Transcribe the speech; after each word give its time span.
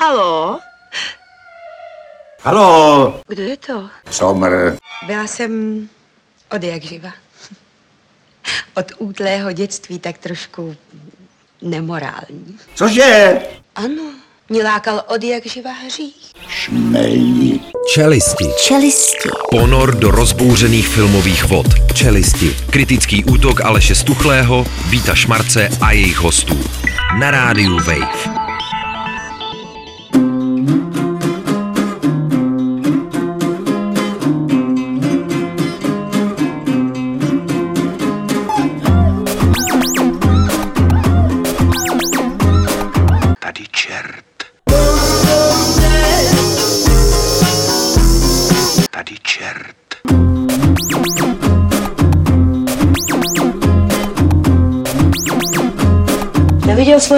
Halo? 0.00 0.58
Halo, 2.42 3.20
Kdo 3.28 3.42
je 3.42 3.56
to? 3.56 3.88
Somr. 4.10 4.76
Byla 5.06 5.26
jsem 5.26 5.88
od 6.56 6.62
jak 6.62 6.82
živa. 6.82 7.12
Od 8.76 8.86
útlého 8.98 9.52
dětství 9.52 9.98
tak 9.98 10.18
trošku 10.18 10.76
nemorální. 11.62 12.58
Cože? 12.74 13.38
Ano, 13.74 14.02
mě 14.48 14.62
lákal 14.64 15.02
od 15.06 15.24
jak 15.24 15.46
živa 15.46 15.72
hřích. 15.72 16.32
Šmej. 16.48 17.60
Čelisti. 17.94 18.44
Čelisti. 18.66 19.28
Ponor 19.50 19.94
do 19.98 20.10
rozbouřených 20.10 20.88
filmových 20.88 21.44
vod. 21.44 21.66
Čelisti. 21.94 22.56
Kritický 22.70 23.24
útok 23.24 23.60
Aleše 23.60 23.94
Stuchlého, 23.94 24.64
Víta 24.88 25.14
Šmarce 25.14 25.68
a 25.80 25.92
jejich 25.92 26.18
hostů. 26.18 26.60
Na 27.18 27.30
rádiu 27.30 27.76
Wave. 27.76 28.39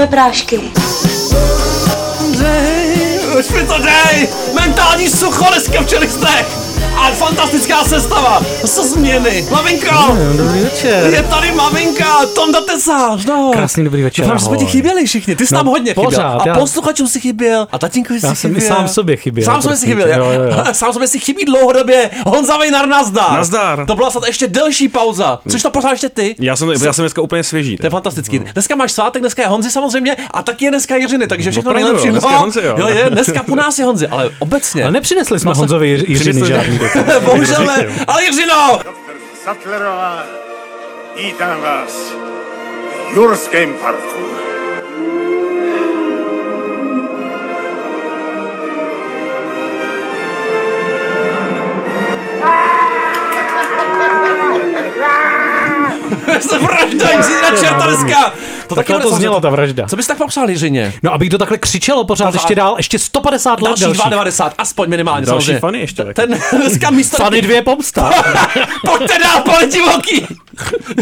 Svoje 0.02 0.10
prášky. 0.10 0.60
Dej, 2.38 3.20
už 3.38 3.48
mi 3.48 3.62
to 3.66 3.78
dej! 3.78 4.28
Mentální 4.54 5.08
sucho 5.08 5.44
dneska 5.44 5.82
v 5.82 5.86
čelistech! 5.86 6.61
A 7.02 7.10
fantastická 7.10 7.84
sestava! 7.84 8.40
Co 8.66 8.84
změny? 8.86 9.46
Maminko! 9.50 10.16
Dobrý 10.36 10.60
večer. 10.60 11.06
Je 11.14 11.22
tady 11.22 11.52
maminka! 11.52 12.26
Tonda 12.34 12.60
Tesář, 12.60 13.24
no! 13.26 13.50
Krásný 13.52 13.84
dobrý 13.84 14.02
večer, 14.02 14.24
Doufám, 14.24 14.38
že 14.38 14.44
jsme 14.44 14.56
ti 14.56 14.66
chyběli 14.66 15.06
všichni. 15.06 15.36
Ty 15.36 15.46
jsi 15.46 15.54
No, 15.54 15.60
tam 15.60 15.66
hodně 15.66 15.94
pořád, 15.94 16.10
chyběl. 16.32 16.40
A 16.42 16.48
já- 16.48 16.54
posluchačům 16.54 17.08
si 17.08 17.20
chyběl. 17.20 17.68
A 17.72 17.78
tatínkovi 17.78 18.20
si 18.20 18.26
Já 18.26 18.34
chyběl. 18.34 18.68
sám 18.68 18.88
sobě 18.88 19.16
chyběl, 19.16 19.44
Sám 19.44 19.62
sobě 19.62 19.76
si 19.76 19.86
chyběl. 19.86 20.06
tě, 20.08 20.14
jo, 20.18 20.24
jo. 20.32 20.64
Sám 20.72 20.92
sobě 20.92 21.08
si 21.08 21.18
chybí 21.18 21.44
dlouhodobě. 21.44 22.10
Honza 22.26 22.56
Vejnar, 22.56 22.88
nazdar. 22.88 23.32
Nazdar. 23.32 23.86
To 23.86 23.94
byla 23.94 24.10
snad 24.10 24.26
ještě 24.26 24.48
delší 24.48 24.88
pauza. 24.88 25.38
Což 25.48 25.62
to 25.62 25.70
pořád 25.70 25.90
ještě 25.90 26.08
ty. 26.08 26.34
Já 26.40 26.56
jsem, 26.56 26.70
já 26.70 26.92
jsem 26.92 27.02
dneska 27.02 27.22
úplně 27.22 27.44
svěží. 27.44 27.76
To 27.76 27.86
je 27.86 27.90
fantastický. 27.90 28.38
Dneska 28.38 28.76
máš 28.76 28.92
svátek, 28.92 29.22
dneska 29.22 29.42
je 29.42 29.48
Honzi 29.48 29.70
samozřejmě 29.70 30.16
a 30.30 30.42
taky 30.42 30.64
je 30.64 30.70
dneska 30.70 30.96
Jiřiny, 30.96 31.26
takže 31.26 31.50
všechno 31.50 31.70
Opravdu, 31.70 31.86
nejlepší. 31.86 32.08
dneska 32.10 32.30
je 32.30 32.36
Honzi, 32.36 32.60
jo. 32.64 32.74
jo, 32.78 32.88
je, 32.88 33.06
dneska 33.10 33.42
u 33.48 33.54
nás 33.54 33.78
je 33.78 33.84
Honzi, 33.84 34.06
ale 34.06 34.30
obecně. 34.38 34.82
Ale 34.82 34.92
nepřinesli 34.92 35.40
jsme 35.40 35.52
Honzovi 35.54 35.96
Jiř- 35.98 36.04
Jiřiny 36.08 36.46
žádný. 36.48 36.78
Bohužel 37.24 37.64
ne, 37.64 38.04
ale 38.06 38.24
Jiřino! 38.24 38.80
Sattlerová, 39.44 40.24
vítám 41.16 41.60
vás 41.60 42.12
v 43.12 43.16
Jurském 43.16 43.74
parku. 43.74 44.41
vražda, 56.60 57.10
Jiřina 57.10 57.50
čerta 57.60 57.86
dneska! 57.86 58.32
To 58.66 58.74
taky 58.74 58.92
Takhle 58.92 59.10
to 59.10 59.16
znělo, 59.16 59.40
ta 59.40 59.50
vražda. 59.50 59.86
Co 59.88 59.96
bys 59.96 60.06
tak 60.06 60.18
popsal 60.18 60.50
Jiřině? 60.50 60.94
No, 61.02 61.12
abych 61.12 61.30
to 61.30 61.38
takhle 61.38 61.58
křičelo 61.58 62.04
pořád, 62.04 62.24
Pořád. 62.26 62.34
ještě 62.40 62.54
dál, 62.54 62.74
ještě 62.76 62.98
150 62.98 63.60
let 63.60 63.68
Další 63.68 63.82
další. 63.82 64.10
92, 64.10 64.54
aspoň 64.58 64.88
minimálně. 64.88 65.26
Další 65.26 65.44
samozřejmě. 65.46 65.60
fany 65.60 65.78
ještě. 65.78 66.04
Ten 66.14 66.38
dneska 66.56 66.90
místo... 66.90 67.16
Fany 67.16 67.42
dvě 67.42 67.62
pomsta. 67.62 68.10
Pojďte 68.86 69.18
dál, 69.18 69.42
pane 69.42 69.66
divoký! 69.66 70.26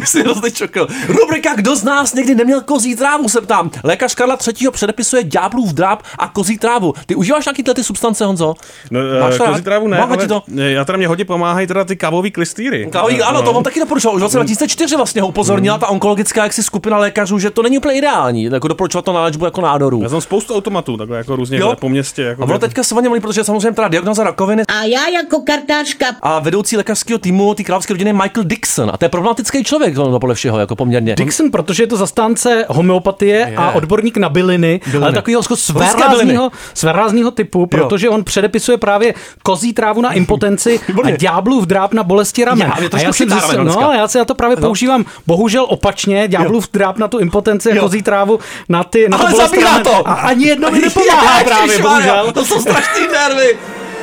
Jsi 0.05 0.21
hrozně 0.23 0.51
čokl. 0.51 0.87
Rubrika 1.09 1.55
Kdo 1.55 1.77
z 1.77 1.85
nás 1.85 2.15
někdy 2.15 2.35
neměl 2.35 2.61
kozí 2.61 2.97
trávu, 2.97 3.29
se 3.29 3.41
ptám. 3.41 3.71
Lékař 3.85 4.15
Karla 4.15 4.39
III. 4.47 4.71
předepisuje 4.71 5.25
ďáblův 5.25 5.73
dráp 5.73 6.03
a 6.19 6.29
kozí 6.29 6.59
trávu. 6.59 6.95
Ty 7.07 7.15
užíváš 7.15 7.45
nějaký 7.47 7.63
ty 7.63 7.85
substance, 7.85 8.25
Honzo? 8.25 8.55
No, 8.91 9.01
Máš 9.21 9.33
uh, 9.33 9.39
to 9.39 9.45
kozí 9.47 9.63
trávu 9.63 9.89
ne, 9.89 9.99
ale 9.99 10.17
ti 10.17 10.27
to? 10.29 10.43
ne, 10.49 10.71
já 10.73 10.85
teda 10.85 10.97
mě 10.99 11.09
hodně 11.09 11.25
pomáhají 11.25 11.67
teda 11.67 11.85
ty 11.85 11.97
kávový 11.97 12.31
klistýry. 12.31 12.89
Kávový, 12.93 13.23
ano, 13.23 13.43
to 13.43 13.53
vám 13.53 13.63
taky 13.63 13.81
doporučoval. 13.81 14.17
Už 14.17 14.21
v 14.21 14.25
roce 14.25 14.37
2004 14.37 14.97
vlastně 15.01 15.23
ho 15.23 15.29
upozornila 15.29 15.79
ta 15.79 15.87
onkologická 15.89 16.43
jaksi 16.45 16.63
skupina 16.63 16.99
lékařů, 16.99 17.39
že 17.39 17.51
to 17.51 17.63
není 17.63 17.79
úplně 17.79 17.95
ideální, 17.95 18.43
jako 18.45 18.69
doporučovat 18.69 19.05
to 19.05 19.13
na 19.13 19.23
léčbu 19.23 19.45
jako 19.45 19.61
nádoru. 19.61 20.01
Já 20.03 20.09
znám 20.09 20.21
spoustu 20.21 20.55
automatů, 20.55 20.97
takhle 20.97 21.19
jako 21.19 21.37
různě 21.37 21.59
Jo. 21.59 21.77
po 21.81 21.89
městě. 21.89 22.23
Jako 22.23 22.43
A 22.43 22.45
ono 22.45 22.59
teďka 22.59 22.83
se 22.83 22.95
mluví, 22.95 23.21
protože 23.21 23.45
samozřejmě 23.45 23.73
teda 23.73 23.89
diagnoza 23.89 24.25
rakoviny 24.25 24.63
A 24.69 24.85
já 24.85 25.09
jako 25.09 25.41
kartářka 25.41 26.07
a 26.23 26.39
vedoucí 26.39 26.77
lékařského 26.77 27.19
týmu 27.19 27.55
té 27.55 27.63
královské 27.65 27.95
rodiny 27.95 28.11
je 28.11 28.15
Michael 28.15 28.45
Dixon. 28.45 28.91
A 28.95 28.97
to 28.97 29.05
je 29.05 29.09
problematický 29.09 29.65
člověk, 29.65 29.97
no, 29.97 30.21
podle 30.21 30.35
všeho, 30.35 30.59
jako 30.59 30.77
poměrně. 30.77 31.15
Dixon, 31.15 31.51
protože 31.51 31.83
je 31.83 31.87
to 31.87 31.97
zastánce 31.97 32.65
homeopatie 32.69 33.55
a 33.57 33.71
odborník 33.71 34.17
na 34.17 34.29
byliny, 34.29 34.81
Byliny. 34.87 35.05
ale 35.05 35.13
takového 35.13 35.43
Ruské 35.51 35.73
byliny. 35.73 35.91
svéráznýho, 35.93 36.51
svéráznýho 36.75 37.31
typu, 37.31 37.67
protože 37.67 38.09
on 38.09 38.25
předepisuje 38.25 38.79
právě 38.79 39.15
kozí 39.43 39.73
trávu 39.73 40.01
na 40.01 40.13
impotenci 40.21 40.81
a 41.05 41.11
ďáblův 41.11 41.67
dráp 41.67 41.93
na 41.95 42.03
bolesti 42.03 42.45
ramen. 42.45 42.73
Já, 42.81 42.89
a 42.93 43.01
já 43.01 43.13
jsem 43.13 43.29
ramen 43.29 43.67
no, 43.67 43.93
já 43.97 44.09
si 44.09 44.19
já 44.19 44.25
to 44.25 44.35
právě 44.35 44.57
No. 44.57 44.63
Používám 44.91 45.05
bohužel 45.27 45.67
opačně, 45.69 46.29
ďáblův 46.29 46.69
dráp 46.73 46.99
na 46.99 47.09
tu 47.09 47.19
impotenci 47.19 47.71
Jo. 47.75 47.83
kozí 47.83 48.03
trávu 48.03 48.39
na 48.69 48.85
ty 48.85 49.09
na 49.09 49.17
Ale 49.19 49.33
zabírá 49.33 49.79
to! 49.79 50.09
A 50.09 50.13
ani 50.13 50.47
jedno 50.47 50.71
mi 50.71 50.79
nepomáhá 50.83 51.45
právě, 51.45 51.79
bohužel. 51.79 52.33
To 52.33 52.45
jsou 52.45 52.61
strašný 52.61 53.07
nervy. 53.13 53.59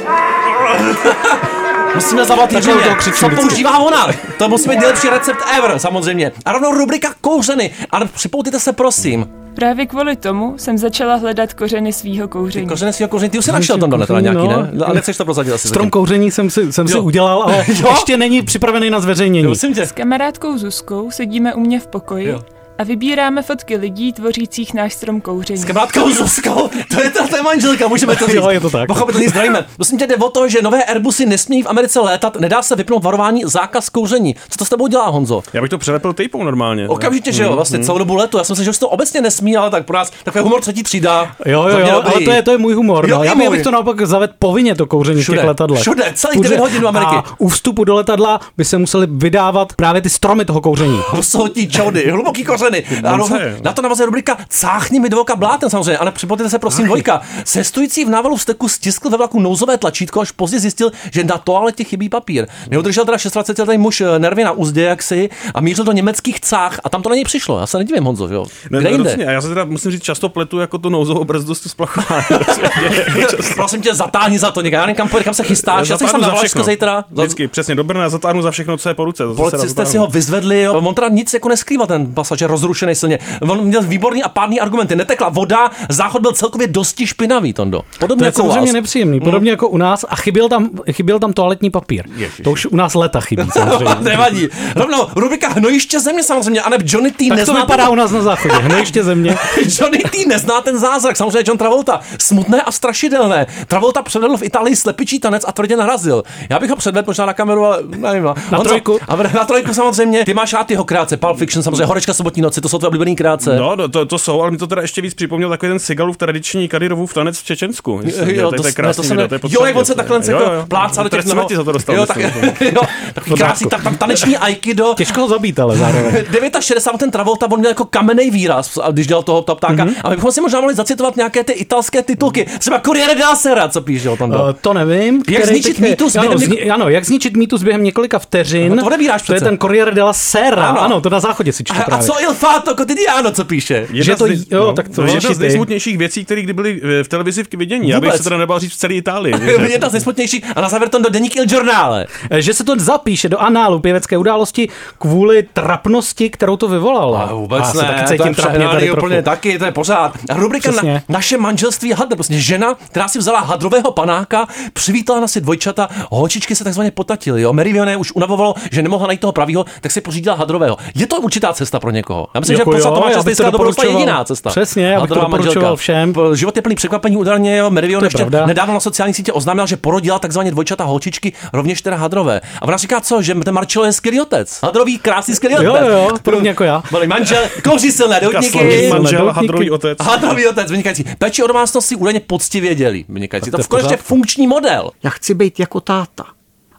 Musíme 1.95 2.25
zavolat 2.25 2.49
toho 2.49 2.95
křičím 2.97 3.29
Co 3.29 3.35
používá 3.35 3.77
ona? 3.79 4.07
To 4.37 4.49
musí 4.49 4.69
být 4.69 4.79
nejlepší 4.79 5.09
recept 5.09 5.39
ever, 5.57 5.79
samozřejmě. 5.79 6.31
A 6.45 6.51
rovnou 6.51 6.71
rubrika 6.73 7.09
kouřeny. 7.21 7.71
Ale 7.91 8.05
připoutejte 8.05 8.59
se, 8.59 8.73
prosím. 8.73 9.29
Právě 9.55 9.85
kvůli 9.85 10.15
tomu 10.15 10.53
jsem 10.57 10.77
začala 10.77 11.15
hledat 11.15 11.53
kořeny 11.53 11.93
svýho 11.93 12.27
kouření. 12.27 12.67
Kořeny 12.67 12.93
svého 12.93 13.09
kouření, 13.09 13.29
ty 13.29 13.39
už 13.39 13.45
jsi 13.45 13.51
našel 13.51 13.77
tam 13.77 13.89
dole 13.89 14.07
teda 14.07 14.19
nějaký, 14.19 14.47
ne? 14.47 14.69
No. 14.73 14.85
Ale 14.85 14.95
nechceš 14.95 15.17
to 15.17 15.25
prozadit 15.25 15.53
asi. 15.53 15.67
Strom 15.67 15.83
zatím. 15.85 15.91
kouření 15.91 16.31
jsem 16.31 16.49
si, 16.49 16.73
jsem 16.73 16.87
si 16.87 16.93
Jo. 16.97 17.03
udělal, 17.03 17.43
ale 17.43 17.57
Jo? 17.67 17.87
ještě 17.89 18.17
není 18.17 18.41
připravený 18.41 18.89
na 18.89 18.99
zveřejnění. 18.99 19.55
Tě. 19.75 19.85
S 19.85 19.91
kamarádkou 19.91 20.57
Zuzkou 20.57 21.11
sedíme 21.11 21.53
u 21.53 21.59
mě 21.59 21.79
v 21.79 21.87
pokoji 21.87 22.27
Jo. 22.27 22.41
A 22.79 22.83
vybíráme 22.83 23.41
fotky 23.41 23.75
lidí 23.77 24.13
tvořících 24.13 24.73
náš 24.73 24.93
strom 24.93 25.21
kouření. 25.21 25.59
S 25.59 25.65
kamarádkou 25.65 26.09
Zuzkou, 26.11 26.69
to 26.95 27.01
je 27.03 27.09
ta, 27.09 27.27
to 27.27 27.35
je 27.35 27.43
manželka, 27.43 27.87
můžeme 27.87 28.15
to 28.15 28.25
říct. 28.27 28.35
Jo, 28.35 28.49
je 28.49 28.59
to 28.59 28.69
tak. 28.69 28.87
Pochopitelně 28.87 29.29
zdravíme. 29.29 29.65
Prosím 29.75 29.97
tě, 29.99 30.07
jde 30.07 30.15
o 30.15 30.29
to, 30.29 30.49
že 30.49 30.61
nové 30.61 30.83
Airbusy 30.83 31.25
nesmějí 31.25 31.63
v 31.63 31.67
Americe 31.67 31.99
létat, 31.99 32.35
nedá 32.39 32.61
se 32.61 32.75
vypnout 32.75 33.03
varování 33.03 33.41
zákaz 33.45 33.89
kouření. 33.89 34.35
Co 34.49 34.57
to 34.57 34.65
s 34.65 34.69
tebou 34.69 34.87
dělá, 34.87 35.07
Honzo? 35.07 35.43
Já 35.53 35.61
bych 35.61 35.69
to 35.69 35.77
přelepil 35.77 36.13
tejpou 36.13 36.43
normálně. 36.43 36.87
Okamžitě, 36.89 37.31
že 37.31 37.43
jo, 37.43 37.53
vlastně 37.53 37.79
celou 37.79 37.97
dobu 37.97 38.15
letu. 38.15 38.37
Já 38.37 38.43
jsem 38.43 38.55
si, 38.55 38.63
že 38.63 38.69
už 38.69 38.77
to 38.77 38.89
obecně 38.89 39.21
nesmí, 39.21 39.57
ale 39.57 39.69
tak 39.69 39.85
pro 39.85 39.97
nás 39.97 40.11
takový 40.23 40.43
humor 40.43 40.61
třetí 40.61 40.83
třída. 40.83 41.31
Jo, 41.45 41.67
jo, 41.67 41.79
jo, 41.79 42.01
ale 42.05 42.21
to 42.25 42.31
je, 42.31 42.41
to 42.41 42.51
je 42.51 42.57
můj 42.57 42.73
humor. 42.73 43.09
Jo, 43.09 43.17
No. 43.17 43.23
Já, 43.23 43.33
můj. 43.33 43.49
bych 43.49 43.61
to 43.63 43.71
naopak 43.71 44.01
zavedl 44.07 44.33
povinně 44.39 44.75
to 44.75 44.85
kouření 44.85 45.21
Všude, 45.21 45.37
v 45.37 45.41
těch 45.41 45.47
letadlech. 45.47 45.81
všude, 45.81 46.11
celých 46.15 46.41
devět 46.41 46.59
hodin 46.59 46.81
do 46.81 46.87
Ameriky. 46.87 47.15
A 47.15 47.23
u 47.37 47.47
vstupu 47.47 47.83
do 47.83 47.95
letadla 47.95 48.39
by 48.57 48.65
se 48.65 48.77
museli 48.77 49.07
vydávat 49.11 49.73
právě 49.73 50.01
ty 50.01 50.09
stromy 50.09 50.45
toho 50.45 50.61
kouření. 50.61 50.99
Husotí 51.09 51.69
čoudy, 51.69 52.11
hluboký 52.11 52.43
kořeny. 52.43 52.66
A 53.03 53.17
Bonce. 53.17 53.33
rovnou- 53.39 53.63
na 53.63 53.73
to 53.73 53.81
navazuje 53.81 54.05
rubrika 54.05 54.37
Cáchni 54.49 54.99
mi 54.99 55.09
do 55.09 55.21
oka 55.21 55.35
blátem 55.35 55.69
samozřejmě. 55.69 55.97
A 55.97 56.05
nepřipojte 56.05 56.49
se 56.49 56.59
prosím 56.59 56.85
dvojka. 56.85 57.21
Cestující 57.43 58.05
v 58.05 58.09
návalu 58.09 58.35
vzteku 58.35 58.67
stiskl 58.69 59.09
ve 59.09 59.17
vlaku 59.17 59.39
nouzové 59.39 59.77
tlačítko, 59.77 60.21
až 60.21 60.31
později 60.31 60.59
zjistil, 60.61 60.91
že 61.11 61.23
na 61.23 61.37
toaletě 61.37 61.83
chybí 61.83 62.09
papír. 62.09 62.47
Neudržel 62.69 63.05
teda 63.05 63.17
26 63.33 63.67
letý 63.67 63.77
muž 63.77 64.01
eh, 64.01 64.19
nervy 64.19 64.43
na 64.43 64.51
úzdě 64.51 64.81
jaksi 64.83 65.29
a 65.55 65.61
mířil 65.61 65.85
do 65.85 65.91
německých 65.91 66.39
cách 66.41 66.79
a 66.83 66.89
tam 66.89 67.01
to 67.01 67.09
na 67.09 67.15
něj 67.15 67.23
přišlo. 67.25 67.59
Já 67.59 67.67
se 67.67 67.77
nedivím, 67.77 68.03
Honzo, 68.03 68.27
jo. 68.27 68.45
Ne, 68.69 68.79
Kde 68.79 68.89
ne, 68.89 68.95
jinde? 68.95 69.25
A 69.27 69.31
já 69.31 69.41
se 69.41 69.47
teda 69.47 69.65
musím 69.65 69.91
říct, 69.91 70.03
často 70.03 70.29
pletu 70.29 70.59
jako 70.59 70.77
tu 70.77 70.89
nouzovou 70.89 71.23
brzdu 71.23 71.55
s 71.55 71.61
splachování. 71.61 72.25
Prosím 73.55 73.81
tě, 73.81 73.93
zatáhni 73.95 74.39
za 74.39 74.51
to 74.51 74.61
někam. 74.61 74.79
Já 74.79 74.85
nevím, 74.85 74.95
kam, 74.95 75.23
kam 75.23 75.33
se 75.33 75.43
chystáš. 75.43 75.89
Já 75.89 75.97
jsem 75.97 76.07
tam 76.07 76.21
Zatáhnu 76.21 76.21
na 76.21 76.27
za 76.27 76.33
Valašsko 76.35 76.59
všechno. 76.59 76.73
zítra. 76.73 77.03
Vždycky, 77.11 77.47
přesně, 77.47 77.75
do 77.75 77.83
Brna 77.83 78.09
zatáhnu 78.09 78.41
za 78.41 78.51
všechno, 78.51 78.77
co 78.77 78.89
je 78.89 78.95
po 78.95 79.05
ruce. 79.05 79.23
to 79.23 79.33
Policisté 79.33 79.85
si 79.85 79.97
ho 79.97 80.07
vyzvedli, 80.07 80.61
jo. 80.61 80.73
on 80.73 80.95
teda 80.95 81.07
nic 81.09 81.33
jako 81.33 81.49
neskrývá 81.49 81.85
ten 81.87 82.13
pasažer 82.13 82.49
rozrušený 82.57 82.95
silně. 82.95 83.19
On 83.49 83.61
měl 83.61 83.81
výborný 83.81 84.23
a 84.23 84.29
pádný 84.29 84.59
argumenty. 84.59 84.95
Netekla 84.95 85.29
voda, 85.29 85.71
záchod 85.89 86.21
byl 86.21 86.31
celkově 86.31 86.67
dosti 86.67 87.07
špinavý, 87.07 87.53
Tondo. 87.53 87.77
To 87.79 87.99
Podobně 87.99 88.23
je 88.23 88.27
jako 88.27 88.41
samozřejmě 88.41 88.59
vás. 88.59 88.73
nepříjemný, 88.73 89.19
podobně 89.19 89.51
jako 89.51 89.67
u 89.67 89.77
nás 89.77 90.05
a 90.09 90.15
chyběl 90.15 90.49
tam, 90.49 90.69
chyběl 90.91 91.19
tam 91.19 91.33
toaletní 91.33 91.69
papír. 91.69 92.03
To 92.43 92.51
už 92.51 92.65
u 92.65 92.75
nás 92.75 92.93
leta 92.95 93.21
chybí. 93.21 93.43
Nevadí. 93.99 94.47
Rovnou, 94.75 95.07
rubrika 95.15 95.49
Hnojiště 95.49 95.99
země 95.99 96.23
samozřejmě, 96.23 96.61
a 96.61 96.69
ne 96.69 96.77
Johnny 96.83 97.11
T 97.11 97.29
Tak 97.29 97.35
to 97.35 97.35
nezná 97.35 97.61
vypadá 97.61 97.83
ten... 97.83 97.93
u 97.93 97.95
nás 97.95 98.11
na 98.11 98.21
záchodě. 98.21 98.55
Hnojiště 98.55 99.03
země. 99.03 99.37
Johnny 99.79 99.97
T 99.97 100.25
nezná 100.27 100.61
ten 100.61 100.79
zázrak, 100.79 101.17
samozřejmě 101.17 101.43
John 101.47 101.57
Travolta. 101.57 101.99
Smutné 102.19 102.61
a 102.61 102.71
strašidelné. 102.71 103.47
Travolta 103.67 104.01
předvedl 104.01 104.37
v 104.37 104.43
Itálii 104.43 104.75
slepičí 104.75 105.19
tanec 105.19 105.45
a 105.47 105.51
tvrdě 105.51 105.77
narazil. 105.77 106.23
Já 106.49 106.59
bych 106.59 106.69
ho 106.69 106.75
předvedl 106.75 107.05
možná 107.07 107.25
na 107.25 107.33
kameru, 107.33 107.65
ale 107.65 107.79
nevím. 107.97 108.23
no. 108.23 108.35
Na 108.51 108.57
Honzo, 108.57 108.69
trojku. 108.69 108.99
A 109.07 109.15
na 109.15 109.45
trojku 109.45 109.73
samozřejmě. 109.73 110.25
Ty 110.25 110.33
máš 110.33 110.53
rád 110.53 110.71
jeho 110.71 110.83
krátce, 110.83 111.17
Pulp 111.17 111.37
Fiction, 111.37 111.63
samozřejmě 111.63 111.85
Horečka 111.85 112.13
sobotní 112.13 112.41
noci, 112.47 112.61
to 112.61 112.69
jsou 112.69 112.77
tvoje 112.77 112.87
oblíbený 112.87 113.15
krátce. 113.15 113.55
No, 113.59 113.75
no 113.75 113.87
to, 113.87 114.05
to, 114.05 114.17
jsou, 114.17 114.41
ale 114.41 114.51
mi 114.51 114.57
to 114.57 114.67
teda 114.67 114.81
ještě 114.81 115.01
víc 115.01 115.13
připomněl 115.13 115.49
takový 115.49 115.69
ten 115.69 115.79
Sigalův 115.79 116.17
tradiční 116.17 116.67
Kadyrův 116.67 117.13
tanec 117.13 117.39
v 117.39 117.43
Čečensku. 117.43 118.01
Jo, 118.25 118.49
to, 118.49 118.55
je 118.55 118.61
ne, 118.63 118.71
krásný 118.71 119.03
to 119.03 119.07
se 119.07 119.13
video, 119.13 119.23
ne, 119.23 119.27
to 119.27 119.35
je 119.35 119.37
jo, 119.37 119.39
potřeba 119.41 119.67
jak 119.67 119.75
on 119.75 119.85
se 119.85 119.95
takhle 119.95 120.21
jako 120.27 120.65
plácá 120.67 121.03
do 121.03 121.09
těch 121.09 121.21
smrti 121.21 121.55
za 121.55 121.63
to 121.63 121.71
dostal, 121.71 121.95
jo, 121.95 122.05
tak, 122.05 122.17
jo, 122.17 122.81
takový 123.13 123.35
krásný, 123.35 123.69
tak, 123.69 123.83
tak 123.83 123.97
taneční 123.97 124.37
aikido. 124.37 124.93
Těžko 124.97 125.21
ho 125.21 125.27
zabít, 125.27 125.59
ale 125.59 125.77
zároveň. 125.77 126.25
69 126.61 126.99
ten 126.99 127.11
Travolta, 127.11 127.51
on 127.51 127.59
měl 127.59 127.71
jako 127.71 127.85
kamenný 127.85 128.31
výraz, 128.31 128.77
když 128.91 129.07
dělal 129.07 129.23
toho 129.23 129.41
top 129.41 129.57
ptáka. 129.57 129.85
Mhm. 129.85 129.93
Mm-hmm. 129.93 130.01
A 130.03 130.09
my 130.09 130.15
bychom 130.15 130.31
si 130.31 130.41
možná 130.41 130.59
mohli 130.59 130.75
zacitovat 130.75 131.15
nějaké 131.15 131.43
ty 131.43 131.53
italské 131.53 132.03
titulky. 132.03 132.45
Třeba 132.59 132.79
Corriere 132.79 133.15
della 133.15 133.35
Sera, 133.35 133.69
co 133.69 133.81
píše 133.81 134.09
o 134.09 134.17
tom. 134.17 134.29
Uh, 134.29 134.37
to 134.61 134.73
nevím. 134.73 135.23
Jak 135.29 135.45
zničit 135.45 135.79
mýtus 135.79 136.15
ano, 136.15 136.27
během 136.27 136.39
zni, 136.39 136.69
ano, 136.69 136.89
jak 136.89 137.05
zničit 137.05 137.37
mýtus 137.37 137.63
během 137.63 137.83
několika 137.83 138.19
vteřin. 138.19 138.75
No 138.75 138.89
to 139.27 139.33
je 139.33 139.41
ten 139.41 139.57
Corriere 139.57 139.91
della 139.91 140.13
Sera. 140.13 140.67
Ano. 140.67 140.81
Ano, 140.81 141.01
to 141.01 141.09
na 141.09 141.19
záchodě 141.19 141.53
si 141.53 141.63
čtu 141.63 141.75
a, 141.91 141.97
co 141.97 142.21
Il 142.21 142.33
Fato 142.37 142.75
Quotidiano, 142.75 143.31
co 143.31 143.45
píše? 143.45 143.73
Jedna 143.73 144.03
Že 144.03 144.15
z 144.15 144.17
to- 144.17 144.27
nej- 144.27 144.43
jo, 144.51 144.73
tak 144.73 144.89
to 144.89 145.01
no, 145.01 145.13
jedna 145.13 145.33
z 145.33 145.39
nejsmutnějších 145.39 145.97
věcí, 145.97 146.25
které 146.25 146.41
kdy 146.41 146.53
byly 146.53 146.81
eh, 146.99 147.03
v 147.03 147.07
televizi 147.07 147.43
v 147.43 147.47
vidění. 147.57 147.89
Já 147.89 147.99
bych 147.99 148.13
se 148.13 148.23
teda 148.23 148.37
nebál 148.37 148.59
říct 148.59 148.71
v 148.73 148.77
celé 148.77 148.93
Itálii. 148.93 149.33
Jedna 149.71 149.89
z 149.89 149.91
nejsmutnějších 149.91 150.43
a 150.55 150.61
na 150.61 150.69
závěr 150.69 150.89
to 150.89 150.99
do 151.01 151.09
deník 151.09 151.35
Il 151.35 151.45
Giornale. 151.45 152.05
Eh, 152.29 152.41
Že 152.41 152.53
se 152.53 152.63
to 152.63 152.73
zapíše 152.79 153.29
do 153.29 153.37
análu 153.41 153.79
pěvecké 153.79 154.17
události 154.17 154.69
kvůli 154.97 155.43
trapnosti, 155.53 156.29
kterou 156.29 156.57
to 156.57 156.67
vyvolalo. 156.67 157.17
A 157.17 157.33
vůbec 157.33 157.65
se 157.65 157.77
ne, 157.77 157.83
taky 157.87 158.01
to 158.01 158.07
cítím 158.07 158.27
je 158.27 158.35
trapně 158.35 158.53
přehnaný 158.59 158.71
tady 158.79 158.91
úplně 158.91 159.21
trochu. 159.21 159.35
taky, 159.35 159.59
to 159.59 159.65
je 159.65 159.71
pořád. 159.71 160.17
A 160.29 160.33
rubrika 160.33 160.71
na, 160.71 161.01
naše 161.09 161.37
manželství 161.37 161.91
hadr, 161.91 162.15
prostě 162.15 162.39
žena, 162.39 162.75
která 162.89 163.07
si 163.07 163.19
vzala 163.19 163.39
hadrového 163.39 163.91
panáka, 163.91 164.47
přivítala 164.73 165.19
na 165.19 165.27
si 165.27 165.41
dvojčata, 165.41 165.89
holčičky 166.11 166.55
se 166.55 166.63
takzvaně 166.63 166.91
potatily, 166.91 167.41
jo. 167.41 167.53
Merivione 167.53 167.97
už 167.97 168.11
unavovalo, 168.11 168.53
že 168.71 168.81
nemohla 168.81 169.07
najít 169.07 169.19
toho 169.21 169.33
pravýho, 169.33 169.65
tak 169.81 169.91
si 169.91 170.01
pořídila 170.01 170.35
hadrového. 170.35 170.77
Je 170.95 171.07
to 171.07 171.21
určitá 171.21 171.53
cesta 171.53 171.79
pro 171.79 171.91
někoho. 171.91 172.16
Já 172.33 172.39
myslím, 172.39 172.57
Jako 172.57 172.71
že 172.71 172.77
jo, 172.77 172.83
poslat 172.83 172.91
já 172.91 172.95
Tomáše 172.95 173.15
bych 173.15 173.15
to 173.15 173.21
Stejska 173.21 173.43
to 173.43 173.51
byla 173.57 173.63
doporučoval. 173.63 173.99
jediná 173.99 174.23
cesta. 174.23 174.49
Přesně, 174.49 174.85
já 174.85 175.01
bych 175.01 175.09
to 175.09 175.15
doporučoval 175.15 175.75
všem. 175.75 176.13
Život 176.33 176.55
je 176.55 176.61
plný 176.61 176.75
překvapení, 176.75 177.17
údajně 177.17 177.57
jo, 177.57 177.71
je 177.81 177.97
ještě 178.03 178.17
pravda. 178.17 178.45
nedávno 178.45 178.73
na 178.73 178.79
sociální 178.79 179.13
sítě 179.13 179.33
oznámila, 179.33 179.65
že 179.65 179.77
porodila 179.77 180.19
takzvaně 180.19 180.51
dvojčata 180.51 180.83
holčičky, 180.83 181.33
rovněž 181.53 181.81
teda 181.81 181.95
hadrové. 181.97 182.41
A 182.61 182.67
ona 182.67 182.77
říká 182.77 183.01
co, 183.01 183.21
že 183.21 183.35
ten 183.35 183.53
Marcello 183.53 183.85
je 183.85 183.93
skvělý 183.93 184.21
otec. 184.21 184.59
Hadrový, 184.63 184.99
krásný 184.99 185.35
skvělý 185.35 185.55
Jo, 185.65 185.73
otec. 185.73 185.87
jo, 185.87 186.09
podobně 186.23 186.49
jako 186.49 186.63
já. 186.63 186.83
Byli 186.91 187.07
manžel, 187.07 187.43
kouří 187.63 187.91
silné 187.91 188.19
doutníky. 188.19 188.89
manžel, 188.89 189.31
hadrový 189.31 189.71
otec. 189.71 189.97
Hadrový 190.01 190.47
otec, 190.47 190.71
vynikající. 190.71 191.05
Péči 191.17 191.43
o 191.43 191.47
domácnost 191.47 191.87
si 191.87 191.95
údajně 191.95 192.19
poctivě 192.19 192.75
dělí. 192.75 193.05
Vynikající. 193.09 193.51
To 193.51 193.57
je 193.57 193.61
je 193.63 193.67
konečně 193.67 193.97
funkční 193.97 194.47
model. 194.47 194.91
Já 195.03 195.09
chci 195.09 195.33
být 195.33 195.59
jako 195.59 195.79
táta. 195.81 196.25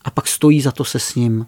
A 0.05 0.11
pak 0.11 0.27
stojí 0.27 0.61
za 0.61 0.73
to 0.73 0.85
se 0.85 0.99
s 0.99 1.15
ním 1.15 1.47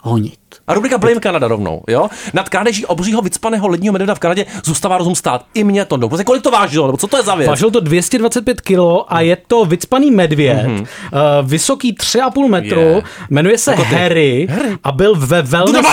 honit. 0.00 0.39
A 0.66 0.74
rubrika 0.74 0.98
Blame 0.98 1.20
Canada 1.20 1.48
rovnou, 1.48 1.82
jo? 1.88 2.08
Nad 2.34 2.48
krádeží 2.48 2.86
obřího 2.86 3.22
vycpaného 3.22 3.68
ledního 3.68 3.92
medvěda 3.92 4.14
v 4.14 4.18
Kanadě 4.18 4.46
zůstává 4.64 4.98
rozum 4.98 5.14
stát. 5.14 5.44
I 5.54 5.64
mě 5.64 5.84
to. 5.84 5.98
Prostě 6.08 6.24
kolik 6.24 6.42
to 6.42 6.50
vážilo, 6.50 6.86
nebo 6.86 6.96
co 6.98 7.06
to 7.06 7.16
je 7.16 7.22
za 7.22 7.34
věc? 7.34 7.48
Vážil 7.48 7.70
to 7.70 7.80
225 7.80 8.60
kilo 8.60 9.12
a 9.14 9.20
je 9.20 9.36
to 9.46 9.64
vycpaný 9.64 10.10
medvěd, 10.10 10.66
mm-hmm. 10.66 10.80
uh, 10.80 11.48
vysoký 11.48 11.94
3,5 11.94 12.48
metru, 12.48 12.80
Je. 12.80 13.02
jmenuje 13.30 13.58
se 13.58 13.70
Jako. 13.70 13.82
Harry, 13.82 14.46
Harry? 14.50 14.78
a 14.84 14.92
byl 14.92 15.14
ve 15.16 15.42
wellness, 15.42 15.86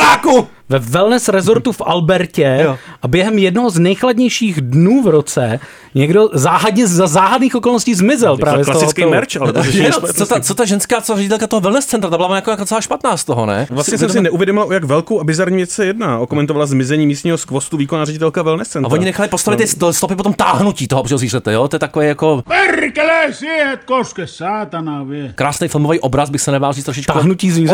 ve 0.69 0.79
wellness 0.79 1.29
resortu 1.29 1.71
v 1.71 1.81
Albertě 1.85 2.59
Jo. 2.63 2.77
a 3.01 3.07
během 3.07 3.37
jednoho 3.37 3.69
z 3.69 3.79
nejchladnějších 3.79 4.61
dnů 4.61 5.03
v 5.03 5.07
roce 5.07 5.59
někdo 5.95 6.29
záhadně 6.33 6.87
za 6.87 7.07
záhadných 7.07 7.55
okolností 7.55 7.93
zmizel 7.95 8.37
právě 8.37 8.63
z 8.63 8.67
toho 8.67 8.79
Klasický 8.79 9.01
hotelu. 9.01 9.11
merch, 9.15 9.41
ale 9.41 9.53
to 9.53 9.59
Je, 9.77 9.89
no, 10.01 10.13
co, 10.13 10.25
ta, 10.25 10.39
co 10.39 10.53
ta 10.55 10.65
ženská, 10.65 11.01
co 11.01 11.15
ředitelka 11.15 11.47
toho 11.47 11.59
wellness 11.59 11.85
centra, 11.85 12.09
ta 12.09 12.17
byla 12.17 12.35
jako, 12.35 12.51
jako 12.51 12.65
celá 12.65 12.81
špatná 12.81 13.17
z 13.17 13.23
toho, 13.23 13.45
ne? 13.45 13.67
Vlastně 13.69 13.97
jsem 13.97 14.09
si 14.09 14.21
neuvědomil, 14.21 14.46
o 14.53 14.73
jak 14.73 14.83
velkou 14.83 15.19
a 15.19 15.23
bizarní 15.23 15.57
věc 15.57 15.69
se 15.71 15.85
jedná. 15.85 16.19
Okomentovala 16.19 16.65
zmizení 16.65 17.07
místního 17.07 17.37
skvostu 17.37 17.77
výkonná 17.77 18.05
ředitelka 18.05 18.41
wellness 18.41 18.67
A 18.67 18.71
centra. 18.71 18.91
oni 18.91 19.05
nechali 19.05 19.29
postavit 19.29 19.57
ty 19.57 19.67
sto- 19.67 19.93
stopy 19.93 20.15
potom 20.15 20.33
táhnutí 20.33 20.87
toho 20.87 21.01
obřího 21.01 21.17
zvířete, 21.17 21.53
jo? 21.53 21.67
To 21.67 21.75
je 21.75 21.79
takové 21.79 22.05
jako 22.05 22.43
krásný 25.35 25.67
filmový 25.67 25.99
obraz, 25.99 26.29
bych 26.29 26.41
se 26.41 26.51
nebál 26.51 26.73
říct 26.73 26.85
trošičku. 26.85 27.13
Táhnutí 27.13 27.51
zvířete. 27.51 27.73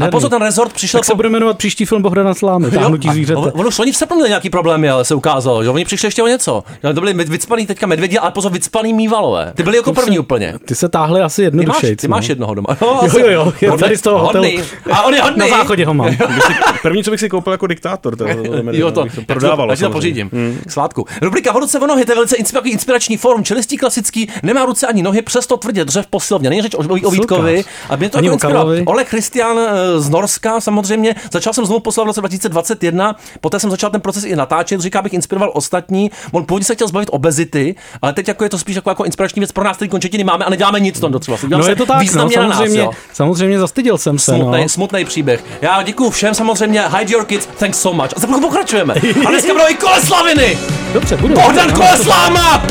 A 0.00 0.08
pozor, 0.10 0.30
ten 0.30 0.42
resort 0.42 0.72
přišel 0.72 1.00
Tak 1.00 1.04
se 1.04 1.14
bude 1.14 1.28
jmenovat 1.28 1.58
příští 1.58 1.84
film 1.84 2.02
Bohda 2.02 2.22
na 2.22 2.34
slámy, 2.34 2.70
táhnutí 2.70 3.08
a 3.08 3.12
zvířete. 3.12 3.36
on- 3.36 3.52
Ono 3.54 3.68
už 3.68 3.78
oni 3.78 3.92
v 3.92 3.96
srpnu 3.96 4.16
měli 4.16 4.28
nějaký 4.28 4.50
problémy, 4.50 4.90
ale 4.90 5.04
se 5.04 5.14
ukázalo, 5.14 5.62
že 5.64 5.68
oni 5.70 5.84
přišli 5.84 6.06
ještě 6.06 6.22
o 6.22 6.26
něco. 6.26 6.62
To 6.94 7.00
byli 7.00 7.12
vycpaný 7.14 7.66
teďka 7.66 7.86
medvědi, 7.86 8.18
ale 8.18 8.30
pozor, 8.30 8.52
vycpaný 8.52 8.92
mývalové. 8.92 9.52
Ty 9.56 9.62
byli 9.62 9.76
jako 9.76 9.92
první 9.92 10.18
úplně. 10.18 10.54
Ty 10.64 10.74
se 10.74 10.88
táhli 10.88 11.20
asi 11.20 11.36
Ty 11.42 11.44
máš, 11.44 11.60
jednodušeji. 11.60 11.96
ty 11.96 12.08
máš 12.08 12.28
jednoho 12.28 12.54
doma. 12.54 12.76
No, 12.82 13.00
Jo, 13.18 13.26
jo, 13.30 13.52
jo, 13.60 13.76
tady 13.80 13.96
z 13.96 14.00
toho 14.00 14.18
hotelu. 14.18 14.44
A 14.92 15.02
on 15.02 15.14
je 15.14 15.22
hodný. 15.22 15.38
Na 15.38 15.48
záchodě 15.48 15.79
ho 15.84 15.94
mám. 15.94 16.06
Bych 16.06 16.18
si- 16.46 16.52
První, 16.82 17.04
co 17.04 17.10
bych 17.10 17.20
si 17.20 17.28
koupil 17.28 17.52
jako 17.52 17.66
diktátor, 17.66 18.16
to, 18.16 18.24
to, 18.24 18.34
to, 18.34 18.42
to, 18.62 18.70
Jo, 18.72 18.90
to, 18.90 19.04
bych 19.04 19.14
to 19.14 19.20
prodával. 19.26 19.68
to, 19.68 19.76
samozřejmě. 19.76 19.92
pořídím. 19.92 20.30
K 20.66 20.70
svátku. 20.72 21.06
Rubrika 21.22 21.52
Vodoce 21.52 21.78
v 21.78 21.86
nohy, 21.86 22.04
to 22.04 22.12
je 22.12 22.16
velice 22.16 22.36
inspirační, 22.64 23.16
fórum, 23.16 23.44
čelistý 23.44 23.76
klasický, 23.76 24.28
nemá 24.42 24.64
ruce 24.64 24.86
ani 24.86 25.02
nohy, 25.02 25.22
přesto 25.22 25.56
tvrdě 25.56 25.84
dře 25.84 26.02
v 26.02 26.06
posilovně. 26.06 26.50
Není 26.50 26.62
řeč 26.62 26.74
o, 26.74 27.10
Vítkovi. 27.10 27.64
A 27.90 27.96
mě 27.96 28.10
to 28.10 28.18
Ani 28.18 28.30
o 28.30 28.32
inspirovalo. 28.32 28.66
Karlovi. 28.70 28.84
Oleg 28.86 29.08
Christian 29.08 29.58
eh, 29.58 30.00
z 30.00 30.08
Norska 30.08 30.60
samozřejmě. 30.60 31.14
Začal 31.32 31.52
jsem 31.52 31.64
znovu 31.66 31.80
poslat 31.80 32.04
v 32.04 32.06
roce 32.06 32.20
2021, 32.20 33.16
poté 33.40 33.60
jsem 33.60 33.70
začal 33.70 33.90
ten 33.90 34.00
proces 34.00 34.24
i 34.24 34.36
natáčet, 34.36 34.80
říká, 34.80 34.98
abych 34.98 35.12
inspiroval 35.12 35.50
ostatní. 35.54 36.10
On 36.32 36.44
původně 36.44 36.64
se 36.64 36.74
chtěl 36.74 36.88
zbavit 36.88 37.08
obezity, 37.12 37.74
ale 38.02 38.12
teď 38.12 38.28
jako 38.28 38.44
je 38.44 38.50
to 38.50 38.58
spíš 38.58 38.76
jako, 38.76 38.90
jako 38.90 39.04
inspirační 39.04 39.40
věc 39.40 39.52
pro 39.52 39.64
nás, 39.64 39.76
který 39.76 39.88
končetiny 39.88 40.24
máme 40.24 40.44
a 40.44 40.50
neděláme 40.50 40.80
nic 40.80 41.00
třeba. 41.20 41.38
Udělám 41.44 41.60
No 41.62 41.68
je 41.68 41.76
to 41.76 41.86
tak, 41.86 42.12
no, 42.14 42.28
na 42.36 42.42
nás, 42.42 42.56
samozřejmě, 42.56 42.80
jo. 42.80 42.90
samozřejmě 43.12 43.58
zastyděl 43.58 43.98
jsem 43.98 44.18
se. 44.18 44.32
Smutný, 44.34 44.62
No. 44.62 44.68
smutný 44.68 45.04
příběh. 45.04 45.44
Já 45.62 45.69
děkuji 45.82 46.10
všem 46.10 46.34
samozřejmě. 46.34 46.82
Hide 46.98 47.12
your 47.12 47.24
kids, 47.24 47.48
thanks 47.58 47.78
so 47.80 48.02
much. 48.02 48.12
A 48.16 48.20
za 48.20 48.26
chvilku 48.26 48.46
pokračujeme. 48.46 48.94
A 49.26 49.30
dneska 49.30 49.52
budou 49.52 49.68
i 49.68 49.74
koleslaviny. 49.74 50.58
Dobře, 50.92 51.16
budu. 51.16 51.34
Bohdan 51.34 51.58
Ano, 51.68 51.72
Kolesláma! 51.74 52.62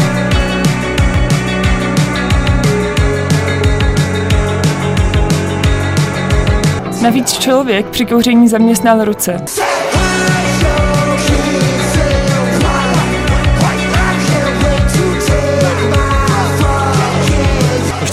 Navíc 7.02 7.34
člověk 7.34 7.86
při 7.90 8.06
kouření 8.06 8.48
zaměstnal 8.48 9.06
ruce. 9.06 9.38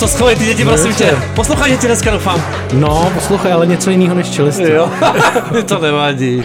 To 0.06 0.12
schovej 0.12 0.36
ty 0.36 0.44
děti, 0.44 0.64
prosím 0.64 0.94
tě. 0.94 1.18
Poslouchaj 1.34 1.70
děti 1.70 1.86
dneska, 1.86 2.10
doufám. 2.10 2.42
No, 2.72 3.10
poslouchej, 3.14 3.52
ale 3.52 3.66
něco 3.66 3.90
jiného 3.90 4.14
než 4.14 4.30
čelisty. 4.30 4.70
Jo, 4.70 4.90
to 5.68 5.78
nevadí. 5.78 6.44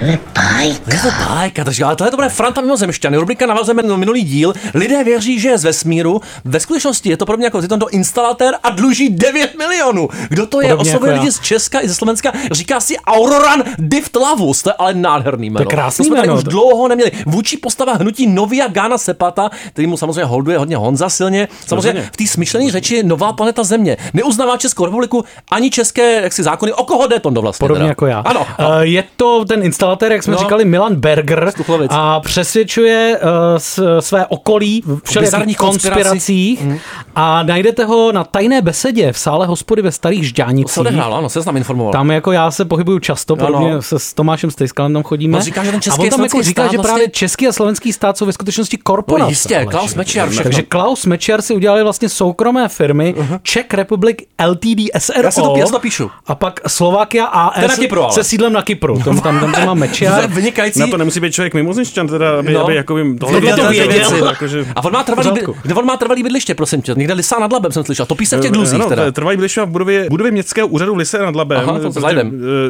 Je 0.63 0.99
to 1.01 1.07
bajka, 1.29 1.63
takže, 1.63 1.83
ale 1.83 1.95
tohle 1.95 2.11
to 2.11 2.17
bude 2.17 2.29
Franta 2.29 2.61
mimozemšťany. 2.61 3.17
Rubrika 3.17 3.45
navazujeme 3.45 3.83
na 3.83 3.97
minulý 3.97 4.23
díl. 4.23 4.53
Lidé 4.73 5.03
věří, 5.03 5.39
že 5.39 5.49
je 5.49 5.57
z 5.57 5.63
vesmíru. 5.63 6.21
Ve 6.45 6.59
skutečnosti 6.59 7.09
je 7.09 7.17
to 7.17 7.25
podobně 7.25 7.45
jako 7.45 7.61
to 7.61 7.89
instalatér 7.89 8.53
a 8.63 8.69
dluží 8.69 9.09
9 9.09 9.57
milionů. 9.57 10.09
Kdo 10.29 10.45
to 10.45 10.61
je? 10.61 10.73
Oslovuje 10.73 10.91
jako 10.91 11.05
já. 11.05 11.13
lidi 11.13 11.31
z 11.31 11.39
Česka 11.39 11.79
i 11.79 11.87
ze 11.87 11.95
Slovenska. 11.95 12.33
Říká 12.51 12.79
si 12.79 12.97
Auroran 12.97 13.63
Dift 13.77 14.15
Lavus. 14.15 14.63
To 14.63 14.69
je 14.69 14.73
ale 14.73 14.93
nádherný 14.93 15.49
jméno. 15.49 15.69
krásný 15.69 16.03
to 16.03 16.07
jsme 16.07 16.15
tady 16.15 16.27
jméno. 16.27 16.37
už 16.37 16.43
dlouho 16.43 16.87
neměli. 16.87 17.11
Vůči 17.25 17.57
postava 17.57 17.93
hnutí 17.93 18.27
Novia 18.27 18.67
Gana 18.67 18.97
Sepata, 18.97 19.49
který 19.69 19.87
mu 19.87 19.97
samozřejmě 19.97 20.23
holduje 20.23 20.57
hodně 20.57 20.77
Honza 20.77 21.09
silně. 21.09 21.47
Samozřejmě 21.67 22.09
v 22.13 22.17
té 22.17 22.27
smyšlené 22.27 22.71
řeči 22.71 23.03
Nová 23.03 23.33
planeta 23.51 23.63
Země. 23.63 23.97
Neuznává 24.13 24.57
Českou 24.57 24.85
republiku 24.85 25.23
ani 25.51 25.69
české 25.69 26.21
jaksi, 26.21 26.43
zákony. 26.43 26.73
O 26.73 26.83
koho 26.83 27.07
jde 27.07 27.19
to 27.19 27.31
vlastně? 27.31 27.63
Podobně 27.63 27.79
teda? 27.79 27.89
jako 27.89 28.05
já. 28.05 28.19
Ano. 28.19 28.39
Uh, 28.59 28.79
je 28.81 29.03
to 29.15 29.45
ten 29.45 29.63
instalatér, 29.63 30.11
jak 30.11 30.23
jsme 30.23 30.33
No. 30.33 30.39
říkali, 30.39 30.65
Milan 30.65 30.95
Berger 30.95 31.51
Stuchlovic. 31.51 31.91
a 31.93 32.19
přesvědčuje 32.19 33.19
uh, 33.23 33.29
s, 33.57 33.99
své 33.99 34.25
okolí 34.25 34.81
v 34.85 34.87
konspiracích. 34.87 35.57
konspiracích 35.57 36.61
Mhm. 36.61 36.79
a 37.15 37.43
najdete 37.43 37.85
ho 37.85 38.11
na 38.11 38.23
tajné 38.23 38.61
besedě 38.61 39.11
v 39.11 39.17
sále 39.19 39.45
hospody 39.47 39.81
ve 39.81 39.91
Starých 39.91 40.19
To 40.19 40.23
se 40.23 40.27
Žďánicích. 40.29 41.01
ano, 41.01 41.29
se 41.29 41.41
tam 41.43 41.57
informoval. 41.57 41.91
Tam 41.91 42.11
jako 42.11 42.31
já 42.31 42.51
se 42.51 42.65
pohybuju 42.65 42.99
často, 42.99 43.33
Ano. 43.33 43.45
podobně 43.47 43.81
se 43.81 43.99
s 43.99 44.13
Tomášem 44.13 44.51
Stejskalem 44.51 44.93
tam 44.93 45.03
chodíme. 45.03 45.37
On 45.37 45.43
říká, 45.43 45.63
že 45.63 45.69
ten 45.71 45.77
a 45.77 45.81
český 45.81 46.01
on 46.03 46.09
tam 46.09 46.21
a 46.21 46.23
jako 46.23 46.41
říká, 46.43 46.61
že 46.63 46.67
vlastně- 46.77 46.83
právě 46.83 47.09
český 47.09 47.47
a 47.47 47.51
slovenský 47.51 47.93
stát 47.93 48.17
jsou 48.17 48.25
ve 48.25 48.33
skutečnosti 48.33 48.77
korporace. 48.77 49.23
No 49.23 49.29
jistě, 49.29 49.65
Klaus 49.71 49.95
Mečiar. 49.95 50.29
Takže 50.43 50.61
Klaus 50.63 51.05
Mečiar 51.05 51.41
si 51.41 51.53
udělali 51.55 51.83
vlastně 51.83 52.09
soukromé 52.09 52.67
firmy 52.69 53.15
Czech 53.43 53.65
Republic 53.73 54.17
Ltd 54.47 54.89
SRO. 54.97 55.21
Já 55.23 55.31
si 55.31 55.41
to- 55.41 55.53
já 55.57 55.65
si 55.65 55.71
to 55.71 55.79
píšu. 55.79 56.11
A 56.27 56.35
pak 56.35 56.59
Slovakia 56.67 57.25
AS 57.25 57.75
Kypru, 57.79 58.03
ale. 58.03 58.13
se 58.13 58.23
sídlem 58.23 58.53
na 58.53 58.61
Kypru. 58.61 58.99
Tam, 59.05 59.19
tam, 59.21 59.39
tam, 59.39 59.51
tam 59.51 59.79
má 59.79 59.85
je 60.21 60.27
vynikající. 60.27 60.79
Na 60.79 60.87
to 60.87 60.97
nemusí 60.97 61.19
být 61.19 61.33
člověk 61.33 61.53
mimozemšťan, 61.53 62.07
teda, 62.07 62.39
aby, 62.39 62.53
No. 62.53 62.63
aby 62.63 62.75
jako 62.75 62.95
by 62.95 63.15
Tohle 63.19 63.39
věděl 63.41 63.65
to 63.65 63.71
věděl. 63.71 63.87
věci, 63.87 64.15
jakože- 64.25 64.65
A 64.75 64.83
on 64.83 64.93
má 64.93 65.03
trvalý, 65.03 65.31
by, 65.31 65.41
kde 65.61 65.73
on 65.73 65.85
má 65.85 65.97
trvalý 65.97 66.23
bydliště, 66.23 66.55
prosím 66.55 66.81
tě. 66.81 66.93
Někde 66.97 67.13
Lisá 67.13 67.39
nad 67.39 67.53
Labem 67.53 67.71
jsem 67.71 67.83
slyšel. 67.83 68.05
Topí 68.05 68.25
se 68.25 68.37
v 68.37 68.41
těch 68.41 68.51
dluzích 68.51 68.75
Ano, 68.79 68.89
teda. 68.89 69.11
Trvají 69.11 69.37
bydliště 69.37 69.61
v 69.61 69.65
budově, 69.65 70.07
budově 70.09 70.31
městského 70.31 70.67
úřadu 70.67 70.95
Lise 70.95 71.17
nad 71.19 71.35
Labem. 71.35 71.57
Aha, 71.69 71.79
to 71.79 72.07
eh, 72.07 72.21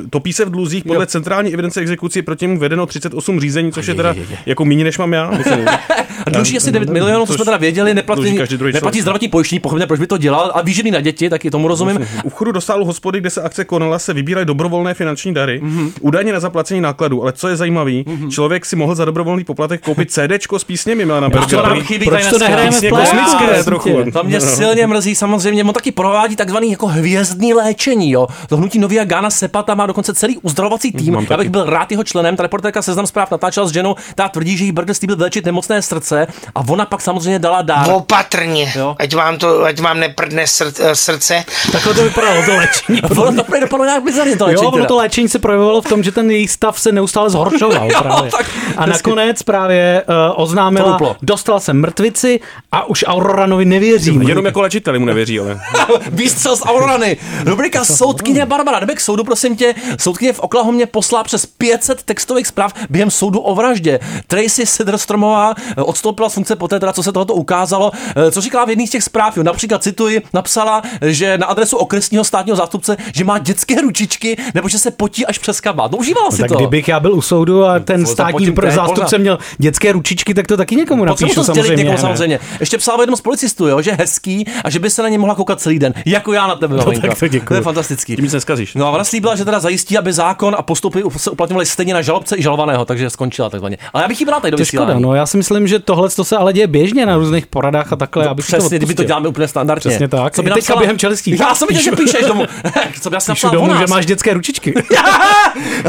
Topí 0.10 0.34
se 0.34 0.46
v 0.46 0.50
dluzích 0.50 0.84
podle 0.84 1.02
Jo. 1.04 1.06
centrální 1.06 1.54
evidence 1.54 1.80
exekucí 1.80 2.22
proti 2.22 2.46
němu 2.48 2.60
vedeno 2.60 2.86
38 2.86 3.40
řízení, 3.40 3.72
což 3.72 3.88
je 3.88 3.94
teda 3.96 4.16
jako 4.46 4.66
méně 4.66 4.84
než 4.84 4.98
mám 4.98 5.14
já. 5.14 5.32
A 6.26 6.30
dluží 6.30 6.58
asi 6.58 6.72
9 6.72 6.90
milionů, 6.90 7.20
to 7.20 7.26
což 7.28 7.36
jsme 7.36 7.46
teda 7.46 7.58
věděli, 7.58 7.94
neplatí, 7.94 9.02
zdravotní 9.02 9.28
pojištění, 9.28 9.60
pochopně, 9.60 9.88
proč 9.88 10.00
by 10.00 10.08
to 10.08 10.18
dělal. 10.18 10.52
A 10.62 10.64
víš, 10.64 10.82
namířený 10.82 10.92
na 10.92 11.00
děti, 11.00 11.30
taky 11.30 11.52
tomu 11.52 11.68
rozumím. 11.68 12.08
U 12.24 12.30
vchodu 12.30 12.52
do 12.52 12.62
sálu 12.62 12.86
hospody, 12.86 13.20
kde 13.20 13.30
se 13.30 13.42
akce 13.42 13.66
konala, 13.66 14.00
se 14.00 14.14
vybíraly 14.14 14.46
dobrovolné 14.46 14.94
finanční 14.94 15.34
dary, 15.34 15.62
mm-hmm. 15.64 15.92
údajně 16.02 16.34
na 16.34 16.40
zaplacení 16.40 16.82
nákladů, 16.82 17.22
ale 17.22 17.34
co 17.34 17.48
je 17.48 17.56
zajímavé, 17.56 17.92
mm-hmm. 17.92 18.30
člověk 18.30 18.66
si 18.66 18.76
mohl 18.76 18.96
za 18.96 19.06
dobrovolný 19.06 19.44
poplatek 19.44 19.82
koupit 19.82 20.12
CDčko 20.12 20.60
s 20.60 20.64
písněmi 20.64 21.06
Milana 21.06 21.30
To 21.30 21.38
Bergera. 21.40 21.70
nám 21.70 21.82
chybí 21.82 22.06
Proč 22.06 22.30
to 22.30 22.40
nehrajeme 22.40 22.78
v 22.82 22.90
kosmické 22.90 23.64
trochu. 23.64 24.12
To 24.14 24.24
mě 24.24 24.42
silně 24.42 24.88
mrzí, 24.88 25.16
samozřejmě. 25.16 25.64
On 25.64 25.74
taky 25.74 25.92
provádí 25.92 26.36
takzvaný 26.36 26.72
jako 26.72 26.88
hvězdný 26.88 27.54
léčení. 27.54 28.12
Jo. 28.12 28.28
To 28.50 28.58
hnutí 28.58 28.80
Novia 28.80 29.04
Gana 29.04 29.30
Sepata 29.30 29.76
má 29.76 29.86
dokonce 29.86 30.14
celý 30.14 30.38
uzdravovací 30.38 30.92
tým. 30.92 31.14
Mám 31.14 31.28
Já 31.30 31.38
bych 31.38 31.50
byl 31.50 31.66
rád 31.66 31.92
jeho 31.92 32.04
členem. 32.04 32.36
Ta 32.36 32.44
reportérka 32.44 32.82
seznam 32.82 33.08
zpráv 33.08 33.32
natáčela 33.32 33.68
s 33.68 33.72
ženou, 33.72 33.96
ta 34.16 34.30
tvrdí, 34.30 34.58
že 34.58 34.64
jí 34.64 34.72
Burger 34.72 34.96
slíbil 34.96 35.16
vylečit 35.16 35.46
nemocné 35.46 35.82
srdce 35.82 36.28
a 36.56 36.60
ona 36.68 36.86
pak 36.86 37.02
samozřejmě 37.02 37.40
dala 37.40 37.62
dár. 37.62 37.90
Opatrně, 37.92 38.74
Jo. 38.76 38.96
ať 39.00 39.16
vám, 39.16 39.38
to, 39.38 39.64
ať 39.64 39.80
vám 39.80 40.00
neprdne 40.00 40.48
srdce. 40.94 41.44
Takhle 41.72 41.94
to 41.94 42.04
vypadalo 42.04 42.44
to 42.46 42.56
léčení. 42.56 43.02
A 43.02 43.10
ono 43.22 43.44
to 43.44 43.60
dopadlo 43.60 43.86
nějak 43.86 44.04
bizarně 44.04 44.36
to 44.38 44.46
léčení. 44.46 44.64
Jo, 44.64 44.72
ono 44.72 44.86
to 44.86 44.96
léčení 44.98 45.30
se 45.30 45.40
projevovalo 45.40 45.82
v 45.82 45.86
tom, 45.86 46.04
že 46.04 46.12
ten 46.12 46.32
její 46.32 46.48
stav 46.48 46.80
se 46.80 46.92
neustále 46.92 47.30
zhoršoval 47.30 47.90
Jo, 47.92 48.02
právě. 48.02 48.32
tak 48.32 48.46
A 48.78 48.86
nakonec 48.86 49.44
právě 49.44 50.04
uh, 50.08 50.16
oznámila, 50.44 51.00
dostala 51.22 51.60
jsem 51.60 51.82
mrtvici 51.82 52.40
a 52.72 52.90
už 52.90 53.06
Auroranovi 53.08 53.66
nevěřím. 53.66 54.22
Jenom 54.22 54.46
jako 54.46 54.62
léčiteli 54.62 55.00
mu 55.00 55.06
nevěří, 55.06 55.40
ale. 55.40 55.60
Výstřel 56.12 56.56
z 56.56 56.62
Aurorany. 56.66 57.18
Rubrika 57.46 57.86
Soudkyně 57.86 58.46
Barbara. 58.46 58.80
Jdeme 58.80 58.96
k 58.96 59.00
soudu, 59.00 59.24
prosím 59.24 59.56
tě. 59.56 59.76
Soudkyně 60.00 60.34
v 60.34 60.40
Oklahomě 60.40 60.86
poslala 60.86 61.24
přes 61.24 61.46
500 61.46 62.04
textových 62.04 62.48
zpráv 62.48 62.74
během 62.90 63.12
soudu 63.12 63.40
o 63.40 63.56
vraždě. 63.56 64.00
Tracy 64.28 64.66
Sidrstromová 64.66 65.54
eh, 65.78 65.82
odstoupila 65.82 66.30
z 66.30 66.34
funkce 66.34 66.56
poté, 66.56 66.80
teda, 66.80 66.94
co 66.94 67.04
se 67.04 67.12
tohoto 67.12 67.34
ukázalo. 67.34 67.92
Eh, 68.16 68.32
Co 68.32 68.42
říkala 68.42 68.66
v 68.66 68.70
jedných 68.70 68.90
z 68.90 68.92
těch 68.92 69.04
zpráv? 69.04 69.38
Jo, 69.38 69.44
například 69.44 69.84
cituji, 69.84 70.22
napsala, 70.42 70.82
že 71.02 71.38
na 71.38 71.46
adresu 71.46 71.78
okresního 71.78 72.24
státního 72.24 72.56
zástupce, 72.58 72.98
že 73.16 73.24
má 73.24 73.38
dětské 73.38 73.82
ručičky, 73.82 74.38
nebo 74.54 74.70
že 74.70 74.80
se 74.80 74.92
potí 74.92 75.26
až 75.26 75.38
přes 75.38 75.62
kabát. 75.62 75.92
No, 75.92 75.98
užívala 75.98 76.32
si 76.32 76.38
tak 76.42 76.48
to. 76.52 76.56
kdybych 76.58 76.88
já 76.88 77.00
byl 77.00 77.14
u 77.14 77.22
soudu 77.22 77.66
a 77.66 77.80
ten 77.80 78.06
to 78.06 78.12
státní 78.12 78.32
zapotím, 78.32 78.56
to 78.56 78.62
pr- 78.62 78.66
je 78.66 78.72
zástupce 78.72 79.18
měl 79.18 79.38
dětské 79.58 79.92
ručičky, 79.92 80.34
tak 80.34 80.48
to 80.48 80.58
taky 80.58 80.76
někomu 80.76 81.06
napíšu 81.06 81.36
to 81.36 81.44
samozřejmě. 81.44 81.76
někomu 81.76 81.92
ne? 81.98 82.02
samozřejmě. 82.02 82.40
Ještě 82.60 82.78
psal 82.78 82.98
o 82.98 83.02
jednom 83.02 83.18
z 83.18 83.22
policistů, 83.22 83.68
jo, 83.68 83.82
že 83.82 83.92
hezký 84.00 84.46
a 84.64 84.70
že 84.70 84.80
by 84.80 84.90
se 84.90 85.02
na 85.04 85.10
ně 85.10 85.18
mohla 85.18 85.36
koukat 85.36 85.62
celý 85.62 85.80
den. 85.80 85.94
Jako 86.06 86.34
já 86.34 86.48
na 86.48 86.56
tebe, 86.56 86.76
no, 86.76 86.84
tak 86.84 87.20
to 87.20 87.28
děkuju. 87.28 87.48
to 87.48 87.54
je 87.54 87.62
fantastický. 87.62 88.16
Tím 88.16 88.24
nic 88.26 88.34
neskazíš. 88.34 88.74
No 88.76 88.88
a 88.88 88.90
ona 88.92 89.04
slíbila, 89.04 89.36
že 89.36 89.46
teda 89.46 89.60
zajistí, 89.60 89.98
aby 89.98 90.14
zákon 90.14 90.56
a 90.58 90.62
postupy 90.62 91.04
se 91.18 91.32
uplatňovaly 91.32 91.66
stejně 91.66 91.94
na 91.94 92.02
žalobce 92.02 92.38
i 92.38 92.42
žalovaného, 92.42 92.86
takže 92.86 93.10
skončila 93.10 93.50
takzvaně. 93.50 93.78
Ale 93.94 94.04
já 94.04 94.08
bych 94.08 94.20
jí 94.20 94.26
brala 94.26 94.42
tady 94.42 94.52
do 94.52 94.58
To 94.58 94.66
škoda, 94.66 94.84
vysílání. 94.86 95.04
no 95.04 95.16
já 95.16 95.26
si 95.26 95.38
myslím, 95.38 95.68
že 95.68 95.80
tohle 95.80 96.10
to 96.10 96.24
se 96.26 96.38
ale 96.38 96.54
děje 96.54 96.68
běžně 96.68 97.06
na 97.06 97.16
různých 97.18 97.48
poradách 97.48 97.94
a 97.94 97.96
takhle, 97.96 98.28
abych 98.28 98.46
si 98.46 98.52
to 98.52 98.58
Přesně, 98.58 98.78
kdyby 98.78 98.94
to 98.94 99.04
děláme 99.04 99.28
úplně 99.28 99.48
standardně. 99.48 99.90
Přesně 99.90 100.08
tak. 100.08 100.31
Co 100.36 100.44
by 100.44 100.50
napsala... 100.50 100.80
během 100.80 100.98
čelistí. 100.98 101.38
Já 101.40 101.56
jsem 101.56 101.68
viděl, 101.68 101.84
že 101.84 101.92
píšeš 101.92 102.26
domů. 102.26 102.46
Co 103.02 103.10
by 103.10 103.16
asi 103.18 103.32
napsala 103.32 103.54
domů, 103.54 103.76
že 103.80 103.88
máš 103.88 104.06
dětské 104.06 104.34
ručičky. 104.34 104.74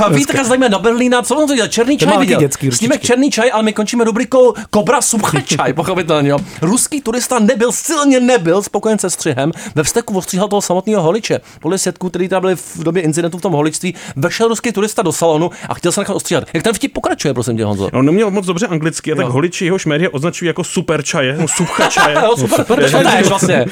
A 0.03 0.09
Víš, 0.09 0.27
tak 0.27 0.45
zajímavé 0.47 0.71
na 0.71 0.79
Berlína, 0.79 1.23
co 1.23 1.37
on 1.37 1.49
to 1.49 1.55
dělal? 1.55 1.69
Černý 1.69 1.99
čaj 1.99 2.19
viděl. 2.19 2.41
Snímek 2.41 2.63
ručičky. 2.63 2.99
černý 3.07 3.31
čaj, 3.31 3.51
ale 3.53 3.63
my 3.63 3.73
končíme 3.73 4.05
rubrikou 4.05 4.55
Kobra 4.71 5.01
Subcha 5.01 5.41
čaj, 5.57 5.73
pochopitelně. 5.73 6.31
Jo. 6.31 6.39
Ruský 6.63 7.01
turista 7.01 7.39
nebyl, 7.39 7.73
silně 7.73 8.21
nebyl 8.21 8.63
spokojen 8.63 8.99
se 8.99 9.11
střihem. 9.11 9.53
Ve 9.75 9.83
vzteku 9.83 10.17
ostříhal 10.19 10.49
toho 10.49 10.63
samotného 10.63 11.03
holiče. 11.03 11.41
Podle 11.61 11.79
svědků, 11.79 12.11
který 12.11 12.29
tam 12.29 12.41
byli 12.41 12.57
v 12.57 12.79
době 12.85 13.03
incidentu 13.03 13.39
v 13.39 13.41
tom 13.41 13.53
holičství, 13.53 13.95
vešel 14.17 14.49
ruský 14.49 14.73
turista 14.73 15.03
do 15.03 15.13
salonu 15.13 15.51
a 15.69 15.75
chtěl 15.75 15.93
se 15.93 16.01
nechat 16.01 16.15
ostříhat. 16.15 16.45
Jak 16.53 16.63
ten 16.63 16.75
vtip 16.75 16.93
pokračuje, 16.93 17.35
prosím 17.35 17.57
tě, 17.57 17.65
Honzo? 17.65 17.89
No, 17.93 17.99
on 17.99 18.07
neměl 18.07 18.31
moc 18.31 18.47
dobře 18.47 18.67
anglicky, 18.67 19.13
a 19.13 19.15
tak 19.17 19.27
holiči 19.27 19.65
jehož 19.65 19.87
média 19.87 20.11
označují 20.13 20.47
jako 20.47 20.65
super 20.65 21.03
čaje, 21.03 21.37
no 21.41 21.49
subcha 21.49 21.87
čaje. 21.87 22.17
Jo, 22.23 22.37
super, 22.37 22.59
super 22.59 22.91
čaj, 22.91 23.05
to 23.05 23.17
je 23.17 23.23
vlastně. 23.23 23.65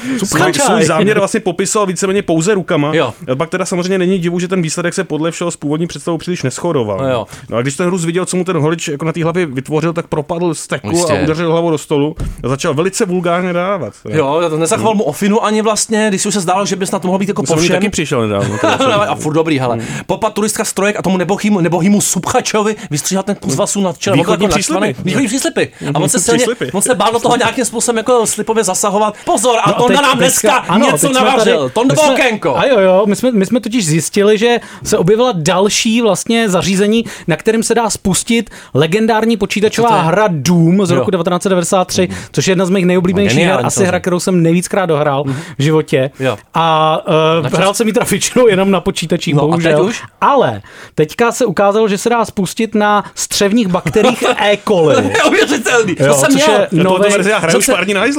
Svůj, 0.53 0.65
svůj 0.65 0.85
záměr 0.85 1.17
vlastně 1.19 1.39
popisoval 1.39 1.85
víceméně 1.87 2.21
pouze 2.21 2.53
rukama. 2.53 2.91
Jo. 2.95 3.13
A 3.31 3.35
pak 3.35 3.49
teda 3.49 3.65
samozřejmě 3.65 3.97
není 3.97 4.19
divu, 4.19 4.39
že 4.39 4.47
ten 4.47 4.61
výsledek 4.61 4.93
se 4.93 5.03
podle 5.03 5.31
všeho 5.31 5.51
s 5.51 5.55
původní 5.57 5.87
představou 5.87 6.17
příliš 6.17 6.43
neschodoval. 6.43 6.97
No 6.97 7.09
jo. 7.09 7.27
No 7.49 7.57
a 7.57 7.61
když 7.61 7.75
ten 7.75 7.87
Rus 7.87 8.05
viděl, 8.05 8.25
co 8.25 8.37
mu 8.37 8.43
ten 8.43 8.57
holič 8.57 8.87
jako 8.87 9.05
na 9.05 9.11
té 9.13 9.23
hlavě 9.23 9.45
vytvořil, 9.45 9.93
tak 9.93 10.07
propadl 10.07 10.53
z 10.55 10.67
Jistě. 10.91 11.13
a 11.19 11.23
udeřil 11.23 11.51
hlavou 11.51 11.71
do 11.71 11.77
stolu 11.77 12.15
a 12.43 12.47
začal 12.47 12.73
velice 12.73 13.05
vulgárně 13.05 13.53
dávat. 13.53 13.93
Jo, 14.09 14.41
to 14.49 14.57
nezachoval 14.57 14.95
mu 14.95 15.03
ofinu 15.03 15.45
ani 15.45 15.61
vlastně, 15.61 16.05
když 16.09 16.25
už 16.25 16.33
se 16.33 16.39
zdálo, 16.41 16.65
že 16.65 16.75
by 16.75 16.87
snad 16.87 17.01
to 17.01 17.07
mohlo 17.07 17.19
být 17.19 17.27
jako 17.29 17.43
po 17.43 17.55
všem. 17.55 17.75
taky 17.75 17.89
přišel 17.89 18.21
nedávno. 18.21 18.57
teda. 18.57 18.71
a 19.09 19.15
furt 19.15 19.33
dobrý, 19.33 19.59
hele. 19.59 19.79
Popat 20.05 20.33
turistka 20.33 20.63
strojek 20.65 20.99
a 20.99 21.01
tomu 21.01 21.17
nebohýmu, 21.17 21.61
nebohýmu 21.61 22.01
Subchačovi 22.01 22.75
vystříhal 22.91 23.23
ten 23.23 23.35
kus 23.35 23.55
vasu 23.55 23.81
nad 23.81 23.97
čelem. 23.97 24.19
Východní 24.19 24.47
příslipy. 24.47 24.95
Východní 25.03 25.27
příslipy. 25.27 25.67
A 25.93 25.99
on 25.99 26.09
se 26.09 26.19
silně, 26.19 26.37
Příslipy. 26.37 26.71
on 26.71 26.81
se 26.81 26.95
bál 26.95 27.11
do 27.11 27.19
toho 27.19 27.35
nějakým 27.37 27.65
způsobem 27.65 27.97
jako 27.97 28.27
slipově 28.27 28.63
zasahovat. 28.63 29.15
Pozor, 29.25 29.55
a 29.63 29.69
No 29.69 29.73
to 29.75 29.87
teď- 29.87 29.95
na 29.95 30.01
nám 30.01 30.17
teďka- 30.19 30.40
dneska 30.41 30.57
ano, 30.73 30.85
něco 30.91 31.11
navařil. 31.13 31.59
tady- 31.59 31.73
To 31.73 31.83
my 31.83 31.87
nebo 31.87 32.01
jsme- 32.01 32.13
okénko. 32.13 32.57
A 32.57 32.65
jo, 32.65 32.79
jo, 32.79 33.03
my 33.05 33.15
jsme, 33.15 33.31
my 33.31 33.45
jsme 33.45 33.59
totiž 33.59 33.85
zjistili, 33.85 34.37
že 34.37 34.57
se 34.83 34.97
objevila 34.97 35.31
další 35.35 36.01
vlastně 36.01 36.49
zařízení, 36.49 37.05
na 37.27 37.35
kterém 37.35 37.63
se 37.63 37.75
dá 37.75 37.89
spustit 37.89 38.49
legendární 38.73 39.37
počítačová 39.37 40.01
hra 40.01 40.25
Doom 40.31 40.85
z 40.85 40.91
Jo. 40.91 40.97
roku 40.97 41.11
1993, 41.11 42.09
což 42.31 42.47
je 42.47 42.51
jedna 42.51 42.65
z 42.65 42.69
mých 42.69 42.85
nejoblíbenějších 42.85 43.39
her, 43.45 43.59
asi 43.65 43.85
hra, 43.85 43.99
kterou 43.99 44.19
jsem 44.19 44.43
nejvíckrát 44.43 44.85
dohrál 44.89 45.23
v 45.57 45.63
životě. 45.63 46.11
Jo. 46.19 46.37
A 46.53 46.97
uh, 47.41 47.47
hrál 47.57 47.73
jsem 47.73 47.87
ji 47.87 47.93
většinou 48.09 48.47
jenom 48.47 48.71
na 48.71 48.81
počítačích, 48.81 49.33
No 49.35 49.41
a 49.41 49.43
teď 49.43 49.49
bohužel. 49.51 49.83
už? 49.85 50.03
Ale 50.21 50.61
teďka 50.95 51.31
se 51.31 51.45
ukázalo, 51.45 51.87
že 51.87 51.97
se 51.97 52.09
dá 52.09 52.25
spustit 52.25 52.75
na 52.75 53.03
střevních 53.15 53.67
bakteriích 53.67 54.23
E. 54.41 54.57
coli. 54.67 54.95
Neuvěřitelný. 55.23 55.95
To 55.95 56.13
jsem 56.13 56.33
měl. 56.33 56.49
je 56.51 57.29
Já 57.31 57.37
hraju 57.37 57.51
Jsem 57.51 57.61
se-. 57.61 57.71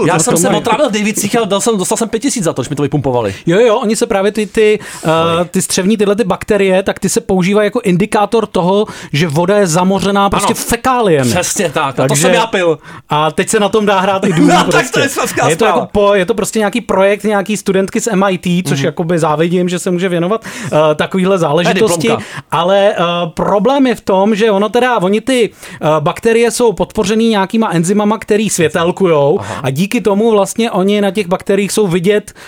Já 0.07 0.19
jsem 0.19 0.37
se 0.37 0.49
otrávil 0.49 0.89
v 0.89 0.93
Davicích, 0.93 1.37
ale 1.37 1.47
dal 1.47 1.61
jsem, 1.61 1.77
jsem 2.13 2.21
5000 2.21 2.45
za 2.45 2.53
to, 2.53 2.63
že 2.63 2.71
mi 2.71 2.77
to 2.77 2.83
vypumpovali. 2.83 3.35
Jo, 3.47 3.61
jo, 3.61 3.77
oni 3.77 3.97
se 3.97 4.07
právě 4.07 4.33
ty, 4.33 4.47
ty, 4.47 4.79
uh, 5.05 5.11
ty 5.51 5.63
střevní 5.63 5.97
tyhle 5.97 6.17
ty 6.17 6.25
bakterie, 6.25 6.83
tak 6.83 6.99
ty 6.99 7.09
se 7.09 7.21
používají 7.21 7.67
jako 7.67 7.81
indikátor 7.81 8.47
toho, 8.47 8.87
že 9.13 9.29
voda 9.29 9.57
je 9.57 9.67
zamořená 9.67 10.31
prostě 10.31 10.55
fekáliemi. 10.55 11.31
Přesně 11.31 11.71
tak. 11.71 12.01
A 12.01 12.09
to 12.09 12.17
jsem 12.17 12.35
já 12.35 12.47
pil. 12.47 12.79
A 13.09 13.31
teď 13.31 13.49
se 13.49 13.61
na 13.61 13.69
tom 13.69 13.87
dá 13.87 14.01
hrát 14.01 14.25
i 14.25 14.33
Doom. 14.33 14.53
No, 14.53 14.65
tak 14.65 14.91
prostě. 14.91 14.93
to 14.93 15.01
je 15.01 15.51
je 15.51 15.57
to, 15.57 15.65
jako 15.65 15.89
po, 15.93 16.15
je 16.15 16.27
to 16.27 16.35
prostě 16.35 16.59
nějaký 16.59 16.81
projekt 16.81 17.25
nějaký 17.25 17.57
studentky 17.57 18.01
z 18.01 18.09
MIT, 18.15 18.69
což 18.69 18.81
mm-hmm. 18.81 18.85
jakoby 18.85 19.19
závidím, 19.19 19.69
že 19.69 19.79
se 19.79 19.91
může 19.91 20.09
věnovat 20.09 20.45
uh, 20.45 20.79
takovýhle 20.95 21.39
záležitosti. 21.39 22.11
Ale 22.51 22.95
uh, 22.99 23.31
problém 23.31 23.87
je 23.87 23.95
v 23.95 24.01
tom, 24.01 24.35
že 24.35 24.51
ono 24.51 24.69
teda, 24.69 24.99
oni 24.99 25.21
ty 25.21 25.51
uh, 25.51 25.89
bakterie 26.01 26.51
jsou 26.51 26.73
podpořený 26.73 27.29
nějakýma 27.29 27.71
enzymama, 27.73 28.19
který 28.19 28.51
světelkujou 28.51 29.41
a 29.63 29.71
díky 29.71 30.01
tomu 30.01 30.31
vlastně 30.31 30.71
oni 30.71 31.01
na 31.01 31.11
těch 31.11 31.27
bakteriích 31.27 31.73
jsou 31.73 31.87
vidět 31.87 32.02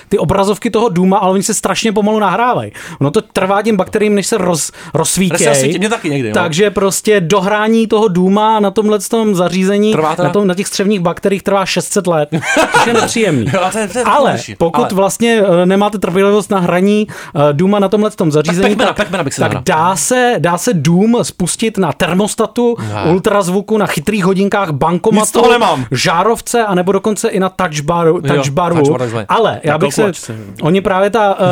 ty 0.08 0.18
obrazovky 0.18 0.70
toho 0.70 0.88
Duma, 0.88 1.18
ale 1.18 1.32
oni 1.32 1.42
se 1.42 1.54
strašně 1.54 1.92
pomalu 1.92 2.18
nahrávají. 2.18 2.72
Ono 3.00 3.10
to 3.10 3.20
trvá 3.22 3.62
těm 3.62 3.76
bakteriím, 3.76 4.14
než 4.14 4.26
se 4.26 4.38
roz, 4.38 4.72
rozsvítějí. 4.94 5.48
Rozsvítí, 5.48 5.78
mě 5.78 5.88
taky 5.88 6.10
někdy, 6.10 6.28
no. 6.28 6.34
Takže 6.34 6.70
prostě 6.70 7.20
dohrání 7.20 7.86
toho 7.86 8.08
Duma 8.08 8.60
na 8.60 8.70
tomhle 8.70 8.98
tom 8.98 9.34
zařízení, 9.34 9.92
Trvá 9.92 10.16
teda? 10.16 10.28
na, 10.28 10.32
tom, 10.32 10.46
na 10.46 10.54
těch 10.54 10.66
střevních 10.66 11.00
bakteriích 11.00 11.42
trvá 11.42 11.66
600 11.66 12.06
let. 12.06 12.28
Což 12.72 12.86
je 12.86 12.92
nepříjemný. 12.92 13.44
To 13.54 13.58
to 14.02 14.10
Ale 14.10 14.38
pokud 14.58 14.80
Ale- 14.84 14.88
vlastně 14.94 15.42
eh, 15.62 15.66
nemáte 15.66 15.98
trpělivost 15.98 16.50
na 16.50 16.58
hraní 16.58 17.06
eh, 17.36 17.52
Duma 17.52 17.78
na 17.78 17.88
tomhle 17.88 18.10
tom 18.10 18.32
zařízení, 18.32 18.76
Pac-Mana 18.76 19.24
bych 19.24 19.34
si 19.34 19.40
tak 19.40 19.52
dá 19.64 19.96
se, 19.96 20.34
dá 20.38 20.58
se 20.58 20.72
Doom 20.74 21.18
spustit 21.24 21.78
na 21.78 21.92
termostatu, 21.92 22.76
Ne. 22.80 23.12
ultrazvuku, 23.12 23.78
na 23.78 23.86
chytrých 23.86 24.24
hodinkách, 24.24 24.70
bankomatu, 24.70 25.42
žárovce, 25.90 26.64
anebo 26.64 26.92
dokonce 26.92 27.28
i 27.28 27.40
na 27.40 27.48
touchbaru. 27.48 28.20
touchbar 28.20 28.74
takzvaně. 28.98 29.26
Ale 29.44 29.60
já 29.64 29.72
Na 29.72 29.78
bych 29.78 29.94
se, 29.94 30.12
oni 30.62 30.80
právě 30.80 31.10
ta, 31.10 31.34
uh, 31.34 31.46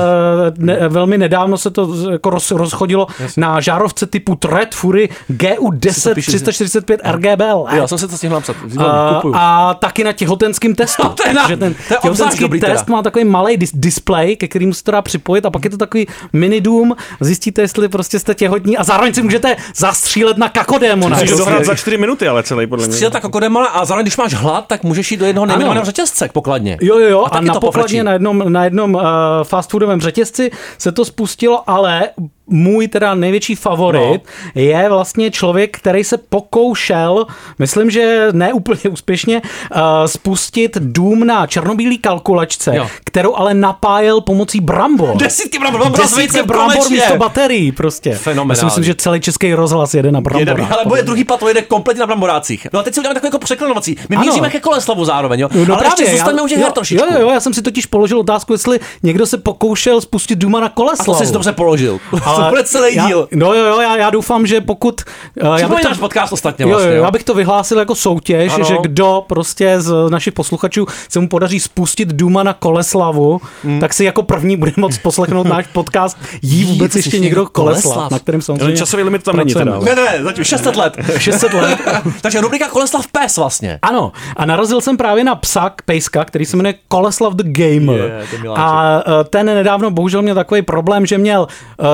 ne, 0.58 0.88
velmi 0.88 1.18
nedávno 1.18 1.58
se 1.58 1.70
to 1.70 1.86
z- 1.86 2.10
jako 2.12 2.30
roz, 2.30 2.50
rozchodilo 2.50 3.06
na 3.36 3.60
žárovce 3.60 4.06
typu 4.06 4.34
Thread 4.36 4.74
Fury 4.74 5.08
GU10 5.30 6.14
píše, 6.14 6.30
345 6.30 7.00
RGB 7.04 7.40
LED. 7.40 7.76
Já 7.76 7.86
jsem 7.86 7.98
se 7.98 8.08
to 8.08 8.16
stihl 8.16 8.34
napsat. 8.34 8.56
A, 8.78 9.14
Kupuju. 9.14 9.34
a 9.36 9.74
taky 9.74 10.04
na 10.04 10.12
těhotenském 10.12 10.74
testu. 10.74 11.08
to 11.08 11.28
je 11.28 11.34
na- 11.34 11.42
Protože 11.42 11.56
ten 11.56 11.74
to 11.74 11.94
je 11.94 11.98
těhotenský 12.02 12.48
test 12.48 12.60
teda. 12.60 12.84
má 12.96 13.02
takový 13.02 13.24
malý 13.24 13.56
dis- 13.58 13.70
display, 13.74 14.36
ke 14.36 14.48
kterému 14.48 14.74
se 14.74 14.84
to 14.84 14.90
dá 14.90 15.02
připojit 15.02 15.46
a 15.46 15.50
pak 15.50 15.64
je 15.64 15.70
to 15.70 15.76
takový 15.76 16.06
mini 16.32 16.60
dům. 16.60 16.96
Zjistíte, 17.20 17.62
jestli 17.62 17.88
prostě 17.88 18.18
jste 18.18 18.34
těhotní 18.34 18.76
a 18.76 18.84
zároveň 18.84 19.14
si 19.14 19.22
můžete 19.22 19.56
zastřílet 19.76 20.36
na 20.38 20.48
kakodémona. 20.48 21.16
Musíš 21.16 21.30
to 21.30 21.36
Prostě. 21.36 21.50
dohrát 21.50 21.66
za 21.66 21.74
4 21.74 21.98
minuty, 21.98 22.28
ale 22.28 22.42
celý 22.42 22.66
podle 22.66 22.86
mě. 22.86 22.92
Stříl 22.92 23.10
tak 23.10 23.22
kokodemala 23.22 23.66
a 23.66 23.84
zároveň, 23.84 24.04
když 24.04 24.16
máš 24.16 24.34
hlad, 24.34 24.66
tak 24.66 24.82
můžeš 24.82 25.10
jít 25.10 25.16
do 25.16 25.26
jednoho 25.26 25.46
nejmenovaného 25.46 25.84
řetězce 25.84 26.28
k 26.28 26.32
pokladně. 26.32 26.78
Jo, 26.80 26.98
jo, 26.98 27.08
jo. 27.08 27.24
A 27.24 27.28
A, 27.28 27.40
na 27.40 27.54
to 27.54 27.60
pokladně 27.60 27.81
pofrčí. 27.82 28.02
na 28.02 28.12
jednom, 28.12 28.52
na 28.52 28.64
jednom 28.64 28.94
uh, 28.94 29.02
fast 29.42 29.70
foodovém 29.70 30.00
řetězci 30.00 30.50
se 30.78 30.92
to 30.92 31.04
spustilo, 31.04 31.70
ale 31.70 32.08
můj 32.46 32.88
teda 32.88 33.14
největší 33.14 33.54
favorit 33.54 34.22
no. 34.56 34.62
je 34.62 34.88
vlastně 34.88 35.30
člověk, 35.30 35.76
který 35.78 36.04
se 36.04 36.18
pokoušel, 36.18 37.26
myslím, 37.58 37.90
že 37.90 38.28
ne 38.32 38.52
úplně 38.52 38.80
úspěšně, 38.90 39.42
uh, 39.74 39.80
spustit 40.06 40.76
dům 40.80 41.26
na 41.26 41.46
černobílý 41.46 41.98
kalkulačce, 41.98 42.76
Jo. 42.76 42.86
kterou 43.04 43.36
ale 43.36 43.54
napájel 43.54 44.20
pomocí 44.20 44.60
brambor. 44.60 45.16
Desítky 45.16 45.58
brambor, 45.58 45.90
Desítky 45.92 46.42
brambor 46.42 46.72
konečně. 46.76 46.96
místo 46.96 47.16
baterií 47.16 47.72
prostě. 47.72 48.14
Fenomenální. 48.14 48.50
Já 48.50 48.60
si 48.60 48.64
myslím, 48.64 48.84
že 48.84 48.94
celý 48.94 49.20
český 49.20 49.54
rozhlas 49.54 49.94
jede 49.94 50.12
na 50.12 50.18
Jeden, 50.38 50.44
bramborách. 50.54 50.72
ale 50.72 50.84
bude 50.86 51.02
druhý 51.02 51.24
pat, 51.24 51.42
jede 51.48 51.62
kompletně 51.62 52.00
na 52.00 52.06
bramborácích. 52.06 52.66
No 52.72 52.80
a 52.80 52.82
teď 52.82 52.94
si 52.94 53.00
uděláme 53.00 53.14
takový 53.14 53.28
jako 53.28 53.38
překlenovací. 53.38 53.96
My 54.08 54.16
Ano. 54.16 54.26
míříme 54.26 54.50
ke 54.50 54.60
koleslavu 54.60 55.04
zároveň, 55.04 55.40
jo. 55.40 55.48
No, 55.68 55.74
ale 55.76 55.86
ještě 55.86 56.10
zůstaneme 56.10 56.42
u 56.42 56.48
těch 56.48 56.58
jo, 56.60 56.70
trošičku. 56.74 57.06
Jo, 57.12 57.20
jo, 57.20 57.30
já 57.30 57.40
jsem 57.40 57.54
si 57.54 57.62
totiž 57.62 57.86
položil 57.86 58.18
otázku, 58.18 58.52
jestli 58.52 58.80
někdo 59.02 59.26
se 59.26 59.38
pokoušel 59.38 60.00
spustit 60.00 60.38
Duma 60.38 60.60
na 60.60 60.66
A 60.66 60.70
koleslavu. 60.70 61.18
to 61.18 61.26
jsi 61.26 61.32
dobře 61.32 61.52
položil. 61.52 62.00
To 62.36 62.50
bude 62.50 62.64
celý 62.64 62.96
já, 62.96 63.06
díl. 63.06 63.28
No 63.32 63.54
jo, 63.54 63.64
jo, 63.66 63.80
já, 63.80 63.96
já 63.96 64.10
doufám, 64.10 64.46
že 64.46 64.60
pokud... 64.60 65.00
Uh, 65.42 65.54
já 65.56 65.68
bych 65.68 65.80
to, 65.80 65.94
podcast 66.00 66.32
ostatně 66.32 66.62
jo, 66.62 66.68
vlastně, 66.68 66.90
jo, 66.90 66.96
jo. 66.96 67.02
já 67.04 67.10
bych 67.10 67.24
to 67.24 67.34
vyhlásil 67.34 67.78
jako 67.78 67.94
soutěž, 67.94 68.52
Ano. 68.54 68.64
že 68.64 68.74
kdo 68.82 69.24
prostě 69.28 69.80
z 69.80 69.94
našich 70.10 70.32
posluchačů 70.34 70.86
se 71.08 71.20
mu 71.20 71.28
podaří 71.28 71.60
spustit 71.60 72.08
Duma 72.08 72.42
na 72.42 72.52
koleslavu, 72.52 73.40
Hmm. 73.64 73.80
tak 73.80 73.94
si 73.94 74.04
jako 74.04 74.22
první 74.22 74.56
bude 74.56 74.72
moct 74.76 74.98
poslechnout 74.98 75.46
náš 75.46 75.66
podcast 75.66 76.18
Jí 76.42 76.64
vůbec 76.64 76.94
Jí, 76.94 76.98
ještě 76.98 77.18
někdo 77.18 77.46
Koleslav, 77.46 77.82
Koleslav. 77.84 78.10
na 78.10 78.18
kterém 78.18 78.42
samozřejmě... 78.42 78.64
Ale 78.64 78.76
časový 78.76 79.02
limit 79.02 79.22
tam 79.22 79.36
není 79.36 79.54
teda. 79.54 79.78
Ne, 79.78 79.94
ne, 79.94 80.18
zatím 80.22 80.44
600 80.44 80.76
let. 80.76 80.96
600 81.18 81.52
let. 81.52 81.78
Takže 82.20 82.40
rubrika 82.40 82.68
Koleslav 82.68 83.06
Pes 83.06 83.36
vlastně. 83.36 83.78
Ano, 83.82 84.12
a 84.36 84.46
narazil 84.46 84.80
jsem 84.80 84.96
právě 84.96 85.24
na 85.24 85.34
psa, 85.34 85.70
pejska, 85.84 86.24
který 86.24 86.46
se 86.46 86.56
jmenuje 86.56 86.74
Koleslav 86.88 87.34
the 87.34 87.42
Gamer. 87.46 88.26
Je, 88.42 88.48
a 88.54 89.02
eh, 89.06 89.24
ten 89.24 89.46
nedávno 89.46 89.90
bohužel 89.90 90.22
měl 90.22 90.34
takový 90.34 90.62
problém, 90.62 91.06
že 91.06 91.18
měl, 91.18 91.46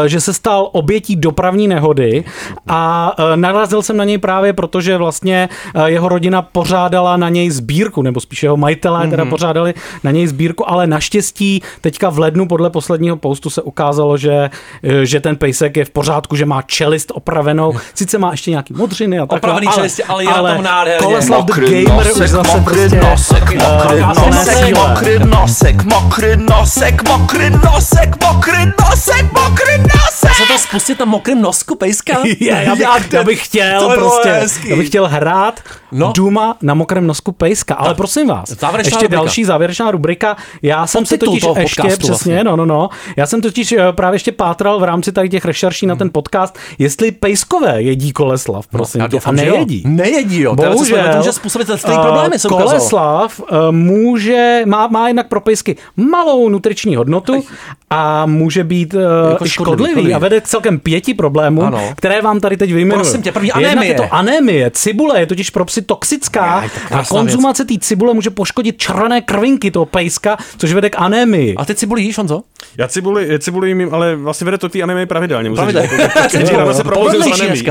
eh, 0.05 0.09
že 0.09 0.21
se 0.21 0.28
stal 0.33 0.69
obětí 0.73 1.17
dopravní 1.17 1.69
nehody 1.69 2.25
a 2.69 3.13
eh, 3.19 3.37
narazil 3.37 3.83
jsem 3.83 3.97
na 3.97 4.05
něj 4.05 4.19
právě 4.19 4.53
proto, 4.53 4.81
že 4.81 4.97
vlastně 4.97 5.49
eh, 5.75 5.91
jeho 5.91 6.09
rodina 6.09 6.43
pořádala 6.43 7.17
na 7.17 7.29
něj 7.29 7.51
sbírku, 7.51 8.03
nebo 8.03 8.21
spíše 8.21 8.47
jeho 8.47 8.57
majitelé 8.57 9.01
mm-hmm. 9.01 9.11
teda 9.11 9.25
pořádali 9.25 9.75
na 10.05 10.11
něj 10.11 10.27
sbírku, 10.27 10.71
ale 10.71 10.87
naštěstí 10.87 11.63
teďka 11.81 12.11
v 12.11 12.19
lednu 12.19 12.47
podle 12.47 12.71
posledního 12.71 13.17
postu 13.17 13.51
se 13.51 13.63
ukázalo, 13.63 14.17
že, 14.17 14.51
eh, 14.83 15.07
že 15.07 15.21
ten 15.21 15.37
pejsek 15.37 15.77
je 15.77 15.85
v 15.85 15.91
pořádku, 15.91 16.37
že 16.37 16.47
má 16.47 16.63
čelist 16.63 17.13
opravenou, 17.15 17.75
sice 17.95 18.19
má 18.19 18.31
ještě 18.31 18.51
nějaký 18.51 18.75
modřiny 18.75 19.19
a 19.19 19.27
tak 19.27 19.37
Opravený 19.37 19.69
ale 20.09 20.25
je 20.25 20.31
na 20.31 20.55
tom 20.55 20.63
nádherně. 20.63 21.07
Koleslav 21.07 21.45
the 21.45 21.53
Mokrý 21.53 21.85
Gamer 21.85 22.07
už 22.07 22.19
nosek, 22.19 22.29
zase 22.29 22.59
mokrý 22.59 22.77
prostě, 22.77 23.01
nosek, 23.11 23.43
mokrý 23.43 23.99
eh, 23.99 24.07
nosek, 24.07 24.27
nosek, 24.31 24.77
mokrý 24.77 25.19
nosek, 25.19 25.85
mokrý 25.85 26.37
nosek, 26.37 27.09
mokrý 27.09 27.51
nosek, 27.51 28.25
mokrý 28.25 28.65
nosek, 28.81 29.33
mokrý 29.33 29.79
nosek. 29.79 30.18
Se 30.19 30.29
to 30.53 30.59
spustit 30.59 30.99
na 30.99 31.05
mokrém 31.05 31.43
nosku 31.43 31.75
pejska? 31.75 32.13
Je, 32.41 32.49
já, 32.65 32.71
bych, 32.75 32.81
Jak 32.81 33.13
já 33.13 33.25
bych 33.25 33.45
chtěl 33.45 33.91
prostě, 33.95 34.29
hezký. 34.29 34.69
já 34.69 34.77
bych 34.77 34.87
chtěl 34.89 35.09
hrát 35.09 35.61
No. 35.93 36.07
no. 36.07 36.13
Duma 36.13 36.57
na 36.63 36.75
mokrém 36.75 37.07
nosku 37.07 37.33
pejska, 37.33 37.75
ale 37.75 37.95
prosím 37.95 38.29
vás, 38.29 38.49
Závěrečná 38.49 38.89
ještě 38.89 39.05
rubrika. 39.05 39.17
další 39.17 39.45
závěrečná 39.45 39.91
rubrika, 39.91 40.37
já 40.63 40.87
jsem 40.87 41.07
se 41.07 41.19
totiž 41.19 41.43
ještě, 41.43 41.63
podcastu 41.63 41.99
přesně, 41.99 42.09
vlastně. 42.35 42.45
no, 42.45 42.57
no, 42.57 42.67
no, 42.67 42.89
já 43.17 43.27
jsem 43.27 43.41
totiž 43.41 43.73
eh, 43.73 43.93
právě 43.93 44.15
ještě 44.17 44.33
pátral 44.33 44.81
v 44.81 44.85
rámci 44.85 45.13
tady 45.13 45.29
těch 45.29 45.45
rešerší 45.45 45.87
na 45.87 45.97
ten 45.97 46.11
podcast, 46.11 46.59
jestli 46.79 47.11
pejskové 47.13 47.83
jedí 47.83 48.13
koleslav, 48.13 48.67
prosím 48.67 49.01
No, 49.01 49.07
tě, 49.09 49.17
a 49.17 49.19
doufám, 49.19 49.39
jo. 49.39 49.53
nejedí. 49.53 49.83
Nejedí, 49.87 50.41
jo. 50.41 50.57
Teda 50.57 50.69
se 50.69 50.75
Bohužel, 50.75 51.09
to 51.13 51.17
může 51.17 51.33
způsobit 51.33 51.71
eh, 51.71 51.77
problémy, 52.03 52.39
se 52.39 52.49
ukázalo. 52.49 52.69
Koleslav 52.71 53.41
eh, 53.53 53.55
může, 53.71 54.63
má, 54.67 54.87
má 54.87 55.09
jednak 55.09 55.29
pro 55.29 55.41
pejsky 55.41 55.77
malou 55.97 56.49
nutriční 56.49 56.97
hodnotu 56.97 57.45
a 57.91 58.27
může 58.27 58.65
být 58.65 58.95
uh, 58.95 59.01
Jako 59.31 59.47
škodlivý, 59.47 59.91
škodlivý, 59.93 60.08
škodlivý. 60.09 60.15
a 60.15 60.19
vede 60.19 60.41
k 60.41 60.49
celkem 60.49 60.79
pěti 60.79 61.15
problémům, 61.15 61.65
Ano. 61.65 61.93
které 61.97 62.23
vám 62.23 62.41
tady 62.41 62.57
teď 62.57 62.73
vyjmenuju. 62.73 63.05
Prosím 63.05 63.23
tě, 63.23 63.33
první 63.33 63.49
Jednak 63.49 63.73
anémie. 63.73 63.93
je 63.93 63.97
to 63.97 64.15
anémie. 64.15 64.71
Cibule 64.71 65.21
je 65.21 65.27
totiž 65.27 65.51
pro 65.51 65.65
psy 65.65 65.83
toxická 65.83 66.47
Jaj, 66.57 66.71
tak 66.89 66.93
a 66.93 67.05
konzumace 67.09 67.65
té 67.65 67.75
cibule 67.81 68.15
může 68.15 68.31
poškodit 68.31 68.79
červené 68.79 69.21
krvinky 69.21 69.71
toho 69.71 69.87
pejska, 69.87 70.37
což 70.59 70.73
vede 70.73 70.91
k 70.91 70.95
anémii. 70.99 71.55
A 71.55 71.65
ty 71.65 71.75
cibuli 71.75 72.03
jíš, 72.03 72.19
Honzo? 72.19 72.43
Já 72.79 72.89
cibuli, 72.89 73.39
cibuli 73.39 73.69
jim, 73.69 73.89
ale 73.93 74.17
vlastně 74.17 74.45
vede 74.45 74.59
to 74.59 74.69
k 74.69 74.73
té 74.73 74.83
anime 74.83 75.07
pravidelně. 75.07 75.51
Pravidelně. 75.51 75.89
se 76.73 76.85
probouzím 76.85 77.23
s. 77.23 77.69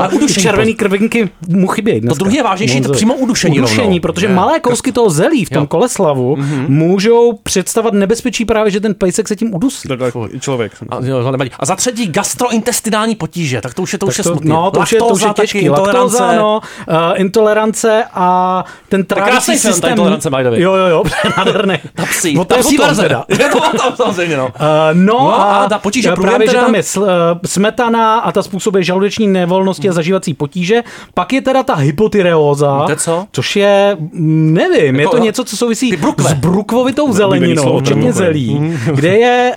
A 0.00 0.08
udušení. 0.12 0.42
červený 0.42 0.74
krvinky 0.74 1.30
mu 1.48 1.66
chybějí. 1.66 2.00
To 2.00 2.14
druhé 2.14 2.36
je 2.36 2.42
vážnější, 2.42 2.80
to 2.80 2.92
přímo 2.92 3.14
udušení 3.14 3.58
Udušení, 3.58 4.00
protože 4.00 4.28
malé 4.28 4.60
kousky 4.60 4.92
toho 4.92 5.10
zelí 5.10 5.44
v 5.44 5.48
tom 5.50 5.56
Jo. 5.56 5.60
Mhm. 5.60 5.68
koleslavu 5.68 6.36
můžou 6.68 7.32
představovat 7.42 7.94
nebezpečí 7.94 8.44
právě, 8.44 8.70
že 8.70 8.80
ten 8.80 8.94
pejsek 8.94 9.28
se 9.28 9.36
tím 9.36 9.54
udusí. 9.54 9.88
Takhle 9.88 10.12
i 10.32 10.40
člověk. 10.40 10.72
A, 10.88 10.98
jo, 11.02 11.22
nevadí. 11.44 11.50
a 11.60 11.66
za 11.66 11.76
třetí 11.76 12.06
gastrointestinální 12.08 13.14
potíže, 13.14 13.60
tak 13.60 13.74
to 13.74 13.82
už 13.82 13.92
je, 13.92 13.98
to 13.98 14.06
už 14.06 14.18
je 14.18 14.24
to, 14.24 14.30
smutný. 14.30 14.50
no, 14.50 14.70
to 14.70 14.80
už 14.80 14.92
je, 14.92 14.98
to 14.98 15.06
už 15.06 15.22
je 15.22 15.28
těžký. 15.34 15.58
intolerance. 15.58 16.22
Laktóza, 16.22 16.32
no, 16.32 16.60
uh, 16.88 16.94
intolerance 17.14 18.04
a 18.14 18.64
ten 18.88 19.04
krásný 19.04 19.24
trávicí 19.26 19.52
film, 19.52 19.60
ta 19.62 19.72
systém. 19.72 19.90
intolerance, 19.90 20.30
by 20.30 20.36
the. 20.42 20.48
Jo, 20.62 20.74
jo, 20.74 20.86
jo, 20.86 21.02
nádherný. 21.36 21.74
Ta 21.94 22.06
psí, 22.06 22.34
No, 22.34 22.44
to 22.44 22.48
ta 22.48 22.56
je 22.56 22.62
psí 22.62 22.76
verze. 22.78 23.02
teda. 23.02 23.24
Je 23.28 23.38
to 23.38 23.60
tam 23.60 23.96
samozřejmě, 23.96 24.36
no. 24.36 24.44
Uh, 24.46 24.52
no, 24.92 25.12
No 25.12 25.40
a, 25.40 25.44
a 25.56 25.68
ta 25.68 25.78
potíže 25.78 26.10
eh, 26.12 26.16
právě, 26.16 26.46
že 26.50 26.56
tam 26.56 26.74
je 26.74 26.82
sl, 26.82 27.02
uh, 27.02 27.08
smetana 27.46 28.18
a 28.18 28.32
ta 28.32 28.42
způsobuje 28.42 28.82
žaludeční 28.84 29.26
nevolnosti 29.28 29.88
a 29.88 29.92
zažívací 29.92 30.34
potíže. 30.34 30.82
Pak 31.14 31.32
je 31.32 31.40
teda 31.42 31.62
ta 31.62 31.74
hypotyreóza, 31.74 32.86
je 32.88 32.96
co? 32.96 33.26
což 33.32 33.56
je, 33.56 33.96
mm, 34.00 34.54
nevím, 34.54 34.94
je 34.96 35.00
Jako, 35.00 35.10
to 35.10 35.16
no, 35.18 35.24
něco, 35.24 35.44
co 35.44 35.56
souvisí 35.56 35.90
s 36.18 36.32
brukvovitou 36.32 37.12
zeleninou, 37.12 37.80
včetně 37.80 38.12
zelí, 38.12 38.74
kde 38.94 39.08
je 39.18 39.52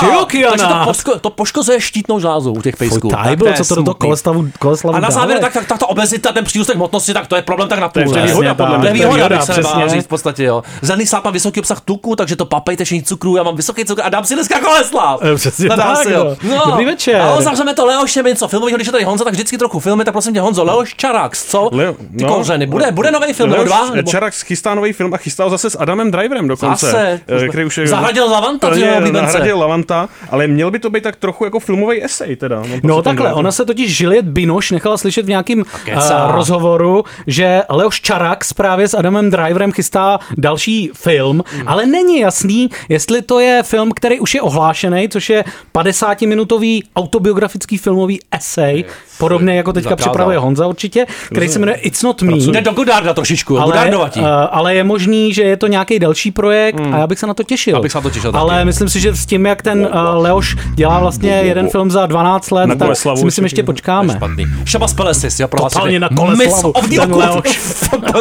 tyokiana. 0.00 0.16
Jo, 0.18 0.24
to 0.26 0.36
je. 0.36 0.46
Takže 0.48 0.66
to, 0.66 0.84
poško, 0.84 1.18
to 1.18 1.30
poškozuje 1.30 1.80
štítnou 1.80 2.20
žlázu 2.20 2.52
u 2.52 2.62
těch 2.62 2.76
pejsků. 2.76 3.00
Fuj, 3.00 3.30
to 3.30 3.36
byl, 3.36 3.46
je 3.46 3.52
co 3.54 3.64
to 3.64 3.74
do 3.74 3.82
toho 3.82 3.84
smutný. 3.94 4.06
koleslavu, 4.06 4.48
koleslavu 4.58 4.96
A 4.96 5.00
na 5.00 5.10
závěr, 5.10 5.38
tak, 5.38 5.52
tak, 5.52 5.66
tak 5.66 5.78
ta 5.78 5.86
obezita, 5.88 6.32
ten 6.32 6.44
přírůstek 6.44 6.76
hmotnosti, 6.76 7.14
tak 7.14 7.26
to 7.26 7.36
je 7.36 7.42
problém 7.42 7.68
tak 7.68 7.78
na 7.78 7.88
půl. 7.88 8.02
je 8.02 8.08
ne? 8.08 8.22
výhoda, 8.26 8.54
podle 8.54 8.72
To 8.74 8.78
mě. 8.80 8.88
je 8.88 8.92
To 8.92 8.98
je 9.02 9.08
výhoda, 9.16 9.40
se 9.46 9.54
říct 9.88 10.04
v 10.04 10.08
podstatě, 10.08 10.44
jo. 10.44 10.62
Zelený 10.82 11.06
sáp 11.06 11.24
má 11.24 11.30
vysoký 11.30 11.60
obsah 11.60 11.80
tuku, 11.80 12.16
takže 12.16 12.36
to 12.36 12.44
papejte 12.46 12.84
všichni 12.84 13.02
cukru, 13.02 13.36
já 13.36 13.42
mám 13.42 13.56
vysoký 13.56 13.84
cukr 13.84 14.02
a 14.04 14.08
dám 14.08 14.24
si 14.24 14.34
dneska 14.34 14.60
koleslav. 14.60 15.20
Eh, 15.32 15.34
přesně 15.34 15.68
tak, 15.68 15.96
si, 15.96 16.12
jo. 16.12 16.36
no. 16.42 16.62
Dobrý 16.66 16.84
večer. 16.84 17.20
A 17.20 17.36
uzavřeme 17.36 17.74
to 17.74 17.86
Leošem, 17.86 18.26
něco 18.26 18.48
filmového, 18.48 18.76
když 18.76 18.86
je 18.86 18.92
tady 18.92 19.04
Honza, 19.04 19.24
tak 19.24 19.32
vždycky 19.32 19.58
trochu 19.58 19.80
filmy, 19.80 20.04
tak 20.04 20.12
prosím 20.14 20.34
tě 20.34 20.40
Honzo, 20.40 20.64
Leoš 20.64 20.94
Čarax, 20.94 21.44
co? 21.50 21.68
Leo, 21.72 21.94
Ty 22.18 22.24
kořeny, 22.24 22.66
bude, 22.66 22.92
bude 22.92 23.10
nový 23.10 23.32
film, 23.32 23.50
nebo 23.50 23.62
Leoš 23.62 23.68
dva? 23.68 23.90
Nebo... 23.94 24.10
Čarak 24.10 24.34
chystá 24.34 24.74
nový 24.74 24.92
film 24.92 25.14
a 25.14 25.16
chystá 25.16 25.44
ho 25.44 25.50
zase 25.50 25.70
s 25.70 25.78
Adamem 25.78 26.10
Driverem 26.10 26.48
dokonce. 26.48 26.86
Zase. 26.86 27.20
eh, 27.44 27.48
Který 27.48 27.64
už 27.64 27.78
je, 27.78 27.86
Zahradil 27.86 28.30
Lavanta, 28.30 28.70
tvýho 28.70 28.96
oblíbence. 28.96 29.32
Zahradil 29.32 29.58
Lavanta, 29.76 30.08
ale 30.30 30.46
měl 30.46 30.70
by 30.70 30.78
to 30.78 30.90
být 30.90 31.02
tak 31.02 31.16
trochu 31.16 31.44
jako 31.44 31.58
filmový 31.60 32.04
esej 32.04 32.36
teda. 32.36 32.62
No, 32.82 32.96
No 32.96 33.02
takhle, 33.02 33.32
ona 33.34 33.52
se 33.52 33.64
totiž 33.64 34.00
Juliette 34.00 34.30
Binoche 34.30 34.74
nechala 34.74 34.96
slyšet 34.96 35.26
v 35.26 35.28
nějakém 35.28 35.58
uh, 35.58 36.30
rozhovoru, 36.30 37.04
že 37.26 37.62
Leoš 37.68 38.00
Čarax 38.00 38.52
právě 38.52 38.88
s 38.88 38.94
Adamem 38.94 39.30
Driverem 39.30 39.72
chystá 39.72 40.18
další 40.38 40.90
film, 40.94 41.42
Hmm. 41.52 41.68
ale 41.68 41.86
není 41.86 42.20
jasný, 42.20 42.70
jestli 42.88 43.22
to 43.22 43.40
je 43.40 43.62
film, 43.62 43.90
který 43.92 44.20
už 44.20 44.34
je 44.34 44.42
ohlášený, 44.42 45.08
což 45.08 45.30
je 45.30 45.44
50-minutový 45.74 46.82
autobiografický 46.96 47.78
filmový 47.78 48.20
esej, 48.32 48.84
podobný 49.18 49.56
jako 49.56 49.72
teďka 49.72 49.90
zakázal. 49.90 50.10
připravuje 50.12 50.38
Honza 50.38 50.66
určitě, 50.66 51.06
který 51.26 51.48
se 51.48 51.58
jmenuje 51.58 51.76
It's 51.76 52.02
Not 52.02 52.22
Me. 52.22 52.32
Jde 52.36 52.60
do 52.60 52.72
Godarda 52.72 53.14
trošičku, 53.14 53.58
Ale, 53.58 53.90
uh, 53.90 54.26
ale 54.50 54.74
je 54.74 54.84
možný, 54.84 55.32
že 55.34 55.42
je 55.42 55.56
to 55.56 55.66
nějaký 55.66 55.98
další 55.98 56.30
projekt 56.30 56.80
a 56.92 56.98
já 56.98 57.06
bych 57.06 57.18
se 57.18 57.26
na 57.26 57.34
to 57.34 57.42
těšil. 57.42 57.74
Já 57.74 57.80
bych 57.80 57.92
se 57.92 57.98
na 57.98 58.02
to 58.02 58.10
těšil 58.10 58.32
taky. 58.32 58.40
Ale 58.40 58.64
myslím 58.64 58.88
si, 58.88 59.00
že 59.00 59.14
s 59.14 59.26
tím, 59.26 59.46
jak 59.46 59.62
ten 59.66 59.88
uh, 59.92 60.22
Leoš 60.22 60.56
dělá 60.74 61.00
vlastně 61.00 61.30
jeden 61.30 61.68
film 61.68 61.90
za 61.90 62.06
12 62.06 62.50
let, 62.50 62.66
Na 62.66 62.74
tak 62.74 62.86
Koleslavu 62.86 63.18
si 63.18 63.24
myslím, 63.24 63.44
ještě 63.44 63.62
počkáme. 63.62 64.14
Špatný. 64.14 64.46
Šaba 64.64 64.86
Pelesis, 64.96 65.40
jo, 65.40 65.48
prohlásil. 65.48 65.80
Totálně 65.80 66.00
na 66.00 66.08
Koleslavu, 66.08 66.72
ten 66.72 67.12
Occult. 67.14 67.46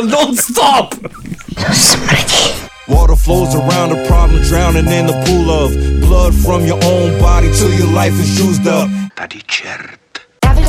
Non-stop! 0.11 0.95
Water 2.87 3.15
flows 3.15 3.55
around 3.55 3.89
the 3.89 4.07
problem, 4.07 4.41
drowning 4.49 4.91
in 4.91 5.05
the 5.05 5.17
pool 5.25 5.49
of 5.51 5.71
blood 5.99 6.33
from 6.35 6.65
your 6.65 6.79
own 6.85 7.19
body 7.19 7.49
till 7.49 7.73
your 7.73 7.89
life 8.03 8.21
is 8.23 8.39
used 8.39 8.67
up. 8.67 8.89
Tady 9.15 9.39
čert. 9.47 10.04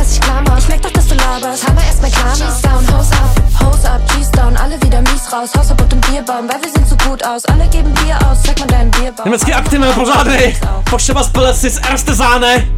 Dass 0.07 0.15
ich 0.15 0.21
klar 0.21 0.41
mach, 0.47 0.61
schmeckt 0.61 0.85
doch, 0.85 0.93
dass 0.93 1.09
du 1.09 1.17
laberst. 1.17 1.67
Hammer 1.67 1.83
erst 1.85 2.01
mal 2.01 2.11
klar, 2.13 2.31
mies 2.31 2.63
down, 2.63 2.97
Hose 2.97 3.13
up, 3.13 3.61
Hose 3.61 3.91
up, 3.91 4.01
Cheese 4.13 4.31
down, 4.31 4.57
alle 4.57 4.81
wieder 4.81 5.01
mies 5.01 5.33
raus. 5.33 5.51
Hausverbot 5.59 5.93
und 5.93 6.07
Bierbaum, 6.09 6.49
weil 6.49 6.63
wir 6.63 6.71
sehen 6.71 6.87
so 6.89 6.97
gut 7.09 7.27
aus. 7.27 7.45
Alle 7.47 7.67
geben 7.67 7.93
Bier 7.95 8.17
aus, 8.31 8.41
zeig 8.45 8.57
mal 8.61 8.69
deinen 8.69 8.91
Bierbaum. 8.93 9.25
Německý 9.25 9.55
aktivné 9.55 9.93
pořádny. 9.93 10.57
Po 10.91 10.99
Šaba 10.99 11.25
Pelesis, 11.25 11.81
Erste 11.91 12.15
Záne. 12.15 12.69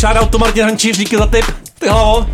Shoutout 0.00 0.30
to 0.30 0.38
Martin 0.38 0.64
Hančíř, 0.64 0.98
díky 0.98 1.16
za 1.16 1.26
tip. 1.26 1.44
Ty 1.78 1.88
hlavo. 1.88 2.26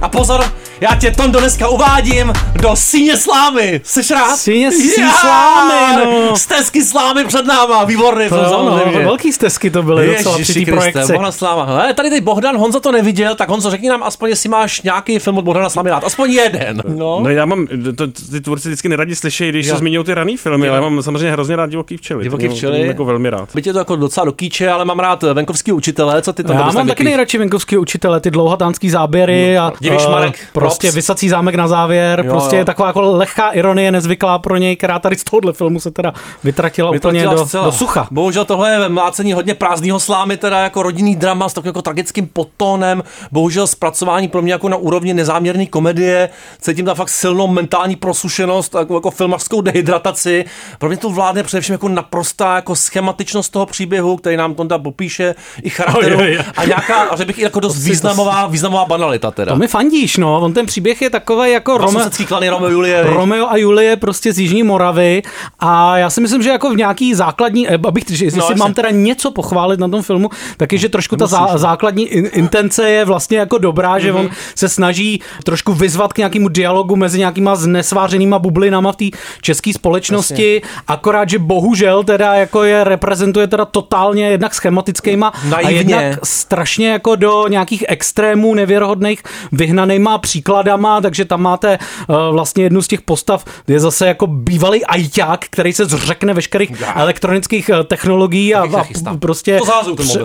A 0.00 0.08
pozor, 0.08 0.44
Já 0.80 0.94
tě, 0.96 1.10
Tondo, 1.10 1.40
dneska 1.40 1.68
uvádím 1.68 2.32
do 2.62 2.76
síně 2.76 3.16
slámy. 3.16 3.80
Jsi 3.84 4.14
rád? 4.14 4.36
Síně 4.36 4.72
sí 4.72 5.00
Já! 5.00 5.10
slámy, 5.12 6.04
no. 6.04 6.36
Stezky 6.36 6.82
slámy 6.82 7.24
před 7.24 7.46
náma, 7.46 7.84
výborný 7.84 8.28
To, 8.28 8.34
film, 8.34 8.66
no, 8.66 8.80
velký 9.04 9.32
stezky 9.32 9.70
to 9.70 9.82
byly 9.82 10.06
docela 10.06 10.34
při 10.34 10.40
Ježiši 10.40 10.64
té 10.64 10.70
Kriste, 10.70 10.90
projekci. 10.92 11.12
Bohdan 11.12 11.32
Sláma. 11.32 11.64
Hele, 11.64 11.94
tady 11.94 12.10
teď 12.10 12.24
Bohdan, 12.24 12.56
Honza 12.56 12.80
to 12.80 12.92
neviděl, 12.92 13.34
tak 13.34 13.48
Honzo, 13.48 13.70
řekni 13.70 13.88
nám 13.88 14.02
aspoň, 14.02 14.30
jestli 14.30 14.48
máš 14.48 14.82
nějaký 14.82 15.18
film 15.18 15.38
od 15.38 15.44
Bohdana 15.44 15.68
Slámy 15.68 15.90
rád. 15.90 16.04
Aspoň 16.04 16.30
jeden. 16.32 16.82
No. 16.88 17.20
No 17.22 17.30
já 17.30 17.44
mám, 17.46 17.66
to, 17.96 18.06
ty 18.06 18.40
tvůrci 18.40 18.68
vždycky 18.68 18.88
neradi 18.88 19.16
slyšejí, 19.16 19.50
když 19.50 19.66
Jo. 19.66 19.72
se 19.74 19.78
zmiňují 19.78 20.04
ty 20.06 20.14
raný 20.14 20.36
filmy, 20.36 20.66
Jo. 20.66 20.72
ale 20.72 20.82
já 20.82 20.88
mám 20.90 21.02
samozřejmě 21.02 21.32
hrozně 21.32 21.56
rád 21.56 21.70
divoký 21.70 21.96
včely. 21.96 22.22
Divoký 22.24 22.48
To 22.48 22.54
včely. 22.54 22.78
mám 22.78 22.86
Jako 22.86 23.04
velmi 23.04 23.30
rád. 23.30 23.48
Byť 23.54 23.66
je 23.66 23.72
to 23.72 23.78
jako 23.78 23.96
docela 23.96 24.24
do 24.24 24.32
kýče, 24.32 24.70
ale 24.70 24.84
mám 24.84 24.98
rád 24.98 25.22
venkovský 25.22 25.72
učitele, 25.72 26.22
co 26.22 26.32
ty 26.32 26.44
tam 26.44 26.56
Já 26.56 26.70
mám 26.70 26.88
taky 26.88 27.04
nejradši 27.04 27.38
venkovský 27.38 27.76
učitele, 27.76 28.20
ty 28.20 28.30
dlouhatánský 28.30 28.90
záběry 28.90 29.58
a 29.58 29.72
Divíš, 29.80 30.02
eh, 30.06 30.10
Marek, 30.10 30.38
prostě 30.70 30.90
vysací 30.90 31.28
zámek 31.28 31.54
na 31.54 31.68
závěr, 31.68 32.22
Jo, 32.26 32.32
prostě 32.32 32.56
jo. 32.56 32.60
je 32.60 32.64
taková 32.64 32.88
jako 32.88 33.00
lehká 33.00 33.50
ironie 33.50 33.92
nezvyklá 33.92 34.38
pro 34.38 34.56
něj, 34.56 34.76
která 34.76 34.98
tady 34.98 35.16
z 35.16 35.24
tohohle 35.24 35.52
filmu 35.52 35.80
se 35.80 35.90
teda 35.90 36.12
vytratila, 36.44 36.90
úplně 36.90 36.98
Vytratila 37.20 37.34
do, 37.34 37.46
zcela. 37.46 37.64
do 37.64 37.72
sucha. 37.72 38.08
Bohužel 38.10 38.44
tohle 38.44 38.70
je 38.70 38.88
mlácení 38.88 39.32
hodně 39.32 39.54
prázdného 39.54 40.00
slámy, 40.00 40.36
teda 40.36 40.58
jako 40.58 40.82
rodinný 40.82 41.16
drama 41.16 41.48
s 41.48 41.52
takovým 41.52 41.68
jako 41.68 41.82
tragickým 41.82 42.26
podtónem. 42.26 43.02
Bohužel 43.32 43.66
zpracování 43.66 44.28
pro 44.28 44.42
mě 44.42 44.52
jako 44.52 44.68
na 44.68 44.76
úrovni 44.76 45.14
nezáměrné 45.14 45.66
komedie. 45.66 46.28
Cítím 46.60 46.84
tam 46.86 46.96
fakt 46.96 47.08
silnou 47.08 47.46
mentální 47.46 47.96
prosušenost, 47.96 48.74
jako, 48.78 48.94
jako 48.94 49.10
filmařskou 49.10 49.60
dehydrataci. 49.60 50.44
Pro 50.78 50.88
mě 50.88 50.98
to 50.98 51.10
vládne 51.10 51.42
především 51.42 51.72
jako 51.72 51.88
naprostá 51.88 52.54
jako 52.56 52.76
schematičnost 52.76 53.52
toho 53.52 53.66
příběhu, 53.66 54.16
který 54.16 54.36
nám 54.36 54.54
Tonda 54.54 54.78
popíše, 54.78 55.34
i 55.62 55.70
charakteru 55.70 56.18
Oj, 56.18 56.24
oj, 56.24 56.38
oj. 56.38 56.44
a 56.56 56.64
nějaká, 56.64 56.94
a 57.00 57.16
řekl 57.16 57.26
bych 57.26 57.38
i 57.38 57.42
jako 57.42 57.60
dost 57.60 57.78
významová, 57.78 58.46
významová 58.46 58.84
banalita 58.84 59.30
teda. 59.30 59.52
To 59.52 59.58
mi 59.58 59.68
fandíš, 59.68 60.16
no, 60.16 60.40
on 60.40 60.52
ten 60.60 60.66
příběh 60.66 61.02
je 61.02 61.10
takový 61.10 61.50
jako 61.52 61.78
Rome, 61.78 62.00
klany 62.28 62.48
Romeo 62.48 62.66
a 62.68 62.70
Julie. 62.70 63.02
Romeo 63.02 63.48
a 63.50 63.56
Julie 63.56 63.96
prostě 63.96 64.32
z 64.32 64.38
Jižní 64.38 64.62
Moravy 64.62 65.22
a 65.60 65.98
já 65.98 66.10
si 66.10 66.20
myslím, 66.20 66.42
že 66.42 66.50
jako 66.50 66.70
v 66.70 66.76
nějaký 66.76 67.14
základní, 67.14 67.68
eh, 67.68 67.78
abych, 67.88 68.04
že 68.10 68.24
jestli 68.24 68.40
No, 68.40 68.46
si 68.46 68.52
jasně. 68.52 68.58
mám 68.58 68.74
teda 68.74 68.90
něco 68.90 69.30
pochválit 69.30 69.80
na 69.80 69.88
tom 69.88 70.02
filmu, 70.02 70.30
tak 70.56 70.72
je, 70.72 70.78
že 70.78 70.88
trošku 70.88 71.16
ta 71.16 71.26
zá, 71.26 71.58
základní 71.58 72.06
in, 72.08 72.28
intence 72.32 72.90
je 72.90 73.04
vlastně 73.04 73.38
jako 73.38 73.58
dobrá, 73.58 73.98
že 73.98 74.12
Mhm. 74.12 74.20
on 74.20 74.30
se 74.54 74.68
snaží 74.68 75.20
trošku 75.44 75.72
vyzvat 75.74 76.12
k 76.12 76.18
nějakému 76.18 76.48
dialogu 76.48 76.96
mezi 76.96 77.18
nějakýma 77.18 77.56
znesvářenýma 77.56 78.38
bublinama 78.38 78.92
v 78.92 78.96
té 78.96 79.04
české 79.42 79.72
společnosti, 79.72 80.62
akorát, 80.88 81.28
že 81.30 81.38
bohužel 81.38 82.04
teda 82.04 82.34
jako 82.34 82.64
je 82.64 82.84
reprezentuje 82.84 83.46
teda 83.46 83.64
totálně 83.64 84.28
jednak 84.28 84.54
schematickýma 84.54 85.28
a 85.28 85.48
Naivně. 85.48 85.76
jednak 85.78 86.18
strašně 86.26 86.88
jako 86.90 87.16
do 87.16 87.48
nějakých 87.48 87.84
extrémů 87.88 88.54
nevěrohodných 88.54 89.22
vyhnanýma 89.52 90.18
příkladama, 90.50 91.00
takže 91.00 91.24
tam 91.24 91.42
máte 91.42 91.78
uh, 92.08 92.16
vlastně 92.32 92.64
jednu 92.64 92.82
z 92.82 92.88
těch 92.88 93.00
postav, 93.00 93.44
je 93.68 93.80
zase 93.80 94.06
jako 94.06 94.26
bývalý 94.26 94.84
ajťák, 94.84 95.44
který 95.50 95.72
se 95.72 95.84
zřekne 95.84 96.34
veškerých 96.34 96.82
elektronických 96.94 97.68
eh, 97.68 97.84
technologií 97.84 98.54
a, 98.54 98.62
a 98.62 99.16
prostě 99.16 99.60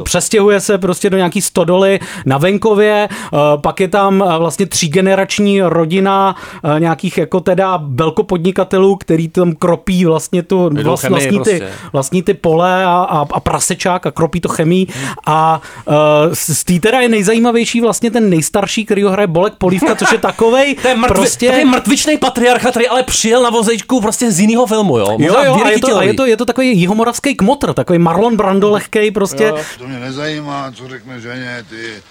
přestěhuje 0.03 0.59
se 0.59 0.77
prostě 0.77 1.09
do 1.09 1.17
nějaký 1.17 1.41
stodoly 1.41 1.99
na 2.25 2.37
venkově, 2.37 3.09
uh, 3.09 3.39
pak 3.61 3.79
je 3.79 3.87
tam 3.87 4.21
uh, 4.21 4.35
vlastně 4.35 4.65
třígenerační 4.65 5.61
rodina 5.61 6.35
uh, 6.63 6.79
nějakých 6.79 7.17
jako 7.17 7.39
teda 7.39 7.79
velkopodnikatelů, 7.87 8.95
který 8.95 9.27
tam 9.27 9.53
kropí 9.53 10.05
vlastně 10.05 10.43
tu 10.43 10.69
Jdou 10.69 10.83
vlast, 10.83 11.01
chemii 11.01 11.13
vlastní, 11.13 11.39
ty, 11.39 11.59
prostě. 11.59 11.75
vlastní 11.93 12.23
ty 12.23 12.33
pole 12.33 12.85
a, 12.85 12.89
a, 12.89 13.25
a 13.31 13.39
prasečák 13.39 14.05
a 14.05 14.11
kropí 14.11 14.41
to 14.41 14.49
chemii. 14.49 14.87
A 15.25 15.61
uh, 15.87 15.93
z 16.33 16.55
z 16.55 16.63
té 16.63 16.79
teda 16.79 16.99
je 16.99 17.09
nejzajímavější 17.09 17.81
vlastně 17.81 18.11
ten 18.11 18.29
nejstarší, 18.29 18.85
který 18.85 19.03
ho 19.03 19.11
hraje 19.11 19.27
Bolek 19.27 19.53
Polívka, 19.57 19.95
což 19.95 20.11
je 20.11 20.14
takovej 20.17 20.75
To 20.75 20.87
je 20.87 20.95
mrtvi, 20.95 21.15
prostě... 21.15 21.47
takový 21.47 21.65
mrtvičný 21.65 22.17
patriarcha, 22.17 22.69
který 22.69 22.87
ale 22.87 23.03
přijel 23.03 23.43
na 23.43 23.49
vozejčku 23.49 24.01
prostě 24.01 24.31
z 24.31 24.39
jiného 24.39 24.65
filmu, 24.65 24.97
jo? 24.97 25.05
Jo, 25.11 25.17
Možná 25.19 25.43
jo, 25.43 25.59
a 25.63 25.69
je 25.69 25.79
to, 25.79 25.97
a 25.97 26.03
je 26.03 26.13
to, 26.13 26.25
je 26.25 26.37
to 26.37 26.45
takový 26.45 26.79
jihomoravský 26.79 27.35
kmotr, 27.35 27.73
takový 27.73 27.99
Marlon 27.99 28.37
Brando 28.37 28.71
lehkej 28.71 29.11
prostě. 29.11 29.53
To 29.77 29.87
mě 29.87 29.99
nezajímá, 29.99 30.71
co 30.75 30.87
řekne 30.87 31.21
ženě, 31.21 31.65
ty 31.69 32.03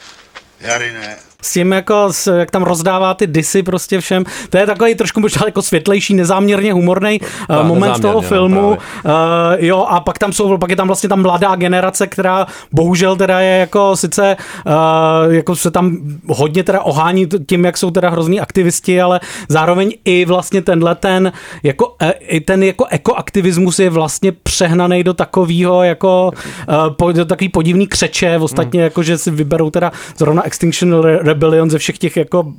Jarine. 0.60 1.16
S 1.44 1.52
tím 1.52 1.72
jako, 1.72 2.06
s, 2.10 2.38
jak 2.38 2.50
tam 2.50 2.62
rozdává 2.62 3.14
ty 3.14 3.26
disy 3.26 3.62
prostě 3.62 4.00
všem. 4.00 4.24
To 4.50 4.58
je 4.58 4.66
takový 4.66 4.94
trošku 4.94 5.20
možná 5.20 5.42
jako 5.46 5.62
světlejší, 5.62 6.14
nezáměrně 6.14 6.72
humorný 6.72 7.20
uh, 7.20 7.66
moment 7.66 7.92
toho 7.92 8.20
nezáměrně, 8.20 8.28
filmu. 8.28 8.54
no, 8.54 8.68
uh, 8.68 9.12
jo, 9.56 9.86
a 9.88 10.00
pak 10.00 10.18
tam 10.18 10.32
jsou, 10.32 10.58
pak 10.58 10.70
je 10.70 10.76
tam 10.76 10.86
vlastně 10.86 11.08
ta 11.08 11.16
mladá 11.16 11.54
generace, 11.56 12.06
která 12.06 12.46
bohužel 12.72 13.16
teda 13.16 13.40
je 13.40 13.58
jako 13.58 13.96
sice, 13.96 14.36
uh, 14.66 15.32
jako 15.34 15.56
se 15.56 15.70
tam 15.70 15.96
hodně 16.28 16.64
teda 16.64 16.80
ohání 16.82 17.26
tím, 17.46 17.64
jak 17.64 17.78
jsou 17.78 17.90
teda 17.90 18.10
hrozný 18.10 18.40
aktivisti, 18.40 19.00
ale 19.00 19.20
zároveň 19.48 19.92
i 20.04 20.24
vlastně 20.24 20.62
tenhle 20.62 20.94
ten, 20.94 21.32
jako, 21.62 21.94
eh, 22.02 22.12
i 22.12 22.40
ten 22.40 22.62
jako 22.62 22.86
ekoaktivismus 22.90 23.78
je 23.78 23.90
vlastně 23.90 24.32
přehnaný 24.32 25.04
do 25.04 25.14
takového 25.14 25.82
jako, 25.82 26.30
uh, 26.68 26.94
po, 26.96 27.12
do 27.12 27.24
takový 27.24 27.48
podivný 27.48 27.86
křeče, 27.86 28.38
ostatně 28.38 28.82
jako, 28.82 29.02
že 29.02 29.18
si 29.18 29.30
vyberou 29.30 29.70
teda 29.70 29.92
zrovna 30.16 30.46
Extinction 30.46 31.00
Re- 31.00 31.33
Rebellion 31.34 31.70
ze 31.70 31.78
všech 31.78 31.98
těch 31.98 32.16
jako 32.16 32.52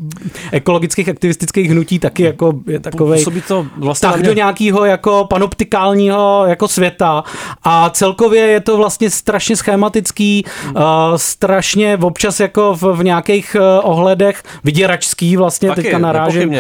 ekologických 0.51 1.09
aktivistických 1.09 1.71
hnutí 1.71 1.99
taky 1.99 2.23
jako 2.23 2.53
je 2.67 2.79
takovej 2.79 3.19
Působí 3.19 3.41
to 3.47 3.65
vlastně 3.77 4.09
tak 4.09 4.19
mě- 4.19 4.27
do 4.27 4.33
nějakého 4.33 4.85
jako 4.85 5.25
panoptikálního 5.29 6.43
jako 6.47 6.67
světa 6.67 7.23
a 7.63 7.89
celkově 7.89 8.41
je 8.41 8.59
to 8.59 8.77
vlastně 8.77 9.09
strašně 9.09 9.55
schematický, 9.55 10.45
uh, 10.75 10.81
strašně 11.15 11.97
občas 12.01 12.39
jako 12.39 12.75
v, 12.75 12.83
v 12.83 13.03
nějakých 13.03 13.55
uh, 13.59 13.89
ohledech 13.91 14.43
vyděračský 14.63 15.37
vlastně, 15.37 15.69
Taky, 15.69 15.81
teďka 15.81 15.97
narážím, 15.97 16.49
uh, 16.49 16.55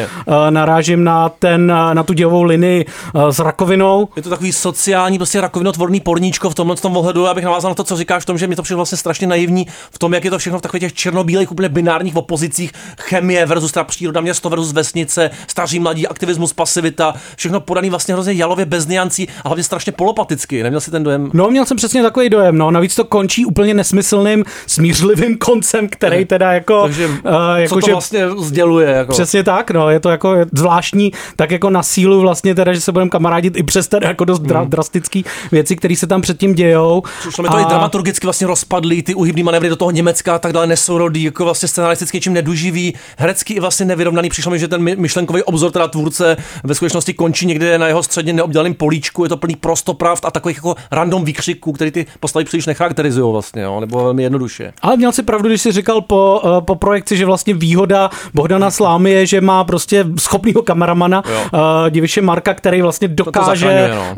narážím 0.49 1.03
na 1.03 1.29
ten, 1.29 1.71
uh, 1.71 1.93
na 1.93 2.03
tu 2.03 2.13
dělovou 2.13 2.43
linii 2.43 2.85
uh, 3.13 3.29
s 3.29 3.39
rakovinou. 3.39 4.07
Je 4.15 4.21
to 4.21 4.29
takový 4.29 4.51
sociální, 4.51 5.17
prostě 5.17 5.41
rakovinotvorný 5.41 5.99
porníčko 5.99 6.49
v 6.49 6.55
tomhle 6.55 6.75
tom 6.75 6.97
ohledu. 6.97 7.25
Já 7.25 7.33
bych 7.33 7.43
navázal 7.43 7.71
na 7.71 7.75
to, 7.75 7.83
co 7.83 7.97
říkáš 7.97 8.23
v 8.23 8.25
tom, 8.25 8.37
že 8.37 8.47
mi 8.47 8.55
to 8.55 8.63
všechno 8.63 8.77
vlastně 8.77 8.97
strašně 8.97 9.27
naivní 9.27 9.67
v 9.91 9.99
tom, 9.99 10.13
jak 10.13 10.25
je 10.25 10.31
to 10.31 10.37
všechno 10.37 10.59
v 10.59 10.61
takových 10.61 10.81
těch 10.83 10.93
černobílých, 10.93 11.51
úplně 11.51 11.69
binárních 11.69 12.04
opozicích. 12.13 12.71
Chemie 12.99 13.45
versus 13.45 13.71
teda 13.71 13.83
příroda, 13.83 14.21
město 14.21 14.49
versus 14.49 14.71
vesnice, 14.71 15.29
staří 15.47 15.79
mladí, 15.79 16.07
aktivismus, 16.07 16.53
pasivita. 16.53 17.13
Všechno 17.35 17.59
podaný 17.59 17.89
vlastně 17.89 18.13
hrozně 18.13 18.33
jalově 18.33 18.65
bez 18.65 18.87
niancí 18.87 19.27
a 19.43 19.47
hlavně 19.49 19.63
strašně 19.63 19.91
polopaticky. 19.91 20.63
Neměl 20.63 20.81
si 20.81 20.91
ten 20.91 21.03
dojem? 21.03 21.29
No, 21.33 21.49
měl 21.49 21.65
jsem 21.65 21.77
přesně 21.77 22.03
takový 22.03 22.29
dojem, 22.29 22.57
no. 22.57 22.71
Navíc 22.71 22.95
to 22.95 23.03
končí 23.05 23.45
úplně 23.45 23.73
nesmyslným, 23.73 24.45
smířlivým 24.67 25.37
koncem, 25.45 25.89
který 25.89 26.25
teda 26.25 26.51
jako... 26.53 26.81
Takže 26.81 27.07
uh, 27.07 27.13
co 27.15 27.55
jako 27.57 27.75
to 27.75 27.85
že- 27.85 27.91
vlastně 27.91 28.29
sděluje? 28.39 28.89
Jako? 28.89 29.11
Přesně 29.11 29.43
tak, 29.43 29.71
no, 29.71 29.89
je 29.89 29.99
to 29.99 30.09
jako 30.09 30.35
zvláštní, 30.53 31.11
tak 31.35 31.51
jako 31.51 31.69
na 31.69 31.83
sílu 31.83 32.21
vlastně 32.21 32.55
teda, 32.55 32.73
že 32.73 32.81
se 32.81 32.91
budeme 32.91 33.09
kamarádit 33.09 33.57
i 33.57 33.63
přes 33.63 33.87
teda 33.87 34.07
jako 34.07 34.25
dost 34.25 34.41
dra- 34.41 34.67
drastický 34.69 35.25
věci, 35.51 35.75
které 35.75 35.95
se 35.95 36.07
tam 36.07 36.21
předtím 36.21 36.53
dějou. 36.53 37.03
Přišlo 37.19 37.41
mi 37.41 37.49
to 37.49 37.59
i 37.59 37.65
dramaturgicky 37.65 38.27
vlastně 38.27 38.47
rozpadlý, 38.47 39.03
ty 39.03 39.15
uhybný 39.15 39.43
manévry 39.43 39.69
do 39.69 39.75
toho 39.75 39.91
Německa 39.91 40.35
a 40.35 40.39
tak 40.39 40.53
dále 40.53 40.67
nesourodý, 40.67 41.23
jako 41.23 41.45
vlastně 41.45 41.67
scenaristicky 41.95 42.17
něčím 42.17 42.33
neduživý, 42.33 42.93
herecký 43.17 43.53
i 43.53 43.59
vlastně 43.59 43.85
nevyrovnaný. 43.85 44.29
Přišlo 44.29 44.51
mi, 44.51 44.59
že 44.59 44.67
ten 44.67 44.81
my- 44.81 44.95
myšlenkový 44.95 45.43
obzor 45.43 45.71
teda 45.71 45.87
tvůrce 45.87 46.37
ve 46.63 46.75
skutečnosti 46.75 47.13
končí 47.13 47.45
někde 47.45 47.77
na 47.77 47.87
jeho 47.87 48.03
středně 48.03 48.33
neobdělaném 48.33 48.73
políčku, 48.73 49.23
je 49.23 49.29
to 49.29 49.37
plný 49.37 49.55
prostopravd 49.55 50.25
a 50.25 50.31
takových 50.31 50.57
jako 50.57 50.75
random 50.91 51.25
výkřiků, 51.25 51.71
který 51.71 51.91
ty 51.91 52.05
postavy 52.19 52.45
příliš 52.45 52.65
necharakterizují 52.65 53.31
vlastně, 53.31 53.61
jo, 53.61 53.79
nebo 53.79 54.03
velmi 54.03 54.23
jednoduše. 54.23 54.73
Ale 54.81 54.97
měl 54.97 55.11
si 55.11 55.23
pravdu, 55.23 55.49
když 55.49 55.61
jsi 55.61 55.71
říkal 55.71 56.01
po, 56.01 56.41
eh, 56.43 56.61
po 56.61 56.75
projekci, 56.75 57.17
že 57.17 57.25
vlastně 57.25 57.53
výhoda 57.53 58.09
Bohdana 58.33 58.71
Slámy 58.71 59.11
je, 59.11 59.25
že 59.25 59.41
má 59.41 59.63
prostě 59.63 60.05
schopného 60.19 60.61
kameramana, 60.61 61.23
uh, 61.25 61.59
Diviše 61.89 62.21
Marka, 62.21 62.53
který 62.53 62.81
vlastně 62.81 63.07
dokáže 63.07 63.91
no. 63.95 64.15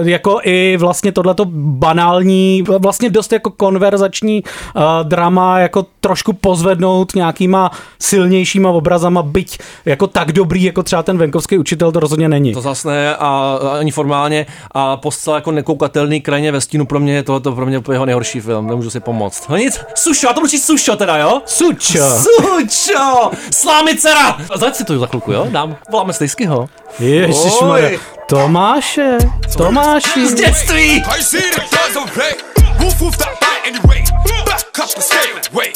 uh, 0.00 0.08
jako 0.08 0.40
i 0.42 0.76
vlastně 0.76 1.12
tohleto 1.12 1.44
banální, 1.54 2.62
vlastně 2.78 3.10
dost 3.10 3.32
jako 3.32 3.50
konverzační 3.50 4.42
uh, 4.42 4.82
drama, 5.02 5.58
jako 5.58 5.86
trošku 6.00 6.32
pozvednout 6.32 7.13
nějakýma 7.14 7.70
silnějšíma 8.00 8.70
obrazama, 8.70 9.22
byť 9.22 9.58
jako 9.84 10.06
tak 10.06 10.32
dobrý, 10.32 10.62
jako 10.62 10.82
třeba 10.82 11.02
ten 11.02 11.18
venkovský 11.18 11.58
učitel, 11.58 11.92
to 11.92 12.00
rozhodně 12.00 12.28
není. 12.28 12.52
To 12.52 12.60
zase 12.60 12.88
ne 12.88 13.16
a, 13.16 13.58
ani 13.80 13.90
formálně 13.90 14.46
a 14.70 14.96
postel 14.96 15.34
jako 15.34 15.50
nekoukatelný 15.50 16.20
krajně 16.20 16.52
ve 16.52 16.60
stínu 16.60 16.86
pro 16.86 17.00
mě 17.00 17.14
je 17.14 17.22
tohle 17.22 17.40
pro 17.40 17.66
mě 17.66 17.82
jeho 17.92 18.06
nejhorší 18.06 18.40
film, 18.40 18.66
nemůžu 18.66 18.90
si 18.90 19.00
pomoct. 19.00 19.48
No 19.48 19.56
nic, 19.56 19.80
Sušo, 19.94 20.30
a 20.30 20.32
to 20.32 20.40
mlučí 20.40 20.58
Sušo 20.58 20.96
teda, 20.96 21.16
jo? 21.16 21.42
Sučo. 21.46 21.98
Sučo, 22.22 23.30
slámy 23.50 23.96
dcera. 23.96 24.36
Zať 24.54 24.76
si 24.76 24.84
to 24.84 24.98
za 24.98 25.06
chvilku, 25.06 25.32
jo? 25.32 25.46
Dám, 25.50 25.76
voláme 25.90 26.12
Stejskyho. 26.12 26.68
Ježišmarja. 26.98 27.98
Tomáše, 28.28 29.18
Tomáši. 29.56 30.28
Z 30.28 30.34
dětství. 30.34 31.02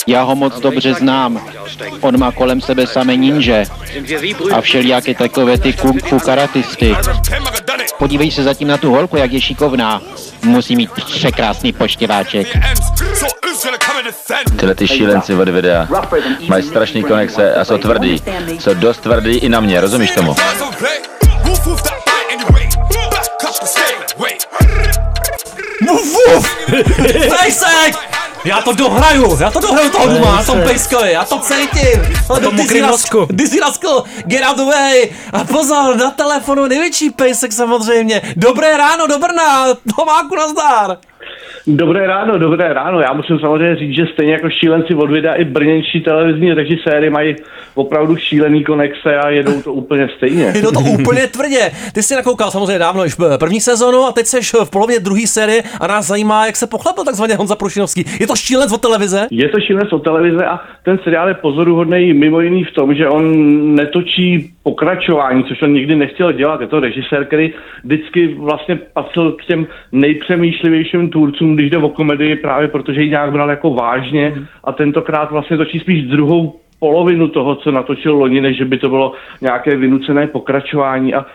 Já 0.07 0.23
ho 0.23 0.37
moc 0.37 0.61
dobře 0.61 0.95
znám. 0.95 1.47
On 2.01 2.19
má 2.19 2.33
kolem 2.33 2.61
sebe 2.61 2.87
samé 2.87 3.17
ninja 3.17 3.65
a 4.53 4.61
všelijaké 4.61 5.15
takové 5.15 5.59
ty 5.59 5.73
kung 5.73 6.09
fu 6.09 6.19
karatisty. 6.19 6.97
Podívej 7.99 8.31
se 8.31 8.43
zatím 8.43 8.69
na 8.69 8.77
tu 8.77 8.91
holku, 8.91 9.17
jak 9.17 9.33
je 9.33 9.41
šikovná. 9.41 10.03
Musí 10.43 10.77
mít 10.77 10.91
překrásný 10.91 11.73
poštěváček. 11.73 12.47
Tyhle 14.59 14.75
ty 14.75 14.89
šílenci 14.89 15.35
od 15.35 15.49
videa 15.49 15.89
mají 16.49 16.63
strašný 16.63 17.03
konexe 17.03 17.55
a 17.55 17.65
jsou 17.65 17.79
tvrdý. 17.79 18.23
Jsou 18.59 18.75
dost 18.75 18.99
tvrdý 18.99 19.37
i 19.37 19.49
na 19.49 19.61
mě, 19.61 19.81
rozumíš 19.81 20.11
tomu? 20.11 20.35
Wuf, 25.81 26.05
wuf! 26.05 26.57
Pejsek! 27.39 28.18
Já 28.45 28.61
to 28.61 28.73
dohraju, 28.73 29.39
já 29.41 29.51
to 29.51 29.61
dohraju 29.61 29.91
toho 29.91 30.07
duma, 30.09 30.37
na 30.37 30.43
tom 30.45 30.61
pejskovi, 30.63 31.13
já 31.13 31.25
to 31.25 31.39
cítím. 31.39 32.03
Ale 32.29 32.41
tom 32.41 32.51
ty 32.51 32.57
jsi 32.57 32.63
mokrým 32.63 32.85
ras- 32.85 32.91
nosku. 32.91 33.27
Ty 33.39 33.47
jsi 33.49 33.59
get 34.27 34.43
out 34.45 34.57
the 34.57 34.65
way. 34.65 35.09
A 35.33 35.45
pozor, 35.45 35.97
na 35.97 36.11
telefonu 36.11 36.67
největší 36.67 37.11
pejsek 37.11 37.53
samozřejmě. 37.53 38.23
Dobré 38.37 38.77
ráno 38.77 39.07
do 39.07 39.19
Brna, 39.19 39.67
Tomáku 39.97 40.37
nazdar. 40.37 40.97
Dobré 41.67 42.07
ráno, 42.07 42.39
dobré 42.39 42.73
ráno. 42.73 43.01
Já 43.01 43.13
musím 43.13 43.39
samozřejmě 43.39 43.77
říct, 43.77 43.95
že 43.95 44.07
stejně 44.13 44.33
jako 44.33 44.51
šílenci 44.51 44.95
od 44.95 45.11
videa 45.11 45.35
i 45.35 45.45
brněnští 45.45 46.01
televizní 46.01 46.53
režiséry 46.53 47.11
mají 47.11 47.37
opravdu 47.75 48.17
šílený 48.17 48.65
konexe 48.65 49.19
a 49.19 49.31
jedou 49.31 49.63
to 49.63 49.73
úplně 49.73 50.09
stejně. 50.17 50.45
Je 50.55 50.63
to 50.63 50.81
úplně 51.01 51.27
tvrdě. 51.27 51.71
Ty 51.95 52.03
jsi 52.03 52.15
nakoukal 52.15 52.51
samozřejmě 52.51 52.79
dávno 52.79 53.05
již 53.05 53.15
první 53.39 53.61
sezonu 53.61 54.05
a 54.05 54.13
teď 54.13 54.27
jsi 54.27 54.41
v 54.65 54.71
polovině 54.71 55.01
druhé 55.01 55.27
série 55.27 55.63
a 55.81 55.87
nás 55.87 56.07
zajímá, 56.07 56.47
jak 56.47 56.57
se 56.57 56.67
pochlepil 56.67 57.05
takzvaně 57.05 57.35
Honza 57.35 57.57
Prušinovský. 57.57 58.05
Je 58.21 58.27
to 58.27 58.37
šílenec 58.37 58.73
od 58.73 58.83
televize? 58.83 59.27
Je 59.31 59.49
to 59.49 59.61
šílenec 59.61 59.93
od 59.93 60.05
televize 60.05 60.45
a 60.47 60.61
ten 60.85 60.99
seriál 61.05 61.29
je 61.29 61.35
pozoruhodný 61.35 62.13
mimo 62.13 62.41
jiný 62.41 62.65
v 62.65 62.75
tom, 62.75 62.95
že 62.95 63.09
on 63.09 63.25
netočí 63.75 64.55
pokračování, 64.63 65.45
což 65.45 65.63
on 65.63 65.73
nikdy 65.73 65.97
nechtěl 65.97 66.33
dělat. 66.33 66.61
Je 66.61 66.67
to 66.67 66.81
režisér, 66.81 67.25
který 67.25 67.53
vždycky 67.85 68.35
vlastně 68.35 68.77
patřil 68.93 69.33
k 69.33 69.45
těm 69.45 69.67
nejpřemýšlivějším 69.93 71.11
tvůrcům, 71.11 71.57
když 71.59 71.71
jde 71.71 71.79
o 71.79 71.89
komedii, 71.89 72.37
právě 72.37 72.69
protože 72.69 73.03
ji 73.03 73.11
nějak 73.11 73.33
bral 73.33 73.51
jako 73.51 73.71
vážně 73.75 74.35
a 74.65 74.73
tentokrát 74.73 75.31
vlastně 75.31 75.57
točí 75.57 75.79
spíš 75.79 76.07
druhou 76.07 76.55
polovinu 76.79 77.29
toho, 77.29 77.55
co 77.55 77.71
natočil 77.71 78.17
loni, 78.17 78.41
než 78.41 78.63
by 78.63 78.79
to 78.79 78.89
bylo 78.89 79.13
nějaké 79.41 79.77
vynucené 79.77 80.27
pokračování. 80.27 81.15
A 81.15 81.27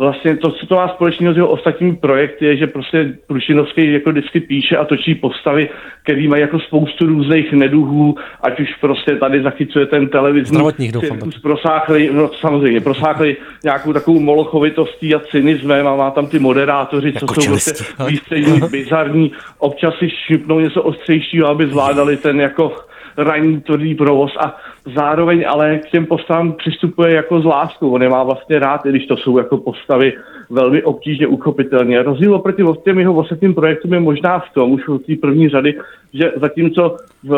Vlastně 0.00 0.36
to, 0.36 0.50
co 0.50 0.66
to 0.66 0.74
má 0.74 0.88
společného 0.88 1.34
s 1.34 1.36
jeho 1.36 1.48
ostatními 1.48 1.96
projekty, 1.96 2.44
je, 2.44 2.56
že 2.56 2.66
prostě 2.66 3.18
Prušinovský 3.26 3.92
jako 3.92 4.10
vždycky 4.10 4.40
píše 4.40 4.76
a 4.76 4.84
točí 4.84 5.14
postavy, 5.14 5.68
který 6.02 6.28
mají 6.28 6.40
jako 6.42 6.60
spoustu 6.60 7.06
různých 7.06 7.52
neduhů, 7.52 8.14
ať 8.40 8.60
už 8.60 8.68
prostě 8.80 9.16
tady 9.16 9.42
zachycuje 9.42 9.86
ten 9.86 10.08
televizní 10.08 10.54
Zdravotních, 10.54 10.92
doufám, 10.92 11.18
prosáchli, 11.42 12.10
no 12.12 12.30
samozřejmě, 12.40 12.80
prosáchli 12.80 13.36
nějakou 13.64 13.92
takovou 13.92 14.20
molochovitostí 14.20 15.14
a 15.14 15.18
cynismem 15.18 15.86
a 15.86 15.96
má 15.96 16.10
tam 16.10 16.26
ty 16.26 16.38
moderátoři, 16.38 17.12
co 17.12 17.26
jsou 17.26 17.50
prostě 17.50 17.84
výstřední, 18.06 18.60
bizarní, 18.70 19.32
občas 19.58 19.94
si 19.98 20.10
šipnou 20.10 20.60
něco 20.60 20.82
ostřejšího, 20.82 21.46
aby 21.46 21.66
zvládali 21.66 22.16
ten 22.16 22.40
jako 22.40 22.76
ranní 23.16 23.60
tvrdý 23.60 23.94
provoz 23.94 24.32
a 24.40 24.56
zároveň 24.96 25.44
ale 25.48 25.78
k 25.78 25.90
těm 25.90 26.06
postavám 26.06 26.52
přistupuje 26.52 27.12
jako 27.12 27.40
s 27.40 27.44
láskou. 27.44 27.90
On 27.90 28.02
je 28.02 28.08
má 28.08 28.22
vlastně 28.22 28.58
rád, 28.58 28.86
i 28.86 28.90
když 28.90 29.06
to 29.06 29.16
jsou 29.16 29.38
jako 29.38 29.56
postavy 29.56 30.12
velmi 30.50 30.82
obtížně 30.82 31.26
uchopitelné. 31.26 32.02
Rozdíl 32.02 32.34
oproti 32.34 32.62
těm 32.84 32.98
jeho 32.98 33.14
ostatním 33.14 33.54
projektům 33.54 33.92
je 33.92 34.00
možná 34.00 34.38
v 34.38 34.54
tom, 34.54 34.72
už 34.72 34.88
od 34.88 35.06
té 35.06 35.16
první 35.16 35.48
řady, 35.48 35.74
že 36.14 36.32
zatímco 36.36 36.96
v 37.24 37.32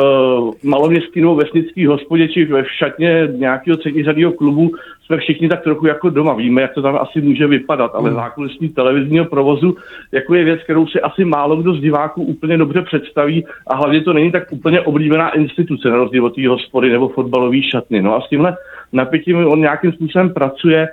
maloměstský 0.64 1.20
nebo 1.20 1.34
vesnický 1.34 1.86
hospodě 1.86 2.28
či 2.28 2.44
ve 2.44 2.64
šatně 2.78 3.28
nějakého 3.32 3.76
třetí 3.76 4.04
klubu 4.32 4.70
jsme 5.06 5.16
všichni 5.18 5.48
tak 5.48 5.62
trochu 5.62 5.86
jako 5.86 6.10
doma. 6.10 6.34
Víme, 6.34 6.62
jak 6.62 6.74
to 6.74 6.82
tam 6.82 6.98
asi 7.00 7.20
může 7.20 7.46
vypadat, 7.46 7.90
ale 7.94 8.10
Mm. 8.10 8.16
zákulisní 8.16 8.68
televizního 8.68 9.24
provozu 9.24 9.76
jako 10.12 10.34
je 10.34 10.44
věc, 10.44 10.60
kterou 10.62 10.86
si 10.86 11.00
asi 11.00 11.24
málo 11.24 11.56
kdo 11.56 11.74
z 11.74 11.80
diváků 11.80 12.22
úplně 12.22 12.58
dobře 12.58 12.82
představí 12.82 13.46
a 13.66 13.76
hlavně 13.76 14.00
to 14.00 14.12
není 14.12 14.32
tak 14.32 14.52
úplně 14.52 14.80
oblíbená 14.80 15.30
instituce 15.30 15.88
na 15.88 15.96
rozdíl 15.96 16.26
od 16.26 16.34
té 16.34 16.48
hospody 16.48 16.90
nebo 16.90 17.08
fotbalové 17.08 17.62
šatny. 17.62 18.02
No 18.02 18.16
a 18.16 18.20
s 18.20 18.28
tímhle 18.28 18.56
napětím 18.92 19.46
on 19.46 19.60
nějakým 19.60 19.92
způsobem 19.92 20.30
pracuje 20.30 20.88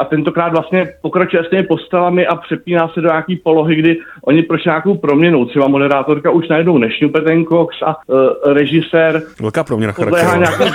a 0.00 0.04
tentokrát 0.04 0.52
vlastně 0.52 0.88
pokračuje 1.02 1.44
s 1.44 1.50
těmi 1.50 1.62
postavami 1.62 2.26
a 2.26 2.36
přepíná 2.36 2.88
se 2.88 3.00
do 3.00 3.08
nějaký 3.08 3.36
polohy, 3.36 3.74
kdy 3.74 3.96
oni 4.24 4.42
prošli 4.42 4.68
nějakou 4.68 4.94
proměnou. 4.94 5.44
Třeba 5.44 5.68
moderátorka 5.68 6.30
už 6.30 6.48
najednou 6.48 6.78
nešňupe 6.78 7.20
ten 7.20 7.44
koks 7.44 7.76
a 7.82 7.96
uh, 8.06 8.52
režisér 8.52 9.22
Velká 9.40 9.64
proměna 9.64 9.92
podléhá 9.92 10.30
charakteru. 10.30 10.70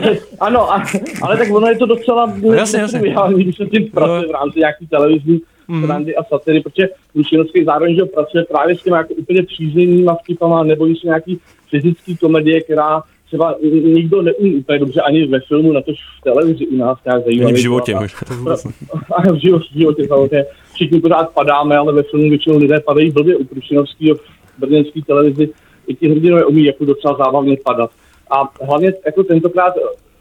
nějakým... 0.00 0.18
ano, 0.40 0.72
a, 0.72 0.82
ale 1.22 1.36
tak 1.36 1.50
ono 1.50 1.68
je 1.68 1.76
to 1.76 1.86
docela 1.86 2.32
jasně, 2.54 2.80
jasně. 2.80 2.98
netriviální, 2.98 3.44
když 3.44 3.56
se 3.56 3.66
tím 3.66 3.90
pracuje 3.90 4.28
v 4.28 4.30
rámci 4.30 4.58
nějaký 4.58 4.86
televizní 4.86 5.40
srandy 5.84 6.16
a 6.16 6.24
satiry, 6.24 6.60
protože 6.60 6.88
Lušinovský 7.14 7.64
zároveň 7.64 7.96
že 7.96 8.04
pracuje 8.04 8.44
právě 8.44 8.76
s 8.76 8.82
těmi 8.82 8.96
jako 8.96 9.14
úplně 9.14 9.42
příznivýma 9.42 10.14
vtipama, 10.14 10.64
nebojí 10.64 10.96
se 10.96 11.06
nějaký 11.06 11.40
fyzický 11.70 12.16
komedie, 12.16 12.60
která 12.60 13.02
třeba 13.26 13.54
nikdo 13.84 14.22
neumí 14.22 14.54
úplně 14.54 14.78
dobře 14.78 15.00
ani 15.00 15.26
ve 15.26 15.40
filmu, 15.40 15.72
na 15.72 15.80
to 15.80 15.92
v 15.92 16.22
televizi 16.24 16.66
u 16.66 16.76
nás 16.76 16.98
nějak 17.04 17.24
zajímavý. 17.24 17.52
Ani 17.52 17.58
v 17.58 17.62
životě. 17.62 17.94
A, 17.94 17.98
a 19.14 19.32
v 19.32 19.36
životě, 19.36 19.66
v 19.74 19.78
životě 19.78 20.06
samozřejmě. 20.08 20.44
Všichni 20.74 21.00
pořád 21.00 21.34
padáme, 21.34 21.76
ale 21.76 21.92
ve 21.92 22.02
filmu 22.02 22.28
většinou 22.28 22.58
lidé 22.58 22.80
padají 22.80 23.10
blbě 23.10 23.36
u 23.36 23.44
Prušinovského 23.44 24.16
v 24.16 24.20
brněnské 24.58 25.00
televizi. 25.06 25.48
I 25.86 25.94
ti 25.94 26.08
hrdinové 26.08 26.44
umí 26.44 26.64
jako 26.64 26.84
docela 26.84 27.16
zábavně 27.16 27.56
padat. 27.64 27.90
A 28.30 28.64
hlavně 28.66 28.92
jako 29.06 29.24
tentokrát 29.24 29.74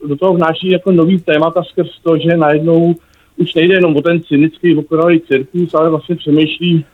do 0.07 0.15
toho 0.15 0.33
vnáší 0.33 0.71
jako 0.71 0.91
nový 0.91 1.19
témata 1.19 1.63
skrz 1.63 1.89
to, 2.03 2.17
že 2.17 2.37
najednou 2.37 2.95
už 3.37 3.53
nejde 3.53 3.73
jenom 3.73 3.95
o 3.95 4.01
ten 4.01 4.23
cynický 4.23 4.75
okoravý 4.77 5.21
cirkus, 5.21 5.73
ale 5.73 5.89
vlastně 5.89 6.15
přemýšlí 6.15 6.85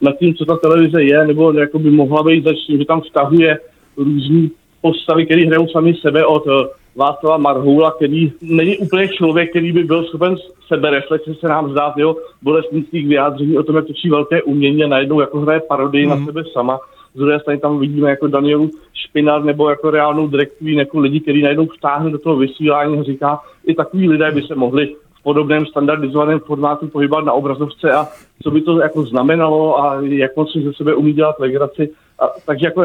nad 0.00 0.18
tím, 0.18 0.34
co 0.34 0.44
ta 0.44 0.56
televize 0.56 1.02
je, 1.02 1.26
nebo 1.26 1.52
jako 1.52 1.78
by 1.78 1.90
mohla 1.90 2.22
být 2.22 2.44
začít, 2.44 2.78
že 2.78 2.84
tam 2.84 3.00
vztahuje 3.00 3.58
různý 3.96 4.50
postavy, 4.84 5.24
které 5.26 5.46
hrajou 5.46 5.68
sami 5.68 5.94
sebe 5.94 6.26
od 6.26 6.44
eh, 6.46 6.68
Václava 6.96 7.36
Marhoula, 7.36 7.90
který 7.90 8.32
není 8.42 8.78
úplně 8.78 9.08
člověk, 9.08 9.50
který 9.50 9.72
by 9.72 9.84
byl 9.84 10.04
schopen 10.04 10.36
sebereflexe, 10.68 11.34
se 11.34 11.48
nám 11.48 11.70
zdá 11.70 11.90
v 11.90 11.98
jeho 11.98 12.16
bolestnických 12.42 13.08
vyjádření 13.08 13.58
o 13.58 13.62
tom, 13.62 13.76
jak 13.76 13.86
točí 13.86 14.10
velké 14.10 14.42
umění 14.42 14.84
a 14.84 14.88
najednou 14.88 15.20
jako 15.20 15.40
hraje 15.40 15.60
parodii 15.68 16.06
mm. 16.06 16.10
na 16.10 16.26
sebe 16.26 16.42
sama. 16.52 16.78
Z 17.14 17.18
druhé 17.18 17.40
strany 17.40 17.60
tam 17.60 17.78
vidíme 17.78 18.10
jako 18.10 18.26
Danielu 18.28 18.70
Špinar 18.94 19.44
nebo 19.44 19.70
jako 19.70 19.90
reálnou 19.90 20.28
drag 20.28 20.48
queen, 20.58 20.78
jako 20.78 20.98
lidi, 20.98 21.20
který 21.20 21.42
najednou 21.42 21.66
vtáhne 21.66 22.10
do 22.10 22.18
toho 22.18 22.36
vysílání 22.36 22.98
a 22.98 23.02
říká, 23.02 23.40
i 23.66 23.74
takový 23.74 24.08
lidé 24.08 24.30
by 24.30 24.42
se 24.42 24.54
mohli 24.54 24.86
v 25.20 25.22
podobném 25.22 25.66
standardizovaném 25.66 26.40
formátu 26.40 26.88
pohybovat 26.88 27.24
na 27.24 27.32
obrazovce 27.32 27.92
a 27.92 28.06
co 28.42 28.50
by 28.50 28.60
to 28.60 28.78
jako 28.80 29.02
znamenalo 29.02 29.80
a 29.80 29.98
jak 30.02 30.36
moc 30.36 30.52
si 30.52 30.62
ze 30.62 30.72
sebe 30.72 30.94
umí 30.94 31.12
dělat 31.12 31.40
legraci. 31.40 31.90
A, 32.18 32.28
takže 32.46 32.66
jako 32.66 32.82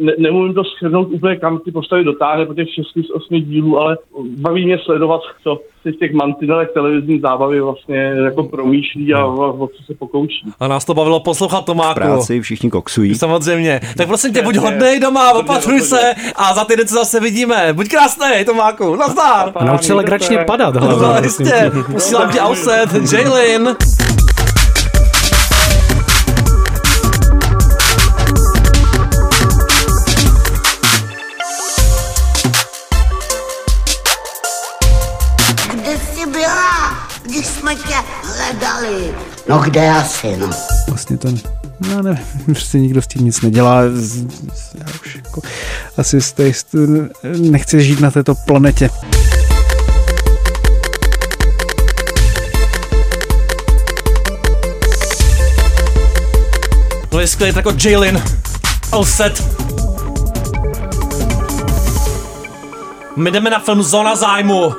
ne, 0.00 0.12
nemůžu 0.18 0.52
to 0.52 0.62
shrnout 0.78 1.08
úplně, 1.12 1.36
kam 1.36 1.58
ty 1.58 1.70
postavy 1.72 2.04
dotáhne 2.04 2.46
po 2.46 2.54
těch 2.54 2.68
6 2.74 2.86
z 3.06 3.10
8 3.10 3.34
dílů, 3.42 3.78
ale 3.78 3.98
baví 4.38 4.64
mě 4.66 4.78
sledovat, 4.84 5.20
co 5.42 5.60
si 5.82 5.92
v 5.92 5.96
těch 5.98 6.12
mantinelech 6.12 6.68
televizní 6.74 7.20
zábavy 7.20 7.60
vlastně 7.60 7.96
jako 8.24 8.42
promýšlí 8.42 9.14
a, 9.14 9.18
a 9.20 9.24
o 9.26 9.66
co 9.68 9.82
se 9.86 9.94
pokouší. 9.94 10.42
A 10.60 10.68
nás 10.68 10.84
to 10.84 10.94
bavilo 10.94 11.20
poslouchat 11.20 11.64
Tomáku. 11.64 11.94
práci 11.94 12.40
všichni 12.40 12.70
koksují. 12.70 13.14
Samozřejmě. 13.14 13.80
Tak 13.96 14.06
prosím 14.06 14.32
tě, 14.32 14.42
buď 14.42 14.56
hodnej 14.56 15.00
doma, 15.00 15.32
opatruj 15.32 15.80
se 15.80 16.00
a 16.36 16.54
za 16.54 16.64
týden 16.64 16.88
se 16.88 16.94
zase 16.94 17.20
vidíme. 17.20 17.72
Buď 17.72 17.88
krásný, 17.88 18.44
Tomáku. 18.46 18.96
Nazdar. 18.96 19.52
A 19.56 19.64
nauč 19.64 19.82
se 19.82 19.94
legračně 19.94 20.38
padat. 20.38 20.76
hlavně, 20.76 21.06
No, 21.06 21.14
jistě. 21.22 21.44
tě. 21.44 21.92
Posílám 21.92 22.30
ti 22.32 22.40
outset, 22.40 22.86
Jaylin. 23.12 23.76
No 39.48 39.58
kde 39.58 39.90
asi, 39.90 40.36
no. 40.36 40.50
Vlastně 40.88 41.18
to, 41.18 41.28
no 41.88 42.02
nevím, 42.02 42.24
prostě 42.44 42.78
nikdo 42.78 43.02
s 43.02 43.06
tím 43.06 43.24
nic 43.24 43.40
nedělá. 43.40 43.82
Já 43.82 44.86
už 45.02 45.16
jako, 45.16 45.42
asi 45.96 46.20
z 46.20 46.32
té, 46.32 46.52
z- 46.54 46.64
nechci 47.50 47.82
žít 47.82 48.00
na 48.00 48.10
této 48.10 48.34
planetě. 48.34 48.90
No 57.12 57.20
je 57.20 57.26
skvělý, 57.26 57.52
tak 57.54 57.66
jako 57.66 57.78
Jaylin. 57.88 58.22
Outset. 58.92 59.44
My 63.16 63.30
jdeme 63.30 63.50
na 63.50 63.58
film 63.58 63.82
Zóna 63.82 64.16
zájmu. 64.16 64.74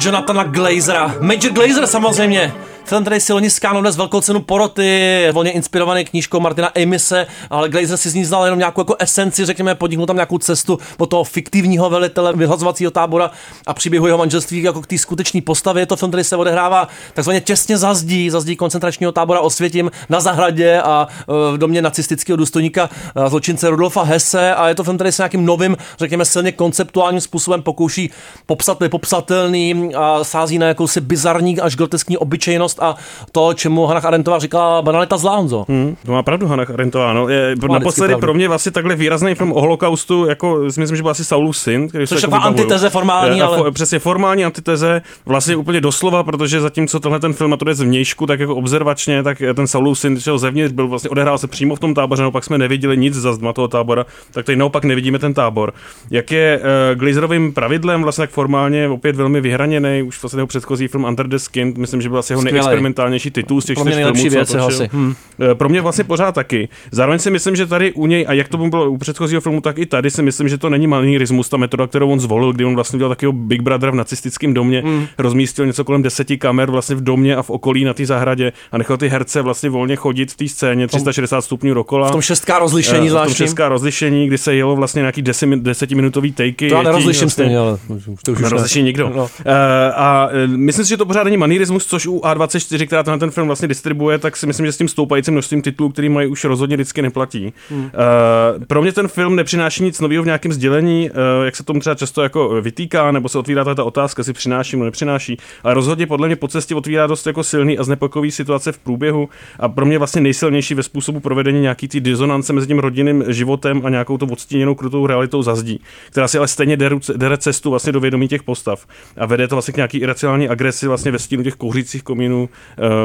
Jonathana 0.00 0.44
Glazera. 0.44 1.14
Major 1.20 1.52
Glazer 1.52 1.86
samozřejmě. 1.86 2.52
Film, 2.92 3.04
který 3.04 3.20
si 3.20 3.32
loni 3.32 3.50
skánul 3.50 3.86
s 3.86 3.96
velkou 3.96 4.20
cenu 4.20 4.40
poroty, 4.40 5.28
volně 5.32 5.50
inspirovaný 5.50 6.04
knížkou 6.04 6.40
Martina 6.40 6.70
Amise, 6.82 7.26
ale 7.50 7.68
Glazer 7.68 7.96
si 7.96 8.10
z 8.10 8.14
ní 8.14 8.24
znal 8.24 8.44
jenom 8.44 8.58
nějakou 8.58 8.80
jako 8.80 8.96
esenci, 8.98 9.44
řekněme, 9.44 9.74
podniknul 9.74 10.06
tam 10.06 10.16
nějakou 10.16 10.38
cestu 10.38 10.78
od 10.98 11.06
toho 11.06 11.24
fiktivního 11.24 11.90
velitele 11.90 12.32
vyhlazovacího 12.32 12.90
tábora 12.90 13.30
a 13.66 13.74
příběhu 13.74 14.06
jeho 14.06 14.18
manželství 14.18 14.62
jako 14.62 14.82
k 14.82 14.86
té 14.86 14.98
skutečné 14.98 15.40
postavě. 15.40 15.82
Je 15.82 15.86
to 15.86 15.96
film, 15.96 16.10
který 16.10 16.24
se 16.24 16.36
odehrává 16.36 16.88
takzvaně 17.14 17.40
těsně 17.40 17.78
za 17.78 17.94
zdí, 17.94 18.30
za 18.30 18.40
zdí 18.40 18.56
koncentračního 18.56 19.12
tábora 19.12 19.40
Osvětím 19.40 19.90
na 20.08 20.20
zahradě 20.20 20.80
a 20.80 21.08
e, 21.08 21.52
v 21.52 21.58
domě 21.58 21.82
nacistického 21.82 22.36
důstojníka 22.36 22.90
e, 23.26 23.30
zločince 23.30 23.70
Rudolfa 23.70 24.02
Hesse 24.02 24.54
a 24.54 24.68
je 24.68 24.74
to 24.74 24.84
film, 24.84 24.96
který 24.96 25.12
se 25.12 25.22
nějakým 25.22 25.44
novým, 25.44 25.76
řekněme, 25.98 26.24
silně 26.24 26.52
konceptuálním 26.52 27.20
způsobem 27.20 27.62
pokouší 27.62 28.10
popsat 28.46 28.80
nepopsatelný 28.80 29.94
a 29.94 30.24
sází 30.24 30.58
na 30.58 30.66
jakousi 30.66 31.00
bizarní 31.00 31.60
až 31.60 31.76
groteskní 31.76 32.18
obyčejnost 32.18 32.81
a 32.82 32.94
to, 33.32 33.54
čemu 33.54 33.86
Hannah 33.86 34.04
Arendtová 34.04 34.38
říkala 34.38 34.82
banalita 34.82 35.16
zlá, 35.16 35.36
Honzo. 35.36 35.64
Hmm, 35.68 35.96
to 36.06 36.12
má 36.12 36.22
pravdu 36.22 36.46
Hannah 36.46 36.70
Arendtová. 36.70 37.12
No. 37.12 37.28
Je, 37.28 37.54
naposledy 37.72 38.16
pro 38.16 38.34
mě 38.34 38.48
vlastně 38.48 38.72
takhle 38.72 38.96
výrazný 38.96 39.34
film 39.34 39.52
o 39.52 39.60
holokaustu, 39.60 40.26
jako 40.26 40.70
si 40.70 40.80
myslím, 40.80 40.96
že 40.96 41.02
byl 41.02 41.10
asi 41.10 41.24
Saulův 41.24 41.56
syn. 41.56 41.88
Který 41.88 42.06
Což 42.06 42.22
je 42.22 42.28
jako 42.30 42.46
antiteze 42.46 42.90
formální, 42.90 43.40
Eh, 43.40 43.44
a 43.44 43.46
ale- 43.46 43.58
fo- 43.58 43.72
Přesně 43.72 43.98
formální 43.98 44.44
antiteze, 44.44 45.02
vlastně 45.26 45.56
úplně 45.56 45.80
doslova, 45.80 46.22
protože 46.22 46.60
zatímco 46.60 47.00
tenhle 47.00 47.20
ten 47.20 47.32
film, 47.32 47.52
a 47.52 47.56
to 47.56 47.68
je 47.68 47.74
zvnějšku, 47.74 48.26
tak 48.26 48.40
jako 48.40 48.56
observačně, 48.56 49.22
tak 49.22 49.42
ten 49.54 49.66
Saulův 49.66 49.98
syn 49.98 50.20
šel 50.20 50.38
zevnitř, 50.38 50.74
byl 50.74 50.88
vlastně 50.88 51.10
odehrál 51.10 51.38
se 51.38 51.46
přímo 51.46 51.76
v 51.76 51.80
tom 51.80 51.94
táboře, 51.94 52.22
naopak 52.22 52.44
jsme 52.44 52.58
neviděli 52.58 52.96
nic 52.96 53.14
za 53.14 53.32
zdma 53.32 53.52
toho 53.52 53.68
tábora, 53.68 54.06
tak 54.32 54.44
tady 54.46 54.56
naopak 54.56 54.84
nevidíme 54.84 55.18
ten 55.18 55.34
tábor. 55.34 55.72
Jak 56.10 56.30
je 56.30 56.60
uh, 56.92 56.98
Glazerovým 56.98 57.52
pravidlem, 57.52 58.02
vlastně 58.02 58.22
tak 58.22 58.30
formálně 58.30 58.88
opět 58.88 59.16
velmi 59.16 59.40
vyhraněný, 59.40 60.02
už 60.02 60.22
vlastně 60.22 60.38
jeho 60.38 60.46
předchozí 60.46 60.88
film 60.88 61.04
Under 61.04 61.26
the 61.28 61.36
Skin, 61.36 61.74
myslím, 61.78 62.02
že 62.02 62.08
byl 62.08 62.18
asi 62.18 62.32
jeho 62.32 62.40
Skvělej. 62.42 62.61
Nejexperimentálnější 62.62 63.30
titul 63.30 63.60
z 63.60 63.64
těch 63.64 63.74
Pro 63.74 63.84
mě 63.84 63.94
nejlepší 63.94 64.22
filmů, 64.22 64.36
věc, 64.36 64.48
co 64.50 64.56
jeho 64.56 64.66
natočil. 64.68 64.84
asi. 64.86 64.96
Hm. 64.96 65.14
Eh, 65.50 65.54
Pro 65.54 65.68
mě 65.68 65.80
vlastně 65.80 66.04
pořád 66.04 66.34
taky. 66.34 66.68
Zároveň 66.90 67.18
si 67.18 67.30
myslím, 67.30 67.56
že 67.56 67.66
tady 67.66 67.92
u 67.92 68.06
něj, 68.06 68.24
a 68.28 68.32
jak 68.32 68.48
to 68.48 68.56
bylo 68.58 68.90
u 68.90 68.98
předchozího 68.98 69.40
filmu, 69.40 69.60
tak 69.60 69.78
i 69.78 69.86
tady 69.86 70.10
si 70.10 70.22
myslím, 70.22 70.48
že 70.48 70.58
to 70.58 70.70
není 70.70 70.86
manirismus, 70.86 71.48
ta 71.48 71.56
metoda, 71.56 71.86
kterou 71.86 72.10
on 72.10 72.20
zvolil, 72.20 72.52
kdy 72.52 72.64
on 72.64 72.74
vlastně 72.74 72.98
dělal 72.98 73.10
takového 73.10 73.32
Big 73.32 73.60
Brother 73.62 73.90
v 73.90 73.94
nacistickém 73.94 74.54
domě, 74.54 74.82
Mm. 74.86 75.06
rozmístil 75.18 75.66
něco 75.66 75.84
kolem 75.84 76.02
deseti 76.02 76.38
kamer 76.38 76.70
vlastně 76.70 76.96
v 76.96 77.00
domě 77.00 77.36
a 77.36 77.42
v 77.42 77.50
okolí 77.50 77.84
na 77.84 77.94
té 77.94 78.06
zahradě 78.06 78.52
a 78.72 78.78
nechal 78.78 78.96
ty 78.96 79.08
herce 79.08 79.42
vlastně 79.42 79.70
volně 79.70 79.96
chodit 79.96 80.32
v 80.32 80.36
té 80.36 80.48
scéně 80.48 80.86
360 80.86 81.40
stupňů 81.40 81.74
dokola. 81.74 82.08
V 82.08 82.12
tom 82.12 82.20
6K 82.20 82.58
rozlišení 82.58 83.06
Eh, 83.08 83.10
V 83.10 83.14
tom. 83.14 83.32
6K 83.34 83.68
rozlišení, 83.68 84.26
kdy 84.26 84.38
se 84.38 84.54
jelo 84.54 84.76
vlastně 84.76 85.00
nějaký 85.00 85.22
desimi- 85.22 85.62
desetiminutový 85.62 86.32
takey. 86.32 86.68
To 86.68 86.74
já 86.74 86.82
nerozliším 86.82 87.20
vlastně, 87.20 87.30
stejně, 87.30 87.58
ale 87.58 87.78
to 88.24 88.32
už. 88.32 88.38
Nerozliší 88.40 88.82
nikdo. 88.82 89.12
No. 89.16 89.28
Eh, 89.44 89.92
a 89.92 90.28
myslím 90.46 90.84
si, 90.84 90.88
že 90.88 90.96
to 90.96 91.06
pořád 91.06 91.24
není 91.24 91.36
manirismus, 91.36 91.86
což 91.86 92.06
u 92.06 92.18
A24, 92.18 92.51
která 92.86 93.02
tenhle 93.02 93.18
ten 93.18 93.30
film 93.30 93.46
vlastně 93.46 93.68
distribuje, 93.68 94.18
tak 94.18 94.36
si 94.36 94.46
myslím, 94.46 94.66
že 94.66 94.72
s 94.72 94.76
tím 94.76 94.88
stoupajícím 94.88 95.34
množstvím 95.34 95.62
titulů, 95.62 95.88
který 95.88 96.08
mají 96.08 96.28
už 96.28 96.44
rozhodně 96.44 96.76
vždycky 96.76 97.02
neplatí. 97.02 97.52
Hmm. 97.70 97.90
Eh, 97.94 98.64
pro 98.66 98.82
mě 98.82 98.92
ten 98.92 99.08
film 99.08 99.36
nepřináší 99.36 99.84
nic 99.84 100.00
nového 100.00 100.22
v 100.22 100.26
nějakém 100.26 100.52
sdělení, 100.52 101.10
eh, 101.10 101.44
jak 101.44 101.56
se 101.56 101.64
tomu 101.64 101.80
třeba 101.80 101.94
často 101.94 102.22
jako 102.22 102.62
vytýká, 102.62 103.12
nebo 103.12 103.28
se 103.28 103.38
otvírá 103.38 103.64
ta- 103.64 103.84
otázka, 103.84 104.20
jestli 104.20 104.32
přináší 104.32 104.76
nebo 104.76 104.84
nepřináší, 104.84 105.36
ale 105.62 105.74
rozhodně 105.74 106.06
podle 106.06 106.28
mě 106.28 106.36
po 106.36 106.48
cestě 106.48 106.74
otvírá 106.74 107.06
dost 107.06 107.26
jako 107.26 107.44
silný 107.44 107.78
a 107.78 107.84
znepokojivý 107.84 108.30
situace 108.30 108.72
v 108.72 108.78
průběhu 108.78 109.28
a 109.60 109.68
pro 109.68 109.86
mě 109.86 109.98
vlastně 109.98 110.20
nejsilnější 110.20 110.74
ve 110.74 110.82
způsobu 110.82 111.20
provedení 111.20 111.60
nějaký 111.60 111.88
ty 111.88 112.00
disonance 112.00 112.52
mezi 112.52 112.66
tím 112.66 112.78
rodinným 112.78 113.24
životem 113.28 113.82
a 113.84 113.90
nějakou 113.90 114.18
to 114.18 114.26
odstíněnou 114.26 114.74
krutou 114.74 115.06
realitou 115.06 115.42
zazdí, 115.42 115.80
která 116.10 116.28
si 116.28 116.38
ale 116.38 116.48
stejně 116.48 116.76
deru, 116.76 117.00
dere 117.16 117.38
cestu 117.38 117.70
vlastně 117.70 117.92
do 117.92 118.00
vědomí 118.00 118.28
těch 118.28 118.42
postav 118.42 118.86
a 119.16 119.26
vede 119.26 119.48
to 119.48 119.54
vlastně 119.54 119.72
k 119.72 119.76
nějaký 119.76 119.98
iracionální 119.98 120.48
agresi 120.48 120.88
vlastně 120.88 121.10
ve 121.10 121.18
stínu 121.18 121.42
těch 121.42 121.54
kouřících 121.54 122.02
komínů 122.02 122.41
uh, 122.41 122.41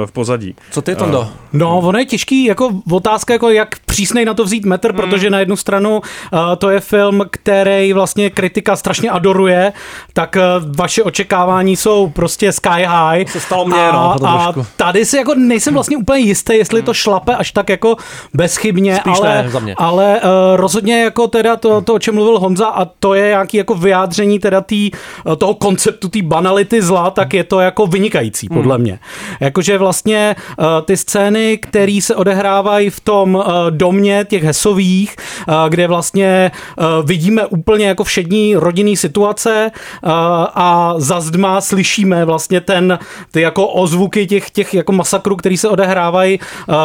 v 0.06 0.12
pozadí. 0.12 0.56
Co 0.72 0.82
ty, 0.82 0.96
Tondo? 0.96 1.30
No, 1.54 1.80
ono 1.80 2.00
je 2.00 2.06
těžký, 2.06 2.46
jako 2.46 2.82
otázka, 2.92 3.34
jako 3.34 3.50
jak 3.50 3.76
přísnej 3.98 4.26
na 4.26 4.34
to 4.34 4.44
vzít 4.44 4.66
metr, 4.66 4.88
Hmm. 4.94 4.98
protože 5.02 5.30
na 5.30 5.40
jednu 5.40 5.56
stranu 5.56 5.98
uh, 6.00 6.40
to 6.58 6.70
je 6.70 6.80
film, 6.80 7.24
který 7.30 7.94
vlastně 7.94 8.30
kritika 8.30 8.76
strašně 8.76 9.10
adoruje, 9.10 9.74
tak 10.14 10.36
uh, 10.38 10.72
vaše 10.78 11.04
očekávání 11.04 11.76
jsou 11.76 12.10
prostě 12.10 12.52
sky 12.52 12.86
high. 12.86 13.26
Se 13.28 13.40
stalo 13.40 13.66
mně, 13.66 13.88
a, 13.90 13.92
no, 13.92 14.16
to 14.20 14.28
a 14.28 14.54
tady 14.76 15.06
si 15.06 15.18
jako 15.18 15.34
nejsem 15.36 15.74
vlastně 15.74 15.98
úplně 15.98 16.20
jistý, 16.20 16.54
jestli 16.58 16.82
to 16.82 16.94
šlape 16.94 17.36
až 17.36 17.52
tak 17.52 17.70
jako 17.70 17.96
bezchybně, 18.34 18.96
Spíš 18.96 19.18
ale, 19.20 19.44
ne, 19.44 19.50
za 19.50 19.60
mě. 19.60 19.76
ale 19.78 20.22
uh, 20.24 20.30
rozhodně 20.56 21.04
jako 21.04 21.28
teda 21.28 21.56
to, 21.56 21.82
to, 21.82 21.94
o 21.94 22.00
čem 22.00 22.16
mluvil 22.16 22.40
Honza 22.40 22.68
a 22.68 22.86
to 22.86 23.14
je 23.14 23.28
nějaký 23.28 23.58
jako 23.58 23.76
vyjádření 23.76 24.40
teda 24.40 24.62
tý, 24.62 24.92
toho 25.38 25.54
konceptu 25.54 26.08
té 26.10 26.22
banality 26.22 26.82
zla, 26.82 27.10
tak 27.10 27.34
je 27.34 27.44
to 27.44 27.60
jako 27.60 27.88
vynikající 27.88 28.50
podle 28.50 28.76
Hmm. 28.76 28.84
mě. 28.84 29.00
Jakože 29.40 29.78
vlastně 29.78 30.36
uh, 30.60 30.66
ty 30.86 30.98
scény, 30.98 31.58
které 31.58 32.00
se 32.02 32.16
odehrávají 32.16 32.90
v 32.90 33.00
tom 33.00 33.36
uh, 33.36 33.44
domě 33.88 34.26
těch 34.30 34.44
hesových, 34.44 35.16
uh, 35.48 35.56
kde 35.70 35.88
vlastně 35.88 36.52
uh, 36.78 36.86
vidíme 37.06 37.46
úplně 37.46 37.88
jako 37.88 38.04
všední 38.04 38.56
rodinný 38.56 38.98
situace 38.98 39.72
uh, 39.72 40.12
a 40.56 40.94
za 40.98 41.22
zdma 41.22 41.62
slyšíme 41.62 42.26
vlastně 42.26 42.62
ten, 42.62 43.00
ty 43.32 43.42
jako 43.42 43.68
ozvuky 43.68 44.28
těch, 44.28 44.50
těch 44.50 44.74
jako 44.74 44.92
masakrů, 44.92 45.36
který 45.36 45.58
se 45.58 45.70
odehrávají 45.70 46.40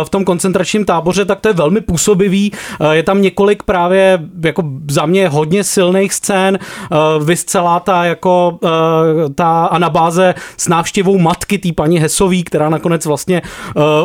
v 0.04 0.08
tom 0.10 0.24
koncentračním 0.24 0.84
táboře, 0.84 1.24
tak 1.24 1.40
to 1.40 1.48
je 1.48 1.54
velmi 1.54 1.80
působivý. 1.80 2.52
Je 2.92 3.02
tam 3.02 3.22
několik 3.22 3.62
právě 3.62 4.18
jako 4.44 4.62
za 4.90 5.06
mě 5.06 5.28
hodně 5.28 5.64
silných 5.64 6.12
scén, 6.12 6.58
vys 7.24 7.44
celá 7.44 7.80
ta 7.80 8.04
jako 8.04 8.58
ta 9.34 9.66
anabáze 9.66 10.34
s 10.56 10.68
návštěvou 10.68 11.18
matky 11.18 11.58
té 11.58 11.68
paní 11.72 11.98
Hesový, 11.98 12.44
která 12.44 12.68
nakonec 12.68 13.06
vlastně 13.06 13.42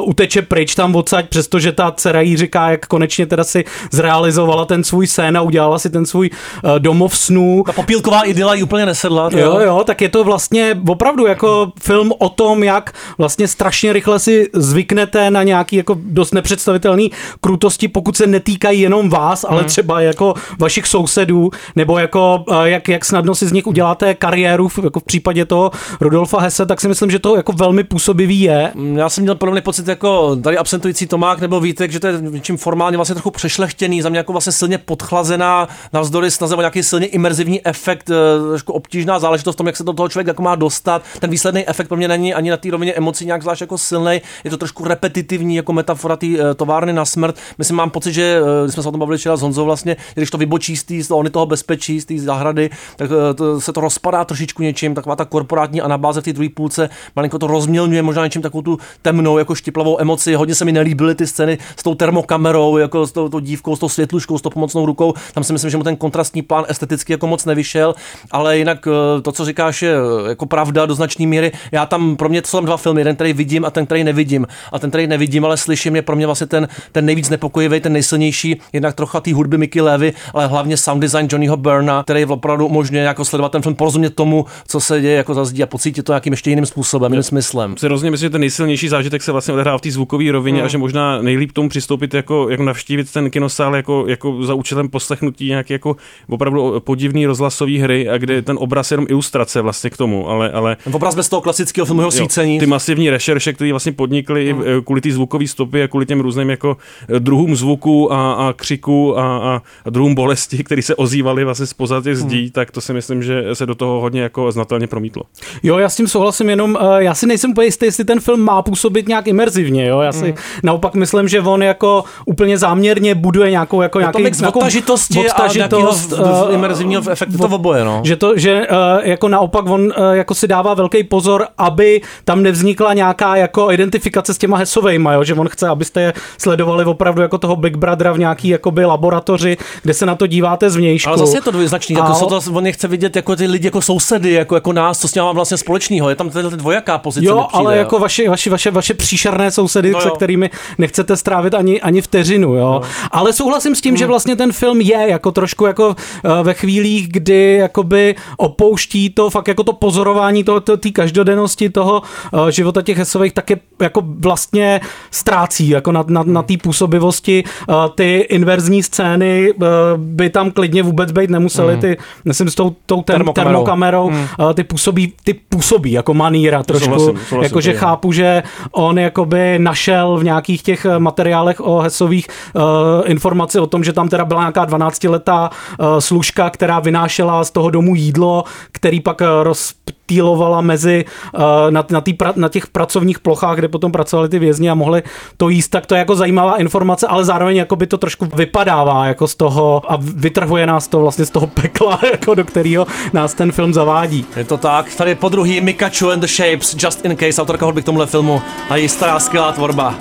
uteče 0.03 0.41
pryč 0.41 0.75
tam 0.75 0.95
odsaď, 0.95 1.29
přestože 1.29 1.71
ta 1.71 1.91
dcera 1.91 2.21
jí 2.21 2.37
říká, 2.37 2.69
jak 2.77 2.87
konečně 2.87 3.25
teda 3.25 3.43
si 3.43 3.65
zrealizovala 3.91 4.65
ten 4.65 4.83
svůj 4.83 5.07
sen 5.07 5.37
a 5.37 5.41
udělala 5.41 5.79
si 5.79 5.89
ten 5.89 6.05
svůj 6.05 6.29
uh, 6.63 6.79
domov 6.79 7.17
snů. 7.17 7.63
Ta 7.65 7.71
popílková 7.71 8.21
idyla 8.21 8.53
jí 8.53 8.63
úplně 8.63 8.85
nesedla. 8.85 9.29
to 9.29 9.37
Jo, 9.37 9.59
jo, 9.59 9.83
tak 9.85 10.01
je 10.01 10.09
to 10.09 10.23
vlastně 10.23 10.79
opravdu 10.87 11.25
jako 11.25 11.71
film 11.81 12.11
o 12.19 12.29
tom, 12.29 12.63
jak 12.63 12.93
vlastně 13.17 13.47
strašně 13.47 13.93
rychle 13.93 14.19
si 14.19 14.49
zvyknete 14.53 15.31
na 15.31 15.43
nějaký 15.43 15.75
jako 15.75 15.97
dost 16.01 16.33
nepředstavitelný 16.33 17.11
krutosti, 17.41 17.87
pokud 17.87 18.17
se 18.17 18.27
netýkají 18.27 18.81
jenom 18.81 19.09
vás, 19.09 19.43
ale 19.49 19.59
Hmm. 19.59 19.67
třeba 19.67 20.01
jako 20.01 20.33
vašich 20.59 20.87
sousedů, 20.87 21.49
nebo 21.75 21.97
jako 21.99 22.43
eh, 22.51 22.69
jak, 22.69 22.87
jak 22.89 23.05
snadno 23.05 23.35
si 23.35 23.47
z 23.47 23.51
nich 23.51 23.67
uděláte 23.67 24.15
kariéru, 24.15 24.67
v- 24.67 24.79
jako 24.83 24.99
v 24.99 25.03
případě 25.03 25.45
toho 25.45 25.71
Rudolfa 26.01 26.39
Hesse, 26.41 26.65
tak 26.65 26.81
si 26.81 26.87
myslím, 26.87 27.11
že 27.11 27.19
to 27.19 27.35
jako 27.35 27.53
velmi 27.53 27.83
působivý 27.83 28.41
je. 28.41 28.71
Já 28.95 29.09
jsem 29.09 29.21
měl 29.23 29.35
podobný 29.35 29.61
pocit 29.61 29.87
jako 29.87 30.35
tady 30.35 30.57
absentující 30.57 31.07
Tomák 31.07 31.39
nebo 31.41 31.59
Vítek, 31.59 31.91
že 31.91 31.99
to 31.99 32.07
je 32.07 32.13
něčím 32.21 32.57
formálně 32.67 32.97
vlastně 32.97 33.15
trochu 33.15 33.31
přešlechtěný, 33.31 34.01
za 34.01 34.09
mě 34.09 34.17
jako 34.17 34.31
vlastně 34.31 34.51
silně 34.51 34.77
podchlazená, 34.77 35.67
navzdory 35.93 36.31
snaze 36.31 36.55
o 36.55 36.61
nějaký 36.61 36.83
silně 36.83 37.07
imerzivní 37.07 37.67
efekt, 37.67 38.09
eh, 38.09 38.13
trošku 38.49 38.73
obtížná 38.73 39.19
záležitost 39.19 39.55
v 39.55 39.57
tom, 39.57 39.67
jak 39.67 39.77
se 39.77 39.83
do 39.83 39.93
toho 39.93 40.09
člověk 40.09 40.27
jako 40.27 40.43
má 40.43 40.55
dostat. 40.55 41.01
Ten 41.19 41.29
výsledný 41.29 41.69
efekt 41.69 41.87
pro 41.87 41.97
mě 41.97 42.07
není 42.07 42.33
ani 42.33 42.49
na 42.49 42.57
té 42.57 42.71
rovině 42.71 42.93
emocí 42.93 43.25
nějak 43.25 43.41
zvlášť 43.41 43.61
jako 43.61 43.77
silný, 43.77 44.21
je 44.43 44.51
to 44.51 44.57
trošku 44.57 44.83
repetitivní 44.83 45.55
jako 45.55 45.73
metafora 45.73 46.15
té 46.15 46.27
eh, 46.27 46.53
továrny 46.55 46.93
na 46.93 47.05
smrt. 47.05 47.35
Myslím, 47.57 47.77
mám 47.77 47.89
pocit, 47.89 48.13
že 48.13 48.39
eh, 48.41 48.63
když 48.63 48.73
jsme 48.73 48.83
se 48.83 48.89
o 48.89 48.91
tom 48.91 48.99
bavili 48.99 49.17
včera 49.17 49.37
s 49.37 49.41
Honzou 49.41 49.65
vlastně, 49.65 49.95
když 50.13 50.31
to 50.31 50.37
vybočí 50.37 50.77
z 50.77 50.83
té 50.83 51.13
ony 51.13 51.29
toho 51.29 51.45
bezpečí, 51.45 52.01
z 52.01 52.05
té 52.05 52.19
zahrady, 52.19 52.69
tak 52.95 53.09
to, 53.35 53.61
se 53.61 53.73
to 53.73 53.81
rozpadá 53.81 54.25
trošičku 54.25 54.63
něčím, 54.63 54.95
taková 54.95 55.15
ta 55.15 55.25
korporátní 55.25 55.81
anabáze 55.81 56.21
v 56.21 56.23
té 56.23 56.33
druhé 56.33 56.49
půlce, 56.49 56.89
malinko 57.15 57.39
to 57.39 57.47
rozmělňuje 57.47 58.01
možná 58.01 58.23
něčím 58.23 58.41
takovou 58.41 58.61
tu 58.61 58.79
temnou, 59.01 59.37
jako 59.37 59.55
štiplavou 59.55 60.01
emoci. 60.01 60.35
Hodně 60.35 60.55
se 60.55 60.65
mi 60.65 60.71
nelíbily 60.71 61.15
ty 61.15 61.27
scény 61.27 61.57
s 61.77 61.83
tou 61.83 61.95
termokamerou, 61.95 62.56
jako 62.79 63.07
s 63.07 63.11
tou, 63.11 63.29
tou 63.29 63.39
dívkou, 63.39 63.75
s 63.75 63.79
tou 63.79 63.89
světluškou, 63.89 64.37
s 64.37 64.41
tou 64.41 64.49
pomocnou 64.49 64.85
rukou. 64.85 65.13
Tam 65.33 65.43
si 65.43 65.53
myslím, 65.53 65.71
že 65.71 65.77
mu 65.77 65.83
ten 65.83 65.95
kontrastní 65.95 66.41
plán 66.41 66.65
esteticky 66.67 67.13
jako 67.13 67.27
moc 67.27 67.45
nevyšel, 67.45 67.95
ale 68.31 68.57
jinak 68.57 68.87
eh, 68.87 69.21
to, 69.21 69.31
co 69.31 69.45
říkáš, 69.45 69.81
je 69.81 69.95
eh, 69.95 70.29
jako 70.29 70.45
pravda 70.45 70.85
do 70.85 70.95
značné 70.95 71.27
míry. 71.27 71.51
Já 71.71 71.85
tam 71.85 72.15
pro 72.15 72.29
mě 72.29 72.41
to 72.41 72.47
jsou 72.47 72.57
tam 72.57 72.65
dva 72.65 72.77
filmy, 72.77 73.01
jeden, 73.01 73.15
který 73.15 73.33
vidím 73.33 73.65
a 73.65 73.69
ten, 73.69 73.85
který 73.85 74.03
nevidím. 74.03 74.47
A 74.71 74.79
ten, 74.79 74.89
který 74.89 75.07
nevidím, 75.07 75.45
ale 75.45 75.57
slyším, 75.57 75.95
je 75.95 76.01
pro 76.01 76.15
mě 76.15 76.25
vlastně 76.25 76.47
ten, 76.47 76.67
ten 76.91 77.05
nejvíc 77.05 77.29
nepokojivý, 77.29 77.79
ten 77.79 77.93
nejsilnější, 77.93 78.61
jednak 78.73 78.95
trocha 78.95 79.19
té 79.19 79.33
hudby 79.33 79.57
Mickey 79.57 79.81
Levy, 79.81 80.13
ale 80.33 80.47
hlavně 80.47 80.77
sound 80.77 81.01
design 81.01 81.27
Johnnyho 81.31 81.57
Burna, 81.57 82.03
který 82.03 82.25
opravdu 82.25 82.65
umožňuje 82.67 83.03
jako 83.03 83.25
sledovat 83.25 83.51
ten 83.51 83.61
film, 83.61 83.75
porozumět 83.75 84.15
tomu, 84.15 84.45
co 84.67 84.79
se 84.79 85.01
děje 85.01 85.17
jako 85.17 85.33
za 85.33 85.45
zdí 85.45 85.63
a 85.63 85.65
pocítit 85.65 86.05
to 86.05 86.11
nějakým 86.11 86.33
ještě 86.33 86.49
jiným 86.49 86.65
způsobem, 86.65 87.11
jiným 87.11 87.23
smyslem. 87.23 87.77
Si 87.77 87.87
rozhodně 87.87 88.11
myslím, 88.11 88.25
že 88.25 88.29
ten 88.29 88.41
nejsilnější 88.41 88.87
zážitek 88.87 89.23
se 89.23 89.31
vlastně 89.31 89.53
odehrává 89.53 89.77
v 89.77 89.81
té 89.81 89.91
zvukové 89.91 90.31
rovině 90.31 90.57
Hmm. 90.57 90.65
a 90.65 90.67
že 90.67 90.77
možná 90.77 91.21
nejlíp 91.21 91.51
tomu 91.51 91.69
přistoupit 91.69 92.13
jako, 92.13 92.46
jako 92.49 92.63
navštívit 92.63 93.11
ten 93.13 93.29
kinosál 93.29 93.75
jako, 93.75 94.05
jako 94.07 94.43
za 94.43 94.53
účelem 94.53 94.89
poslechnutí 94.89 95.47
nějaké 95.47 95.73
jako 95.73 95.95
opravdu 96.29 96.79
podivný 96.79 97.25
rozhlasové 97.25 97.79
hry 97.79 98.09
a 98.09 98.17
kde 98.17 98.41
ten 98.41 98.57
obraz 98.59 98.91
je 98.91 98.93
jenom 98.93 99.05
ilustrace 99.09 99.61
vlastně 99.61 99.89
k 99.89 99.97
tomu, 99.97 100.29
ale, 100.29 100.51
ale 100.51 100.77
Obraz 100.91 101.15
bez 101.15 101.29
toho 101.29 101.41
klasického 101.41 101.85
filmového 101.85 102.11
svícení. 102.11 102.59
Ty 102.59 102.65
masivní 102.65 103.09
rešerše, 103.09 103.53
které 103.53 103.71
vlastně 103.71 103.91
podnikly 103.91 104.53
Hmm. 104.53 104.61
hmm. 104.61 104.81
kvůli 104.83 105.01
té 105.01 105.11
zvukové 105.11 105.47
stopy 105.47 105.83
a 105.83 105.87
kvůli 105.87 106.05
těm 106.05 106.19
různým 106.19 106.49
jako 106.49 106.77
eh, 107.15 107.19
druhům 107.19 107.55
zvuku 107.55 108.13
a, 108.13 108.33
a 108.33 108.53
křiku 108.53 109.19
a, 109.19 109.37
a, 109.37 109.61
a 109.85 109.89
druhům 109.89 110.15
bolesti, 110.15 110.63
které 110.63 110.81
se 110.81 110.95
ozývaly 110.95 111.43
vlastně 111.43 111.65
spoza 111.65 112.01
těch 112.01 112.17
zdí, 112.17 112.41
hmm. 112.41 112.49
tak 112.49 112.71
to 112.71 112.81
si 112.81 112.93
myslím, 112.93 113.23
že 113.23 113.43
se 113.53 113.65
do 113.65 113.75
toho 113.75 114.01
hodně 114.01 114.21
jako 114.21 114.51
znatelně 114.51 114.87
promítlo. 114.87 115.23
Jo, 115.63 115.77
já 115.77 115.89
s 115.89 115.95
tím 115.95 116.07
souhlasím, 116.07 116.49
jenom 116.49 116.77
uh, 116.81 116.95
já 116.97 117.15
si 117.15 117.27
nejsem 117.27 117.53
jistý, 117.61 117.85
jestli 117.85 118.05
ten 118.05 118.19
film 118.19 118.41
má 118.41 118.61
působit 118.61 119.07
nějak 119.07 119.27
imerzivně. 119.27 119.87
Jo? 119.87 119.99
Já 119.99 120.11
si 120.11 120.27
Mm. 120.27 120.33
naopak 120.63 120.95
myslím, 120.95 121.27
že 121.27 121.41
on 121.41 121.63
jako 121.63 122.03
úplně 122.37 122.57
záměrně 122.57 123.15
buduje 123.15 123.51
nějakou 123.51 123.81
jako 123.81 123.99
nějaký, 123.99 124.23
mix 124.23 124.39
nějakou 124.39 124.59
odtažitosti 124.59 125.29
a 125.29 125.47
nějakého 125.53 125.91
v- 125.91 126.09
v- 126.11 126.47
imerzivního 126.53 127.01
efektu, 127.11 127.37
to 127.37 127.47
oboje, 127.47 127.83
no. 127.85 128.01
Že 128.03 128.15
to, 128.15 128.37
že 128.37 128.67
uh, 128.71 128.75
jako 129.03 129.27
naopak 129.29 129.65
on 129.69 129.81
uh, 129.81 129.91
jako 130.13 130.33
si 130.35 130.47
dává 130.47 130.73
velký 130.73 131.03
pozor, 131.03 131.47
aby 131.57 132.01
tam 132.25 132.43
nevznikla 132.43 132.93
nějaká 132.93 133.35
jako 133.35 133.71
identifikace 133.71 134.33
s 134.33 134.37
těma 134.37 134.57
hesovejma, 134.57 135.13
jo? 135.13 135.23
že 135.23 135.33
on 135.33 135.49
chce, 135.49 135.67
abyste 135.67 136.01
je 136.01 136.13
sledovali 136.37 136.85
opravdu 136.85 137.21
jako 137.21 137.37
toho 137.37 137.55
Big 137.55 137.75
Brothera 137.77 138.11
v 138.13 138.19
nějaký 138.19 138.47
jakoby 138.49 138.85
laboratoři, 138.85 139.57
kde 139.83 139.93
se 139.93 140.05
na 140.05 140.15
to 140.15 140.27
díváte 140.27 140.69
zvnějšku. 140.69 141.09
Ale 141.09 141.17
zase 141.17 141.37
je 141.37 141.41
to 141.41 141.51
dvojznačný, 141.51 141.95
A 141.95 141.99
jako 141.99 142.13
jsou 142.13 142.25
on- 142.25 142.41
to, 142.43 142.51
on 142.53 142.65
je 142.65 142.71
chce 142.71 142.87
vidět 142.87 143.15
jako 143.15 143.35
ty 143.35 143.47
lidi 143.47 143.67
jako 143.67 143.81
sousedy, 143.81 144.31
jako, 144.31 144.55
jako 144.55 144.73
nás, 144.73 144.99
co 144.99 145.07
s 145.07 145.15
ním 145.15 145.23
má 145.23 145.31
vlastně 145.31 145.57
společného. 145.57 146.09
Je 146.09 146.15
tam 146.15 146.29
tato 146.29 146.49
dvojaká 146.49 146.97
pozice. 146.97 147.25
Jo, 147.25 147.45
přijde, 147.47 147.65
ale 147.65 147.77
jako 147.77 147.99
vaše, 147.99 148.29
vaše, 148.29 148.49
vaše, 148.49 148.71
vaše 148.71 148.93
příšerné 148.93 149.51
sousedy, 149.51 149.91
No 149.91 150.01
se 150.01 150.07
jo. 150.07 150.15
kterými 150.15 150.49
nechcete 150.77 151.17
strávit 151.17 151.53
ani, 151.53 151.81
ani 151.81 152.01
vteřinu, 152.01 152.26
jo. 152.35 152.49
No. 152.55 152.81
Ale 153.11 153.33
souhlasím 153.33 153.75
s 153.75 153.81
tím, 153.81 153.91
Hmm. 153.91 153.97
že 153.97 154.05
vlastně 154.07 154.35
ten 154.35 154.51
film 154.51 154.81
je 154.81 155.05
jako 155.09 155.31
trošku 155.31 155.65
jako 155.65 155.95
eh, 156.25 156.43
ve 156.43 156.53
chvílích, 156.53 157.07
kdy 157.11 157.53
jakoby 157.53 158.15
opouští 158.37 159.09
to 159.09 159.29
fakt 159.29 159.47
jako 159.47 159.63
to 159.63 159.73
pozorování 159.73 160.43
toho, 160.43 160.59
to, 160.59 160.77
té 160.77 160.89
každodennosti 160.91 161.69
toho 161.69 162.01
eh, 162.47 162.51
života 162.51 162.81
těch 162.81 162.97
hesových, 162.97 163.33
tak 163.33 163.49
je 163.49 163.57
jako 163.81 164.01
vlastně 164.19 164.81
ztrácí 165.11 165.69
jako 165.69 165.91
na, 165.91 166.03
na, 166.07 166.23
na 166.23 166.41
té 166.43 166.53
působivosti. 166.57 167.43
Eh, 167.69 167.73
Ty 167.95 168.15
inverzní 168.29 168.83
scény 168.83 169.53
by 169.97 170.29
tam 170.29 170.51
klidně 170.51 170.83
vůbec 170.83 171.11
být 171.11 171.29
nemusely, 171.29 171.71
Hmm. 171.73 171.81
ty, 171.81 171.97
myslím, 172.25 172.49
s 172.49 172.55
tou, 172.55 172.75
tou 172.85 173.01
ter, 173.01 173.15
Termokamerou. 173.15 173.49
termokamerou, 173.49 174.07
Hmm. 174.07 174.25
ty 174.53 174.63
působí, 174.63 175.13
ty 175.23 175.33
působí 175.33 175.91
jako 175.91 176.13
maníra 176.13 176.63
trošku, 176.63 176.85
Souhlasím, 176.85 177.19
souhlasím, 177.29 177.43
jakože 177.43 177.71
je. 177.71 177.77
chápu, 177.77 178.11
že 178.11 178.43
on 178.71 178.99
jakoby 178.99 179.59
našel 179.59 180.17
v 180.17 180.23
nějakých 180.23 180.63
těch 180.63 180.85
materiálech 180.97 181.61
o 181.61 181.83
Hesových 182.17 182.27
uh, 182.53 182.61
informaci 183.05 183.59
o 183.59 183.67
tom, 183.67 183.83
že 183.83 183.93
tam 183.93 184.09
teda 184.09 184.25
byla 184.25 184.41
nějaká 184.41 184.65
12-letá 184.65 185.49
uh, 185.49 185.99
služka, 185.99 186.49
která 186.49 186.79
vynášela 186.79 187.43
z 187.43 187.51
toho 187.51 187.69
domu 187.69 187.95
jídlo, 187.95 188.43
který 188.71 188.99
pak 188.99 189.21
uh, 189.21 189.27
rozptýlovala 189.43 190.61
mezi 190.61 191.05
uh, 191.33 191.41
na, 191.69 191.85
na, 191.91 192.01
tý 192.01 192.17
na 192.35 192.49
těch 192.49 192.67
pracovních 192.67 193.19
plochách, 193.19 193.57
kde 193.57 193.67
potom 193.67 193.91
pracovali 193.91 194.29
ty 194.29 194.39
vězni 194.39 194.69
a 194.69 194.75
mohli 194.75 195.03
to 195.37 195.49
jíst, 195.49 195.67
tak 195.67 195.85
to 195.85 195.95
je 195.95 195.99
jako 195.99 196.15
zajímavá 196.15 196.57
informace, 196.57 197.07
ale 197.07 197.25
zároveň 197.25 197.55
jako 197.55 197.75
by 197.75 197.87
to 197.87 197.97
trošku 197.97 198.25
vypadává 198.35 199.05
jako 199.05 199.27
z 199.27 199.35
toho 199.35 199.81
a 199.91 199.97
vytrhuje 200.01 200.65
nás 200.65 200.87
to 200.87 200.99
vlastně 200.99 201.25
z 201.25 201.29
toho 201.29 201.47
pekla, 201.47 201.99
jako 202.11 202.35
do 202.35 202.45
kterého 202.45 202.87
nás 203.13 203.33
ten 203.33 203.51
film 203.51 203.73
zavádí. 203.73 204.25
Je 204.35 204.43
to 204.43 204.57
tak, 204.57 204.95
tady 204.95 205.15
po 205.15 205.29
druhý 205.29 205.61
Mikachu 205.61 206.09
and 206.09 206.19
the 206.19 206.27
Shapes, 206.27 206.75
Just 206.79 207.05
in 207.05 207.17
Case, 207.17 207.41
autorka 207.41 207.65
hudby 207.65 207.81
k 207.81 207.85
tomuhle 207.85 208.05
filmu 208.05 208.41
a 208.69 208.75
její 208.75 208.89
stará 208.89 209.19
skvělá 209.19 209.51
tvorba. 209.51 209.93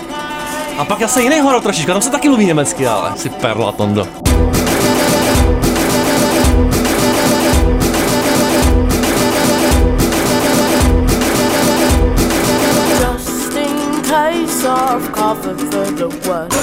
A 0.78 0.84
pak 0.84 1.00
zase 1.00 1.22
jiný 1.22 1.40
horor 1.40 1.62
trošičku, 1.62 1.92
tam 1.92 2.02
se 2.02 2.10
taky 2.10 2.28
mluví 2.28 2.46
německy, 2.46 2.86
ale 2.86 3.12
si 3.16 3.28
perla 3.28 3.72
Tondo. 3.72 4.08
For 15.56 15.86
the 15.92 16.08
worst. 16.08 16.56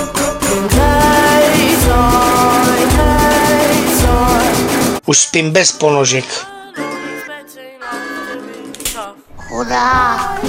In 0.55 0.70
case 0.70 1.88
in 2.82 2.89
case. 2.89 4.07
Už 5.05 5.18
spím 5.18 5.51
bez 5.51 5.72
ponožek. 5.72 6.26
Chudák. 9.38 10.43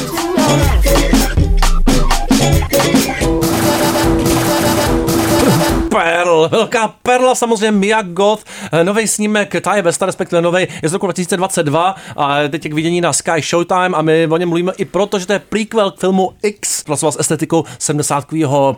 Perl, 5.94 6.48
velká 6.48 6.94
perla 7.02 7.34
samozřejmě 7.34 7.70
Mia 7.70 8.02
Goth, 8.02 8.44
nový 8.82 9.08
snímek 9.08 9.50
Ty 9.52 9.82
Vesta, 9.82 10.06
respektive 10.06 10.42
nový 10.42 10.66
je 10.82 10.88
z 10.88 10.92
roku 10.92 11.06
2022 11.06 11.94
a 12.16 12.38
je 12.38 12.48
teď 12.48 12.62
k 12.68 12.72
vidění 12.72 13.00
na 13.00 13.12
Sky 13.12 13.42
Showtime 13.42 13.96
a 13.96 14.02
my 14.02 14.28
o 14.30 14.36
něm 14.36 14.48
mluvíme 14.48 14.72
i 14.76 14.84
proto, 14.84 15.18
že 15.18 15.26
to 15.26 15.32
je 15.32 15.38
prequel 15.38 15.90
k 15.90 16.00
filmu 16.00 16.30
X, 16.42 16.82
pracoval 16.82 17.12
s 17.12 17.20
estetikou 17.20 17.64
70 17.78 18.24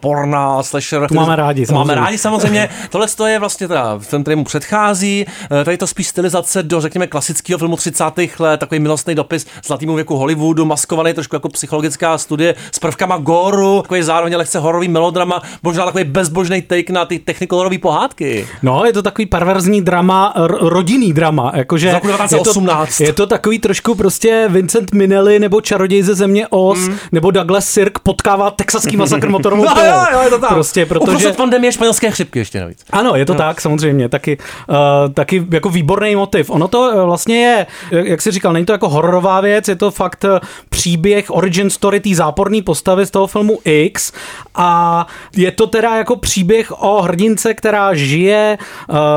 porna, 0.01 0.63
slasher. 0.63 1.09
To 1.09 1.15
máme 1.15 1.37
rádi, 1.37 1.67
To 1.67 1.73
Máme 1.73 1.85
samozřejmě. 1.87 2.05
rádi 2.05 2.19
samozřejmě. 2.19 2.69
Tohle 2.91 3.07
to 3.09 3.27
je 3.27 3.39
vlastně 3.39 3.69
teda 3.69 3.99
film, 3.99 4.23
který 4.23 4.37
mu 4.37 4.45
předchází. 4.45 5.27
Eh, 5.61 5.65
Tady 5.65 5.77
to 5.77 5.87
spíš 5.87 6.07
stylizace 6.09 6.63
do, 6.63 6.81
řekněme, 6.81 7.07
klasického 7.07 7.59
filmu 7.59 7.77
30. 7.77 8.05
let, 8.39 8.61
takový 8.61 8.81
milostný 8.81 9.15
dopis 9.15 9.47
zlatýmu 9.67 9.95
věku 9.95 10.17
Hollywoodu, 10.17 10.65
maskovaný 10.65 11.15
trošku 11.15 11.37
jako 11.37 11.49
psychologická 11.49 12.19
studie 12.19 12.55
s 12.73 12.79
prvkama 12.79 13.17
goru, 13.17 13.83
takový 13.83 14.03
zároveň 14.03 14.37
lehce 14.37 14.59
hororový 14.59 14.89
melodrama, 14.89 15.43
možná 15.63 15.85
takový 15.85 16.05
bezbožný 16.05 16.63
take 16.63 16.93
na 16.93 17.06
ty 17.07 17.19
technikolorové 17.19 17.79
pohádky. 17.79 18.49
No, 18.63 18.85
je 18.85 18.93
to 18.93 19.03
takový 19.03 19.27
perverzní 19.27 19.83
drama, 19.83 20.33
rodinný 20.61 21.13
drama, 21.13 21.53
jakože 21.55 21.89
je 21.89 21.93
to, 21.93 22.01
1918. 22.01 23.01
je 23.01 23.13
to 23.13 23.27
takový 23.27 23.59
trošku 23.59 23.95
prostě 23.95 24.47
Vincent 24.49 24.93
Minnelli 24.93 25.39
nebo 25.39 25.61
Čaroděj 25.61 26.03
ze 26.03 26.15
země 26.15 26.47
Oz, 26.51 26.79
mm. 26.79 26.97
nebo 27.13 27.31
Douglas 27.31 27.69
Sirk 27.69 27.99
potkává 27.99 28.51
texaský 28.51 28.97
masakr 28.97 29.29
motorovou 29.29 29.65
no, 29.65 29.75
jo, 29.85 30.05
jo, 30.13 30.21
je 30.21 30.31
to 30.31 30.39
tam. 30.39 30.55
Prostě, 30.55 30.87
protože... 30.87 31.03
Uprostřed 31.03 31.37
pandemie 31.37 31.73
španělské 31.73 32.11
chřipky 32.11 32.39
ještě 32.39 32.61
navíc. 32.61 32.85
Ano, 32.91 33.15
je 33.15 33.27
to 33.27 33.33
No. 33.33 33.39
tak, 33.39 33.61
samozřejmě, 33.61 34.09
taky, 34.09 34.39
uh, 34.69 34.77
taky 35.15 35.47
jako 35.51 35.69
výborný 35.69 36.17
motiv. 36.17 36.51
Ono 36.51 36.69
to 36.69 36.81
uh, 36.81 37.03
vlastně 37.03 37.37
je, 37.37 37.67
jak 37.91 38.17
jak 38.17 38.23
jsi 38.23 38.31
říkal, 38.31 38.53
není 38.53 38.67
to 38.67 38.73
jako 38.73 38.89
hororová 38.89 39.41
věc, 39.41 39.69
je 39.69 39.77
to 39.77 39.91
fakt 39.91 40.25
příběh, 40.69 41.25
origin 41.29 41.71
story 41.71 42.01
té 42.01 42.15
záporné 42.15 42.63
postavy 42.63 43.07
z 43.07 43.11
toho 43.11 43.27
filmu 43.27 43.59
X 43.65 44.13
a 44.55 45.07
je 45.37 45.53
to 45.53 45.67
teda 45.67 45.97
jako 45.97 46.17
příběh 46.17 46.83
o 46.83 46.96
hrdince, 47.03 47.55
která 47.55 47.95
žije 47.95 48.59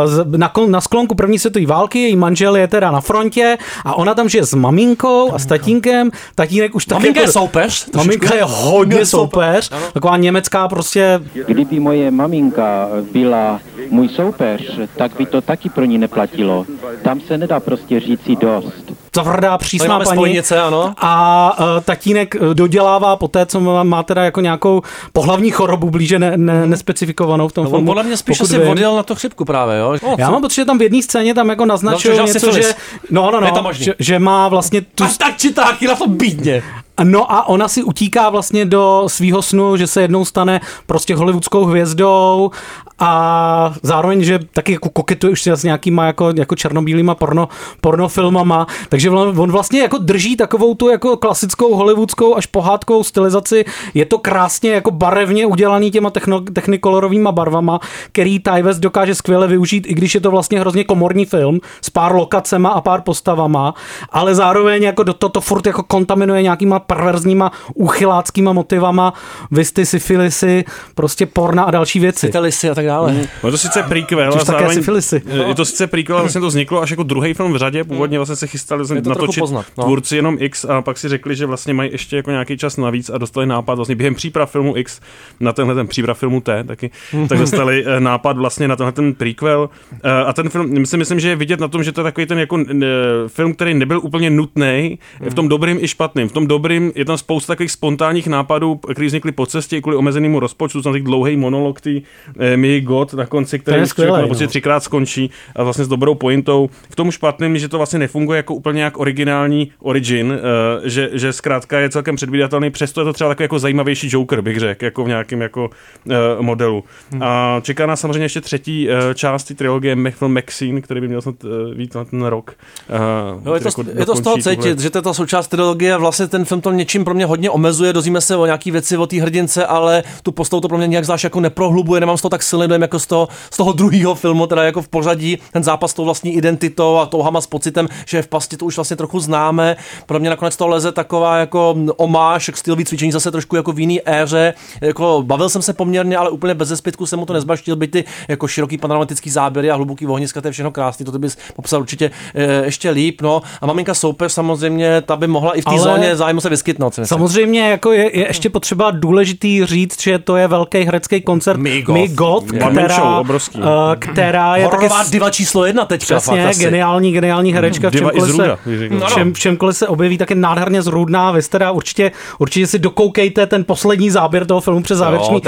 z- 0.05 0.25
na, 0.37 0.51
na 0.67 0.81
sklonku 0.81 1.15
první 1.15 1.39
světové 1.39 1.65
války, 1.65 1.99
její 1.99 2.15
manžel 2.15 2.55
je 2.55 2.67
teda 2.67 2.91
na 2.91 3.01
frontě 3.01 3.57
a 3.85 3.93
ona 3.97 4.13
tam 4.15 4.29
žije 4.29 4.45
s 4.45 4.53
maminkou 4.53 5.33
a 5.33 5.39
s 5.39 5.45
tatínkem, 5.45 6.11
tatínek 6.35 6.75
už 6.75 6.85
tak 6.85 6.97
Maminka 6.97 7.19
jako, 7.19 7.29
je 7.29 7.33
soupeř. 7.33 7.89
Maminka 7.95 8.35
je 8.35 8.43
hodně 8.43 9.05
soupeř, 9.05 9.69
taková 9.93 10.17
německá 10.17 10.67
prostě 10.67 11.19
Kdyby 11.47 11.79
moje 11.79 12.11
maminka 12.11 12.87
byla 13.11 13.59
můj 13.89 14.09
soupeř, 14.09 14.79
tak 14.97 15.11
by 15.17 15.25
to 15.25 15.41
taky 15.41 15.69
pro 15.69 15.85
ní 15.85 15.97
neplatilo. 15.97 16.65
Tam 17.03 17.21
se 17.21 17.37
nedá 17.37 17.59
prostě 17.59 17.99
říci 17.99 18.35
dost. 18.35 18.73
tvrdá, 19.11 19.57
přísná 19.57 19.87
máme 19.87 20.05
paní. 20.05 20.15
spojnice, 20.17 20.59
ano. 20.61 20.93
A 20.97 21.55
uh, 21.59 21.65
tatínek 21.83 22.35
eh, 22.35 22.53
dodělává 22.53 23.15
po 23.15 23.27
té, 23.27 23.45
co 23.45 23.59
má, 23.59 23.83
má 23.83 24.03
teda 24.03 24.23
jako 24.23 24.41
nějakou 24.41 24.81
pohlavní 25.13 25.51
chorobu 25.51 25.89
blíže 25.89 26.19
ne, 26.19 26.37
ne, 26.37 26.67
nespecifikovanou 26.67 27.47
v 27.47 27.53
tom 27.53 27.67
No, 27.71 27.77
on 27.77 27.79
filmu. 27.79 27.85
podle 27.85 28.03
mě 28.03 28.17
spíš 28.17 28.37
pokud 28.37 28.49
asi 28.51 28.59
vím. 28.59 28.69
odjel 28.69 28.95
na 28.95 29.03
to 29.03 29.15
chřipku 29.15 29.45
právě, 29.45 29.77
jo? 29.77 29.95
No, 30.03 30.15
Já 30.19 30.25
co? 30.25 30.31
mám 30.31 30.41
pocit, 30.41 30.55
že 30.55 30.65
tam 30.65 30.77
v 30.77 30.81
jedné 30.81 31.01
scéně 31.01 31.33
tam 31.33 31.49
jako 31.49 31.65
naznačil 31.65 32.11
No, 32.17 32.27
že 32.27 32.33
něco, 32.33 32.51
že, 32.51 32.73
no, 33.11 33.31
no, 33.31 33.39
no, 33.41 33.73
že, 33.73 33.93
že, 33.99 34.19
má 34.19 34.47
vlastně 34.47 34.81
tu... 34.81 35.03
A 35.03 35.09
tak 35.17 35.37
či 35.37 35.53
tak, 35.53 35.81
na 35.81 35.95
to 35.95 36.07
bídně. 36.07 36.63
No 37.03 37.31
a 37.31 37.47
ona 37.47 37.67
si 37.67 37.83
utíká 37.83 38.29
vlastně 38.29 38.65
do 38.65 39.03
svýho 39.07 39.41
snu, 39.41 39.77
že 39.77 39.87
se 39.87 40.01
jednou 40.01 40.25
stane 40.25 40.61
prostě 40.85 41.15
hollywoodskou 41.15 41.65
hvězdou 41.65 42.51
a 42.99 43.73
zároveň, 43.83 44.23
že 44.23 44.39
taky 44.53 44.71
jako 44.71 44.89
koketuje 44.89 45.31
už 45.31 45.47
s 45.47 45.63
nějakýma 45.63 46.05
jako, 46.05 46.31
jako 46.35 46.55
černobílýma 46.55 47.15
porno, 47.15 47.49
pornofilmama, 47.81 48.67
takže 48.89 49.09
on 49.09 49.51
vlastně 49.51 49.81
jako 49.81 49.97
drží 49.97 50.37
takovou 50.37 50.75
tu 50.75 50.89
jako 50.89 51.17
klasickou 51.17 51.75
hollywoodskou 51.75 52.35
až 52.35 52.45
pohádkovou 52.45 53.03
stylizaci, 53.03 53.65
je 53.93 54.05
to 54.05 54.17
krásně 54.17 54.71
jako 54.71 54.91
barevně 54.91 55.45
udělaný 55.45 55.91
těma 55.91 56.09
techno, 56.09 56.41
technikolorovýma 56.41 57.31
barvama, 57.31 57.79
který 58.11 58.39
Ty 58.39 58.61
West 58.61 58.79
dokáže 58.79 59.15
skvěle 59.15 59.47
využít, 59.47 59.85
i 59.87 59.93
když 59.93 60.15
je 60.15 60.21
to 60.21 60.31
vlastně 60.31 60.59
hrozně 60.59 60.83
komorní 60.83 61.25
film 61.25 61.59
s 61.81 61.89
pár 61.89 62.15
lokacema 62.15 62.69
a 62.69 62.81
pár 62.81 63.01
postavama, 63.01 63.73
ale 64.09 64.35
zároveň 64.35 64.83
jako 64.83 65.03
do 65.03 65.13
toto 65.13 65.41
furt 65.41 65.65
jako 65.65 65.83
kontaminuje 65.83 66.43
nějakýma 66.43 66.79
perverzníma 66.89 67.51
uchyláckýma 67.73 68.53
motivama, 68.53 69.13
vysty, 69.51 69.85
syfilisy, 69.85 70.65
prostě 70.95 71.25
porna 71.25 71.63
a 71.63 71.71
další 71.71 71.99
věci. 71.99 72.27
Syfilisy 72.27 72.69
a 72.69 72.75
tak 72.75 72.85
dále. 72.85 73.13
No 73.43 73.49
je 73.49 73.51
to 73.51 73.57
sice 73.57 73.83
prequel, 73.83 74.19
a 74.19 74.31
také 74.31 74.45
zároveň, 74.45 74.77
syfilisy. 74.77 75.21
je 75.47 75.55
to 75.55 75.65
sice 75.65 75.87
prequel, 75.87 76.15
ale 76.15 76.23
vlastně 76.23 76.41
to 76.41 76.47
vzniklo 76.47 76.81
až 76.81 76.89
jako 76.89 77.03
druhý 77.03 77.33
film 77.33 77.53
v 77.53 77.57
řadě, 77.57 77.83
původně 77.83 78.19
vlastně 78.19 78.35
se 78.35 78.47
chystali 78.47 78.85
Je 78.95 79.01
to 79.01 79.09
natočit 79.09 79.39
poznat, 79.39 79.65
no. 79.77 79.83
tvůrci 79.83 80.15
jenom 80.15 80.37
X 80.39 80.65
a 80.65 80.81
pak 80.81 80.97
si 80.97 81.09
řekli, 81.09 81.35
že 81.35 81.45
vlastně 81.45 81.73
mají 81.73 81.91
ještě 81.91 82.15
jako 82.15 82.31
nějaký 82.31 82.57
čas 82.57 82.77
navíc 82.77 83.09
a 83.09 83.17
dostali 83.17 83.47
nápad 83.47 83.75
vlastně 83.75 83.95
během 83.95 84.15
příprav 84.15 84.51
filmu 84.51 84.77
X 84.77 85.01
na 85.39 85.53
tenhle 85.53 85.75
ten 85.75 85.87
příprav 85.87 86.17
filmu 86.17 86.41
T 86.41 86.63
taky, 86.63 86.91
tak 87.29 87.39
dostali 87.39 87.85
eh, 87.87 87.99
nápad 87.99 88.37
vlastně 88.37 88.67
na 88.67 88.75
tenhle 88.75 88.91
ten 88.91 89.13
prequel 89.13 89.69
Eh, 90.03 90.23
a 90.25 90.33
ten 90.33 90.49
film, 90.49 90.85
si 90.85 90.97
myslím, 90.97 91.19
že 91.19 91.29
je 91.29 91.35
vidět 91.35 91.59
na 91.59 91.67
tom, 91.67 91.83
že 91.83 91.91
to 91.91 92.01
je 92.01 92.03
takový 92.03 92.27
ten 92.27 92.39
jako 92.39 92.59
eh, 92.59 92.85
film, 93.27 93.53
který 93.53 93.73
nebyl 93.73 93.99
úplně 94.03 94.29
nutný, 94.29 94.99
v 95.19 95.33
tom 95.33 95.47
dobrým 95.47 95.77
i 95.81 95.87
špatným. 95.87 96.29
V 96.29 96.31
tom 96.31 96.47
dobrým 96.47 96.78
je 96.95 97.05
tam 97.05 97.17
spousta 97.17 97.53
takových 97.53 97.71
spontánních 97.71 98.27
nápadů, 98.27 98.75
který 98.75 99.07
vznikly 99.07 99.31
po 99.31 99.45
cestě 99.45 99.81
kvůli 99.81 99.97
omezenému 99.97 100.39
rozpočtu, 100.39 100.81
tam 100.81 101.03
dlouhý 101.03 101.37
monolog 101.37 101.81
tý, 101.81 102.01
eh, 102.39 102.57
trilogii 102.57 102.81
God 102.81 103.13
na 103.13 103.25
konci, 103.25 103.59
který 103.59 103.87
skvělej, 103.87 104.21
no. 104.21 104.27
prostě 104.27 104.47
třikrát 104.47 104.83
skončí 104.83 105.29
a 105.55 105.63
vlastně 105.63 105.85
s 105.85 105.87
dobrou 105.87 106.15
pointou. 106.15 106.69
V 106.89 106.95
tom 106.95 107.11
špatném 107.11 107.53
je, 107.53 107.59
že 107.59 107.67
to 107.67 107.77
vlastně 107.77 107.99
nefunguje 107.99 108.37
jako 108.37 108.53
úplně 108.55 108.83
jak 108.83 108.99
originální 108.99 109.71
origin, 109.79 110.33
eh, 110.33 110.89
že, 110.89 111.09
že 111.13 111.33
zkrátka 111.33 111.79
je 111.79 111.89
celkem 111.89 112.15
předvídatelný, 112.15 112.69
přesto 112.69 113.01
je 113.01 113.05
to 113.05 113.13
třeba 113.13 113.27
takový 113.27 113.43
jako 113.43 113.59
zajímavější 113.59 114.09
Joker, 114.11 114.41
bych 114.41 114.59
řekl, 114.59 114.85
jako 114.85 115.03
v 115.03 115.07
nějakém 115.07 115.41
jako 115.41 115.69
eh, 116.09 116.15
modelu. 116.41 116.83
Hmm. 117.11 117.23
A 117.23 117.61
čeká 117.63 117.85
nás 117.85 117.99
samozřejmě 117.99 118.25
ještě 118.25 118.41
třetí 118.41 118.89
eh, 118.89 119.15
část 119.15 119.43
té 119.43 119.53
trilogie 119.53 119.95
film 120.11 120.33
Maxine, 120.33 120.81
který 120.81 121.01
by 121.01 121.07
měl 121.07 121.21
snad 121.21 121.35
eh, 121.43 121.75
být 121.75 121.95
na 121.95 122.05
ten 122.05 122.25
rok. 122.25 122.53
Eh, 122.89 123.39
No, 123.43 123.53
je, 123.55 123.59
to, 123.61 123.67
jako 123.67 123.83
je 123.95 124.05
to 124.05 124.15
z 124.15 124.21
toho 124.21 124.37
cítit, 124.37 124.79
že 124.79 124.89
to 124.89 124.97
je 124.97 125.01
ta 125.01 125.13
součást 125.13 125.47
trilogie, 125.47 125.97
vlastně 125.97 126.27
ten 126.27 126.45
film 126.45 126.58
to 126.61 126.71
něčím 126.71 127.05
pro 127.05 127.13
mě 127.13 127.25
hodně 127.25 127.49
omezuje, 127.49 127.93
dozvíme 127.93 128.21
se 128.21 128.35
o 128.35 128.45
nějaký 128.45 128.71
věci 128.71 128.97
o 128.97 129.07
té 129.07 129.21
hrdince, 129.21 129.65
ale 129.65 130.03
tu 130.23 130.31
postavu 130.31 130.61
to 130.61 130.67
pro 130.67 130.77
mě 130.77 130.87
nějak 130.87 131.05
zvlášť 131.05 131.23
jako 131.23 131.39
neprohlubuje, 131.39 131.99
nemám 131.99 132.17
z 132.17 132.21
toho 132.21 132.29
tak 132.29 132.43
silný 132.43 132.67
dojem 132.67 132.81
jako 132.81 132.99
z 132.99 133.07
toho, 133.07 133.27
z 133.51 133.57
toho 133.57 133.73
druhého 133.73 134.15
filmu, 134.15 134.47
teda 134.47 134.63
jako 134.63 134.81
v 134.81 134.87
pořadí, 134.87 135.37
ten 135.53 135.63
zápas 135.63 135.91
s 135.91 135.93
tou 135.93 136.05
vlastní 136.05 136.33
identitou 136.33 136.97
a 136.97 137.05
touhama 137.05 137.41
s 137.41 137.47
pocitem, 137.47 137.87
že 138.05 138.17
je 138.17 138.21
v 138.21 138.27
pasti 138.27 138.57
to 138.57 138.65
už 138.65 138.75
vlastně 138.77 138.97
trochu 138.97 139.19
známe. 139.19 139.75
Pro 140.05 140.19
mě 140.19 140.29
nakonec 140.29 140.57
to 140.57 140.67
leze 140.67 140.91
taková 140.91 141.37
jako 141.37 141.75
omáš 141.97 142.49
k 142.53 142.57
stylový 142.57 142.85
cvičení 142.85 143.11
zase 143.11 143.31
trošku 143.31 143.55
jako 143.55 143.71
v 143.71 143.79
jiný 143.79 144.09
éře. 144.09 144.53
Jako 144.81 145.23
bavil 145.25 145.49
jsem 145.49 145.61
se 145.61 145.73
poměrně, 145.73 146.17
ale 146.17 146.29
úplně 146.29 146.53
bez 146.53 146.69
zbytku 146.69 147.05
jsem 147.05 147.19
mu 147.19 147.25
to 147.25 147.33
nezbaštil, 147.33 147.75
byť 147.75 147.91
ty 147.91 148.03
jako 148.27 148.47
široký 148.47 148.77
panoramatický 148.77 149.29
záběry 149.29 149.71
a 149.71 149.75
hluboký 149.75 150.07
ohniska, 150.07 150.41
to 150.41 150.47
je 150.47 150.51
všechno 150.51 150.71
krásný, 150.71 151.05
to 151.05 151.11
ty 151.11 151.17
bys 151.19 151.37
popsal 151.55 151.81
určitě 151.81 152.11
e, 152.35 152.65
ještě 152.65 152.89
líp. 152.89 153.21
No. 153.21 153.41
A 153.61 153.65
maminka 153.65 153.93
soupeř 153.93 154.31
samozřejmě, 154.31 155.01
ta 155.01 155.15
by 155.15 155.27
mohla 155.27 155.53
i 155.53 155.61
v 155.61 155.65
té 155.65 155.71
Ale- 155.71 155.79
zóně 155.79 156.15
zájmu 156.15 156.41
se 156.41 156.48
vyskytnout. 156.49 156.93
si. 156.95 157.05
Samozřejmě 157.05 157.69
jako 157.69 157.91
je, 157.91 158.17
je 158.19 158.27
ještě 158.27 158.49
potřeba 158.49 158.91
důležitý 158.91 159.65
říct, 159.65 160.01
že 160.01 160.19
to 160.19 160.35
je 160.35 160.47
velký 160.47 160.77
herecký 160.83 161.21
koncert 161.21 161.57
My 161.57 161.81
Goth. 161.81 161.97
My 161.99 162.07
Goth, 162.07 162.53
Je. 162.53 162.59
která, 162.59 162.95
Show, 162.95 163.19
obrovský. 163.19 163.59
eh, 163.59 163.95
která 163.95 164.55
je 164.55 164.63
taky 164.63 164.75
Hororová 164.75 165.03
diva 165.09 165.29
číslo 165.29 165.65
jedna 165.65 165.85
teďka. 165.85 166.05
Přesně, 166.15 166.41
fakt 166.41 166.49
asi. 166.49 166.59
geniální, 166.63 167.11
geniální 167.11 167.53
herečka. 167.53 167.89
V 167.89 167.91
čemkoliv, 167.93 168.35
se, 168.35 168.57
bych 168.65 168.79
řekl. 168.79 168.99
v 168.99 169.13
čem, 169.13 169.33
v 169.33 169.39
čemkoliv 169.39 169.77
se 169.77 169.87
objeví, 169.87 170.17
tak 170.17 170.29
je 170.29 170.35
nádherně 170.35 170.81
zrůdná. 170.81 171.31
Vy 171.31 171.41
teda 171.49 171.71
určitě, 171.71 172.11
určitě 172.39 172.67
si 172.67 172.79
dokoukejte 172.79 173.45
ten 173.47 173.63
poslední 173.63 174.09
záběr 174.09 174.45
toho 174.45 174.61
filmu 174.61 174.81
přes 174.83 174.97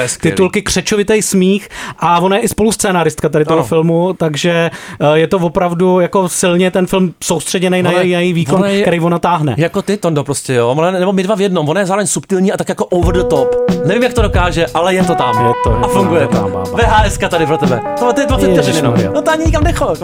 je 0.01 0.07
skvělý. 0.09 0.31
titulky 0.33 0.61
Křečovitý 0.61 1.21
smích 1.21 1.69
a 1.99 2.19
ona 2.19 2.35
je 2.35 2.41
i 2.41 2.47
spoluscénaristka 2.47 3.29
tady 3.29 3.45
toho 3.45 3.59
Ano. 3.59 3.67
filmu, 3.67 4.13
takže 4.13 4.71
eh, 4.99 5.17
je 5.19 5.27
to 5.27 5.37
opravdu 5.37 5.99
jako 5.99 6.29
silně 6.29 6.71
ten 6.71 6.87
film 6.87 7.13
soustředěný 7.23 7.83
na 7.83 7.91
její 7.91 8.33
výkon, 8.33 8.55
ona 8.55 8.67
je- 8.67 8.81
který 8.81 8.99
ona 8.99 9.19
táhne. 9.19 9.55
Jako 9.57 9.81
ty, 9.81 9.97
Tondo, 9.97 10.23
prostě, 10.23 10.53
jo. 10.53 10.69
Ona, 10.69 10.90
nebo 10.99 11.13
my 11.13 11.23
dva 11.23 11.35
v 11.35 11.41
jednom. 11.41 11.69
Ona 11.69 11.79
je 11.79 11.85
zároveň 11.85 12.07
subtilní 12.07 12.51
a 12.51 12.57
tak 12.57 12.69
jako 12.69 12.85
over 12.85 13.15
the 13.15 13.23
top. 13.23 13.55
Nevím, 13.85 14.03
jak 14.03 14.13
to 14.13 14.21
dokáže, 14.21 14.65
ale 14.73 14.93
je 14.93 15.03
to 15.03 15.15
tam. 15.15 15.45
Je 15.47 15.51
to, 15.63 15.69
je 15.69 15.75
a 15.83 15.87
funguje 15.87 16.27
to. 16.27 16.33
bába. 16.37 16.63
VHS 16.63 17.17
tady 17.29 17.45
pro 17.45 17.57
tebe. 17.57 17.81
To 17.99 18.21
je 18.21 18.27
20 18.27 18.51
vteřin 18.51 18.75
jenom. 18.75 18.93
No 19.15 19.21
to 19.21 19.31
ani 19.31 19.45
nikam 19.45 19.63
necho, 19.63 19.95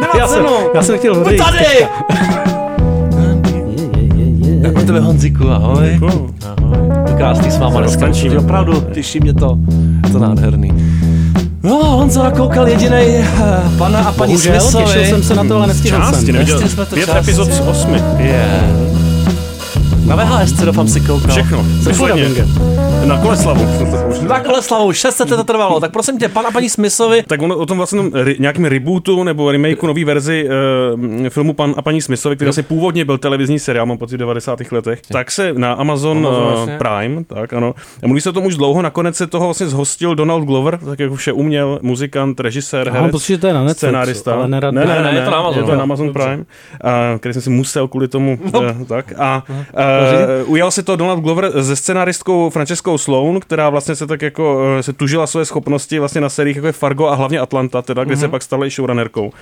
nemá 0.00 0.12
Já 0.18 0.26
jsem- 0.28 0.44
já 0.74 0.82
jsem 0.82 0.98
chtěl 0.98 1.14
Buď 1.14 1.22
odejít 1.24 1.42
tady! 1.44 1.86
Tak 4.62 4.72
pro 4.72 4.82
tebe 4.82 5.00
Honziku, 5.00 5.48
ahoj. 5.50 6.00
Ahoj. 6.02 6.82
Krásný 7.16 7.50
s 7.50 7.58
váma 7.58 7.80
dneska. 7.80 8.06
Opravdu, 8.38 8.80
těší 8.80 9.20
mě 9.20 9.34
to. 9.34 9.58
Je 10.06 10.12
to 10.12 10.18
nádherný. 10.18 10.72
No, 11.62 11.84
Honza 11.84 12.22
nakoukal 12.22 12.68
jedinej 12.68 13.18
uh, 13.40 13.78
pana 13.78 13.98
a 13.98 14.12
paní 14.12 14.32
Bohužel, 14.32 14.60
těšil 14.72 15.04
jsem 15.04 15.22
se 15.22 15.34
na 15.34 15.44
to, 15.44 15.56
ale 15.56 15.66
nestihl 15.66 15.98
Části, 15.98 16.24
jsem. 16.26 16.32
neviděl. 16.34 16.68
Jsme 16.68 16.86
to 16.86 16.94
Pět 16.94 17.06
části. 17.06 17.18
epizod 17.20 17.52
z 17.52 17.60
osmi. 17.60 18.02
Je. 18.18 18.60
Na 20.12 20.24
VHS 20.24 20.52
doufám 20.52 20.88
si 20.88 21.00
koukal. 21.00 21.30
Všechno. 21.30 21.64
Dubbingem. 21.84 22.91
Na 23.06 23.18
Koleslavu. 23.18 23.66
Na 24.28 24.40
Koleslavu, 24.40 24.92
600 24.92 25.30
let 25.30 25.36
to 25.36 25.44
trvalo, 25.44 25.80
tak 25.80 25.92
prosím 25.92 26.18
tě, 26.18 26.28
pan 26.28 26.46
a 26.46 26.50
paní 26.50 26.68
Smithovi, 26.68 27.22
Tak 27.26 27.42
ono 27.42 27.56
o 27.56 27.66
tom 27.66 27.76
vlastně 27.76 28.02
ri, 28.24 28.36
nějakým 28.38 28.64
rebootu 28.64 29.24
nebo 29.24 29.52
remakeu 29.52 29.86
nové 29.86 30.04
verzi 30.04 30.48
uh, 31.24 31.28
filmu 31.28 31.52
Pan 31.52 31.74
a 31.76 31.82
paní 31.82 32.02
Smithovi, 32.02 32.36
který 32.36 32.48
asi 32.48 32.62
původně 32.62 33.04
byl 33.04 33.18
televizní 33.18 33.58
seriál, 33.58 33.86
mám 33.86 33.98
pocit 33.98 34.14
v 34.16 34.18
90. 34.18 34.58
letech, 34.72 35.00
tak 35.12 35.30
se 35.30 35.52
na 35.56 35.72
Amazon, 35.72 36.26
Amazon, 36.26 36.70
uh. 36.70 36.78
Prime, 36.78 37.24
tak 37.24 37.52
ano. 37.52 37.74
A 38.02 38.06
mluví 38.06 38.20
se 38.20 38.30
o 38.30 38.32
tom 38.32 38.46
už 38.46 38.56
dlouho, 38.56 38.82
nakonec 38.82 39.16
se 39.16 39.26
toho 39.26 39.44
vlastně 39.46 39.66
zhostil 39.66 40.14
Donald 40.14 40.44
Glover, 40.44 40.78
tak 40.78 40.98
jako 41.00 41.14
vše 41.16 41.32
uměl, 41.32 41.78
muzikant, 41.82 42.40
režisér, 42.40 42.86
Já 42.86 42.92
mám 42.92 43.00
herec, 43.02 43.12
pocit, 43.12 43.26
že 43.32 43.38
to 43.38 43.46
je 43.46 43.52
na 43.54 43.60
Netflixu, 43.60 43.78
scenárista. 43.78 44.34
ale 44.34 44.48
nerad- 44.48 44.74
ne, 44.74 44.80
ne, 44.80 44.86
Ne, 44.94 45.02
ne, 45.02 45.12
ne, 45.12 45.18
je 45.18 45.24
to 45.24 45.30
na 45.30 45.36
Amazonu. 45.38 45.66
je 45.66 45.70
to 45.70 45.76
na. 45.76 45.82
Amazon. 45.82 46.12
Prime, 46.12 46.36
uh, 46.36 46.44
který 47.18 47.32
jsem 47.32 47.42
si 47.42 47.50
musel 47.50 47.88
kvůli 47.88 48.08
tomu, 48.08 48.38
uh, 48.54 48.64
tak. 48.88 49.12
A 49.18 49.42
uh, 50.44 50.52
ujal 50.52 50.70
si 50.70 50.82
to 50.82 50.96
Donald 50.96 51.20
Glover 51.20 51.62
se 51.62 51.76
scenáristkou 51.76 52.50
Franceskou 52.50 52.91
Sloan, 52.98 53.40
která 53.40 53.70
vlastně 53.70 53.94
se 53.94 54.06
tak 54.06 54.22
jako 54.22 54.62
eh, 54.78 54.82
se 54.82 54.92
tužila 54.92 55.26
své 55.26 55.44
schopnosti 55.44 55.98
vlastně 55.98 56.20
na 56.20 56.28
seriích 56.28 56.56
jako 56.56 56.66
je 56.66 56.72
Fargo 56.72 57.06
a 57.06 57.14
hlavně 57.14 57.38
Atlanta, 57.38 57.82
teda, 57.82 58.04
kde 58.04 58.16
se 58.16 58.28
pak 58.28 58.42
stala 58.42 58.66
i 58.66 58.70
showrunnerkou. 58.70 59.32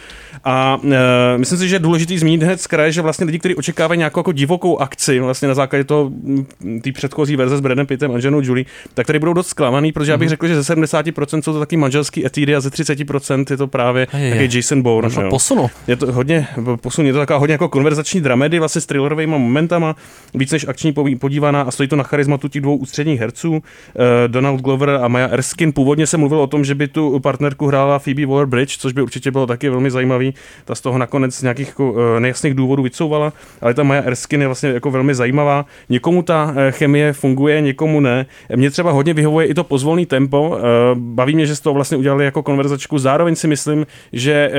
A 0.45 0.79
e, 0.85 1.39
myslím 1.39 1.59
si, 1.59 1.69
že 1.69 1.75
je 1.75 1.79
důležitý 1.79 2.19
zmínit 2.19 2.43
hned 2.43 2.61
z 2.61 2.67
kraje, 2.67 2.93
že 2.93 3.03
vlastně 3.03 3.27
lidi, 3.27 3.39
kteří 3.39 3.55
očekávají 3.55 3.99
nějakou 3.99 4.21
jako 4.21 4.33
divokou 4.33 4.79
akci 4.79 5.21
vlastně 5.21 5.49
na 5.49 5.55
základě 5.55 5.85
toho 5.85 6.11
mm, 6.11 6.47
té 6.85 6.93
předchozí 6.93 7.37
verze 7.37 7.57
s 7.57 7.61
Bradem 7.61 7.87
Pittem 7.87 8.11
a 8.11 8.15
Angelou 8.15 8.41
Julie, 8.41 8.65
tak 8.95 9.07
tady 9.07 9.19
budou 9.19 9.33
dost 9.33 9.49
zklamaný, 9.49 9.93
protože 9.93 10.13
já 10.13 10.19
bych 10.19 10.29
řekl, 10.29 10.47
že 10.47 10.63
ze 10.63 10.75
70% 10.75 11.43
jsou 11.43 11.53
to 11.53 11.59
taky 11.59 11.77
manželský 11.77 12.27
etídy 12.27 12.57
a 12.57 12.61
ze 12.61 12.69
30% 12.69 13.45
je 13.51 13.57
to 13.57 13.67
právě 13.67 14.07
Je, 14.13 14.21
je. 14.21 14.49
Jason 14.57 14.83
Bourne. 14.83 15.11
K 15.11 15.31
posunu. 15.31 15.71
Je 15.87 15.97
to 15.97 16.13
hodně 16.13 16.47
posun, 16.81 17.07
je 17.07 17.13
to 17.13 17.19
taková 17.19 17.39
hodně 17.39 17.53
jako 17.53 17.69
konverzační 17.69 18.21
dramedy, 18.21 18.59
vlastně 18.59 18.81
s 18.81 18.87
thrillerovými 18.87 19.33
momentama, 19.33 19.97
víc 20.35 20.53
než 20.53 20.69
akční 20.69 20.95
podívaná 21.19 21.63
a 21.63 21.71
stojí 21.71 21.89
to 21.89 21.97
na 21.97 22.05
charizmatu 22.05 22.49
těch 22.49 22.63
dvou 22.63 22.77
ústředních 22.77 23.21
herců, 23.21 23.40
eh, 23.45 24.29
Donald 24.29 24.61
Glover 24.61 24.91
a 24.91 25.09
Maya 25.09 25.29
Erskine. 25.29 25.73
Původně 25.73 26.07
se 26.07 26.17
mluvilo 26.17 26.43
o 26.43 26.47
tom, 26.47 26.65
že 26.65 26.75
by 26.75 26.89
tu 26.89 27.21
partnerku 27.21 27.67
hrála 27.67 27.99
Phoebe 27.99 28.23
Waller-Bridge, 28.23 28.77
což 28.79 28.93
by 28.93 29.03
určitě 29.03 29.31
bylo 29.31 29.47
taky 29.47 29.69
velmi 29.69 29.91
zajímavý. 29.91 30.35
Ta 30.65 30.75
z 30.75 30.81
toho 30.81 30.99
nakonec 30.99 31.35
z 31.35 31.43
nějakých 31.43 31.69
jako, 31.69 31.95
eh, 32.17 32.21
nejasných 32.21 32.55
důvodů 32.55 32.83
vycouvala, 32.83 33.33
ale 33.61 33.75
ta 33.75 33.83
Maya 33.83 34.03
Erskine 34.03 34.45
je 34.45 34.49
vlastně 34.49 34.69
jako 34.69 34.91
velmi 34.91 35.15
zajímavá. 35.15 35.67
Někomu 35.89 36.23
ta 36.23 36.55
eh, 36.57 36.73
chemie 36.73 37.13
funguje, 37.13 37.61
někomu 37.61 38.01
ne. 38.01 38.27
Mně 38.57 38.71
třeba 38.71 38.91
hodně 38.91 39.15
vyhovuje 39.15 39.47
i 39.47 39.55
to 39.55 39.65
pozvolný 39.65 40.07
tempo. 40.07 40.59
Baví 40.95 41.35
mě, 41.35 41.47
že 41.47 41.57
z 41.57 41.61
toho 41.61 41.75
vlastně 41.75 41.97
udělali 41.97 42.25
jako 42.25 42.43
konverzačku. 42.43 42.99
Zároveň 42.99 43.37
si 43.37 43.49
myslím, 43.49 43.87
že 44.13 44.51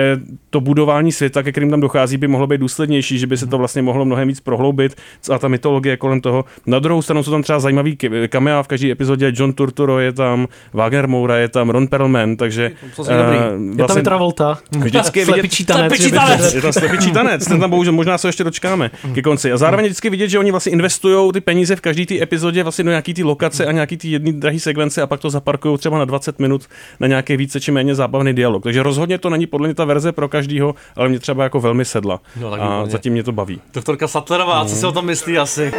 to 0.50 0.62
budování 0.62 1.12
světa, 1.12 1.44
ke 1.44 1.52
kterým 1.52 1.70
tam 1.70 1.82
dochází, 1.82 2.18
by 2.18 2.28
mohlo 2.28 2.48
být 2.48 2.62
důslednější, 2.62 3.20
že 3.20 3.28
by 3.28 3.38
se 3.38 3.48
to 3.48 3.58
vlastně 3.58 3.82
mohlo 3.82 4.06
mnohem 4.06 4.28
víc 4.28 4.40
prohloubit 4.40 4.96
a 5.32 5.40
ta 5.40 5.48
mytologie 5.48 5.98
kolem 5.98 6.22
toho. 6.22 6.46
Na 6.66 6.80
druhou 6.80 7.02
stranu 7.02 7.24
jsou 7.24 7.32
tam 7.32 7.44
třeba 7.44 7.60
zajímavý 7.60 7.98
kamea 8.30 8.64
v 8.64 8.68
každé 8.72 8.92
epizodě. 8.92 9.32
John 9.36 9.54
Turturro 9.54 10.00
je 10.00 10.12
tam, 10.14 10.48
Wagner 10.74 11.08
Moura 11.08 11.38
je 11.38 11.50
tam, 11.50 11.70
Ron 11.70 11.88
Perlman, 11.88 12.36
takže 12.36 12.72
To 12.96 13.12
je 13.12 13.18
dobrý. 13.18 13.38
Je 13.78 13.86
tam 13.86 13.98
i 13.98 14.04
Travolta. 14.04 14.58
Vždycky 14.80 15.20
je 15.20 15.26
vidět, 15.26 15.34
Slepičí 15.34 15.66
tanec. 15.66 15.94
Slepičí 15.94 16.12
tanec. 16.12 16.54
je 16.54 16.62
tam 16.62 16.74
slepičí 16.74 17.12
tanec, 17.12 17.46
ten 17.46 17.60
tam 17.60 17.70
bohužel 17.70 17.94
možná 17.94 18.18
se 18.18 18.28
ještě 18.28 18.44
dočkáme 18.44 18.92
ke 19.14 19.22
konci. 19.22 19.52
A 19.52 19.58
zároveň 19.58 19.86
vždycky 19.86 20.10
vidět, 20.10 20.28
že 20.30 20.40
oni 20.40 20.52
vlastně 20.52 20.72
investují 20.72 21.32
ty 21.32 21.42
peníze 21.42 21.76
v 21.76 21.82
každé 21.82 22.06
té 22.06 22.22
epizodě 22.22 22.64
vlastně 22.64 22.84
do 22.84 22.90
nějaký 22.90 23.14
ty 23.14 23.24
lokace 23.24 23.66
a 23.66 23.72
nějaký 23.72 23.98
ty 23.98 24.08
jedný 24.08 24.34
drahý 24.34 24.60
sekvence 24.60 25.02
a 25.02 25.08
pak 25.08 25.20
to 25.20 25.30
zaparkují 25.30 25.78
třeba 25.78 25.98
na 26.00 26.06
20 26.06 26.40
minut 26.40 26.66
na 27.00 27.08
nějaký 27.08 27.38
více 27.38 27.60
či 27.60 27.72
méně 27.72 27.96
zábavný 27.96 28.34
dialog. 28.34 28.64
Takže 28.64 28.84
rozhodně 28.84 29.18
to 29.18 29.30
není 29.30 29.48
podle 29.48 29.68
mě 29.68 29.76
ta 29.76 29.86
verze 29.86 30.12
pro 30.12 30.28
každýho, 30.30 30.76
ale 30.96 31.10
mě 31.10 31.20
třeba 31.20 31.44
jako 31.44 31.60
velmi 31.60 31.86
sedla. 31.86 32.20
No, 32.42 32.54
a 32.54 32.86
zatím 32.86 33.14
mě 33.14 33.24
to 33.24 33.32
baví. 33.32 33.62
doktorka 33.74 34.08
Sattlerová, 34.08 34.66
co 34.66 34.76
si 34.76 34.86
o 34.86 34.92
tom 34.92 35.06
myslí 35.06 35.38
asi? 35.38 35.72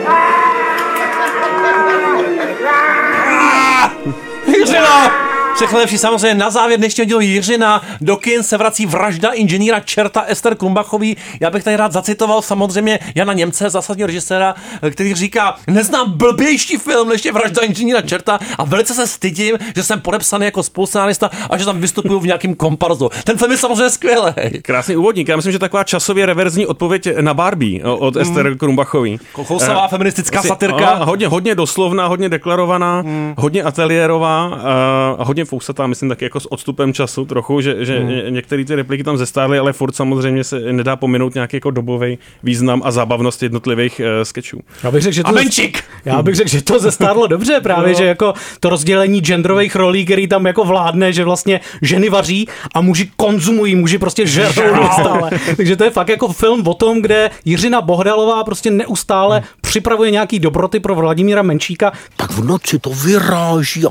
Jiřina! 4.73 4.89
Všechno 4.89 5.22
lepší 5.61 5.99
samozřejmě 5.99 6.35
na 6.35 6.51
závěr 6.51 6.79
dnešního 6.79 7.05
dílu 7.05 7.21
Jiřina. 7.21 7.83
Do 8.01 8.17
kin 8.17 8.43
se 8.43 8.57
vrací 8.59 8.87
vražda 8.87 9.31
inženýra 9.31 9.81
čerta 9.81 10.21
Ester 10.23 10.55
Krumbachový. 10.55 11.17
Já 11.41 11.51
bych 11.51 11.65
tady 11.65 11.77
rád 11.77 11.93
zacitoval 11.93 12.43
samozřejmě 12.43 12.99
Jana 13.15 13.33
Němce, 13.33 13.71
zásadního 13.71 14.07
režiséra, 14.07 14.55
který 14.91 15.15
říká, 15.15 15.57
neznám 15.67 16.13
blbější 16.13 16.77
film 16.77 17.09
než 17.09 17.25
je 17.25 17.33
vražda 17.33 17.63
inženýra 17.63 18.03
čerta 18.03 18.39
a 18.59 18.65
velice 18.65 18.95
se 18.95 19.07
stydím, 19.07 19.59
že 19.77 19.83
jsem 19.83 20.01
podepsaný 20.01 20.45
jako 20.45 20.63
spolucenárista 20.63 21.31
a 21.51 21.57
že 21.59 21.65
tam 21.65 21.81
vystupuju 21.81 22.21
v 22.21 22.27
nějakém 22.27 22.55
komparzu. 22.55 23.11
Ten 23.25 23.39
film 23.39 23.51
je 23.51 23.57
samozřejmě 23.59 23.91
skvělý. 23.91 24.33
Krásný 24.63 24.97
úvodník. 24.97 25.29
Já 25.29 25.37
myslím, 25.37 25.53
že 25.53 25.59
taková 25.59 25.85
časově 25.85 26.27
reverzní 26.27 26.67
odpověď 26.67 27.09
na 27.21 27.35
Barbie 27.35 27.85
od 27.85 28.17
Ester 28.17 28.57
Krumbachový. 28.59 29.21
Kochousová 29.33 29.85
Eh, 29.85 29.89
feministická 29.89 30.43
satirka. 30.43 30.89
a 30.91 31.05
hodně, 31.05 31.29
hodně 31.29 31.55
doslovná, 31.55 32.07
hodně 32.07 32.29
deklarovaná, 32.29 33.03
hodně 33.39 33.63
ateliérová 33.63 34.45
a, 34.45 35.17
a 35.19 35.25
hodně 35.43 35.49
fousatá, 35.51 35.87
myslím 35.87 36.09
taky 36.09 36.25
jako 36.25 36.41
s 36.41 36.53
odstupem 36.53 36.93
času 36.93 37.25
trochu, 37.25 37.61
že, 37.61 37.85
že 37.85 37.99
ně- 38.05 38.25
některé 38.31 38.65
ty 38.65 38.75
repliky 38.75 39.05
tam 39.05 39.17
zestárly, 39.19 39.59
ale 39.59 39.73
furt 39.73 39.97
samozřejmě 39.97 40.45
se 40.45 40.61
nedá 40.61 40.97
pominout 40.97 41.35
nějaký 41.35 41.57
jako 41.57 41.71
dobový 41.71 42.19
význam 42.43 42.83
a 42.85 42.91
zábavnost 42.91 43.43
jednotlivých 43.43 44.01
uh, 44.01 44.23
sketchů. 44.23 44.61
Já 44.83 44.91
bych 44.91 45.03
řekl, 45.03 45.15
že 45.15 45.23
to, 45.23 45.29
A 45.29 45.33
já 46.05 46.23
bych 46.23 46.35
řekl, 46.35 46.51
že 46.51 46.63
to 46.63 46.79
zestárlo 46.79 47.27
dobře 47.27 47.61
právě, 47.61 47.89
No. 47.93 47.99
že 47.99 48.05
jako 48.05 48.35
to 48.61 48.69
rozdělení 48.71 49.21
genderových 49.21 49.77
rolí, 49.77 50.05
který 50.05 50.29
tam 50.29 50.47
jako 50.47 50.65
vládne, 50.65 51.13
že 51.13 51.25
vlastně 51.25 51.61
ženy 51.83 52.09
vaří 52.09 52.49
a 52.75 52.81
muži 52.81 53.11
konzumují, 53.17 53.75
muži 53.75 53.99
prostě 53.99 54.27
žerou 54.27 54.75
neustále. 54.75 55.31
Takže 55.57 55.77
to 55.77 55.85
je 55.85 55.91
fakt 55.91 56.09
jako 56.09 56.29
film 56.33 56.63
o 56.67 56.75
tom, 56.75 57.03
kde 57.03 57.31
Jiřina 57.45 57.81
Bohdalová 57.81 58.45
prostě 58.45 58.71
neustále 58.71 59.43
připravuje 59.61 60.11
nějaký 60.11 60.39
dobroty 60.39 60.81
pro 60.81 60.95
Vladimíra 60.95 61.43
Menšíka. 61.43 61.93
tak 62.17 62.31
v 62.31 62.45
noci 62.45 62.79
to 62.79 62.91
vyráží 62.91 63.85
a, 63.87 63.91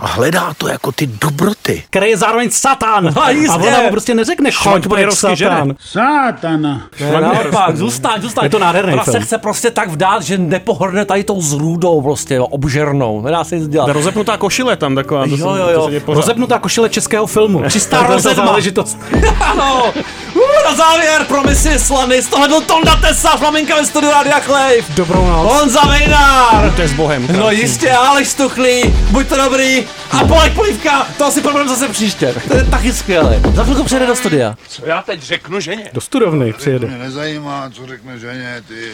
a 0.00 0.06
hledá 0.06 0.54
to 0.58 0.68
jako 0.68 0.92
ty 0.92 1.06
dobroty. 1.06 1.82
Který 1.90 2.10
je 2.10 2.16
zároveň 2.16 2.50
satán. 2.50 3.10
A 3.20 3.30
jistě. 3.30 3.52
a 3.52 3.56
ona 3.56 3.80
mu 3.82 3.90
prostě 3.90 4.14
neřekne, 4.14 4.50
choď, 4.50 4.62
Švankmajerovský 4.62 5.36
satán. 5.36 5.74
Sátana. 5.80 6.80
Ne, 7.00 7.20
naopak, 7.20 7.76
zůstaň, 7.76 8.22
zůstaň. 8.22 8.44
Je 8.44 8.50
to 8.50 8.58
nádherný 8.58 8.92
Ona 8.92 9.04
se 9.04 9.20
chce 9.20 9.38
prostě 9.38 9.70
tak 9.70 9.88
vdát, 9.88 10.22
že 10.22 10.38
nepohrne 10.38 11.04
tady 11.04 11.24
tou 11.24 11.42
zrůdou 11.42 12.02
prostě, 12.02 12.34
jo, 12.34 12.46
obžernou. 12.46 13.20
Nedá 13.22 13.44
se 13.44 13.58
nic 13.58 13.68
dělat. 13.68 13.86
Ta 13.86 13.92
rozepnutá 13.92 14.36
košile 14.36 14.76
tam 14.76 14.94
taková. 14.94 15.24
To 15.26 15.36
Jo, 15.36 15.54
jo, 15.54 15.82
to 15.86 15.90
jo. 15.90 16.00
pořád. 16.00 16.20
Rozepnutá 16.20 16.58
košile 16.58 16.88
českého 16.88 17.26
filmu. 17.26 17.62
Čistá 17.70 18.04
To 18.04 18.12
rozedma. 18.12 18.46
záležitost. 18.46 18.98
ano, 19.40 19.92
uh, 20.34 20.42
na 20.64 20.74
závěr 20.74 21.24
pro 21.24 21.42
misi 21.42 21.78
slany. 21.78 22.22
Z 22.22 22.26
toho 22.28 22.48
byl 22.48 22.60
Tonda 22.60 22.96
Tesa, 22.96 23.36
Flaminka 23.36 23.74
ve 23.76 23.86
studiu 23.86 24.12
Radia 24.12 24.40
Klejv. 24.40 24.90
Dobrou 24.94 25.26
noc. 25.26 25.52
Honza 25.52 25.80
Vejnár. 25.84 26.72
To 26.76 26.82
je 26.82 26.88
s 26.88 26.92
Bohem. 26.92 27.26
No 27.38 27.50
jistě, 27.50 27.90
Aleš 27.92 28.28
Stuchlý, 28.28 28.82
buďte 29.10 29.36
dobrý. 29.36 29.87
A 30.10 30.24
Polek 30.24 30.52
Polivka, 30.54 31.06
to 31.18 31.30
si 31.30 31.40
probereme 31.40 31.70
zase 31.70 31.88
příště. 31.88 32.34
To 32.48 32.56
je 32.56 32.64
taky 32.64 32.92
skvělé. 32.92 33.40
Za 33.54 33.64
chvilku 33.64 33.84
přijde 33.84 34.06
do 34.06 34.16
studia. 34.16 34.56
Co 34.68 34.86
já 34.86 35.02
teď 35.02 35.22
řeknu 35.22 35.60
ženě? 35.60 35.90
Do 35.92 36.00
studovny 36.00 36.52
To 36.52 36.58
přijede. 36.58 36.86
mě 36.86 36.98
nezajímá, 36.98 37.70
co 37.70 37.86
řekne 37.86 38.18
ženě, 38.18 38.62
ty 38.68 38.92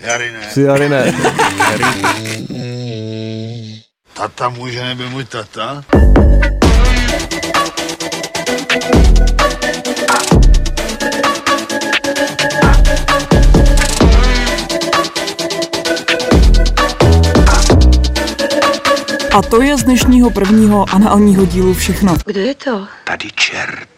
Jarine. 0.00 0.50
Si 0.50 0.60
Jary 0.62 0.88
ne. 0.88 1.14
Tata 4.12 4.48
může 4.48 4.84
nebyl 4.84 5.10
můj 5.10 5.24
tata? 5.24 5.84
A 19.32 19.42
to 19.42 19.62
je 19.62 19.76
z 19.76 19.84
dnešního 19.84 20.30
prvního 20.30 20.86
análního 20.94 21.46
dílu 21.46 21.74
všechno. 21.74 22.16
Kdo 22.26 22.40
je 22.40 22.54
to? 22.54 22.86
Tady 23.04 23.28
čert. 23.34 23.88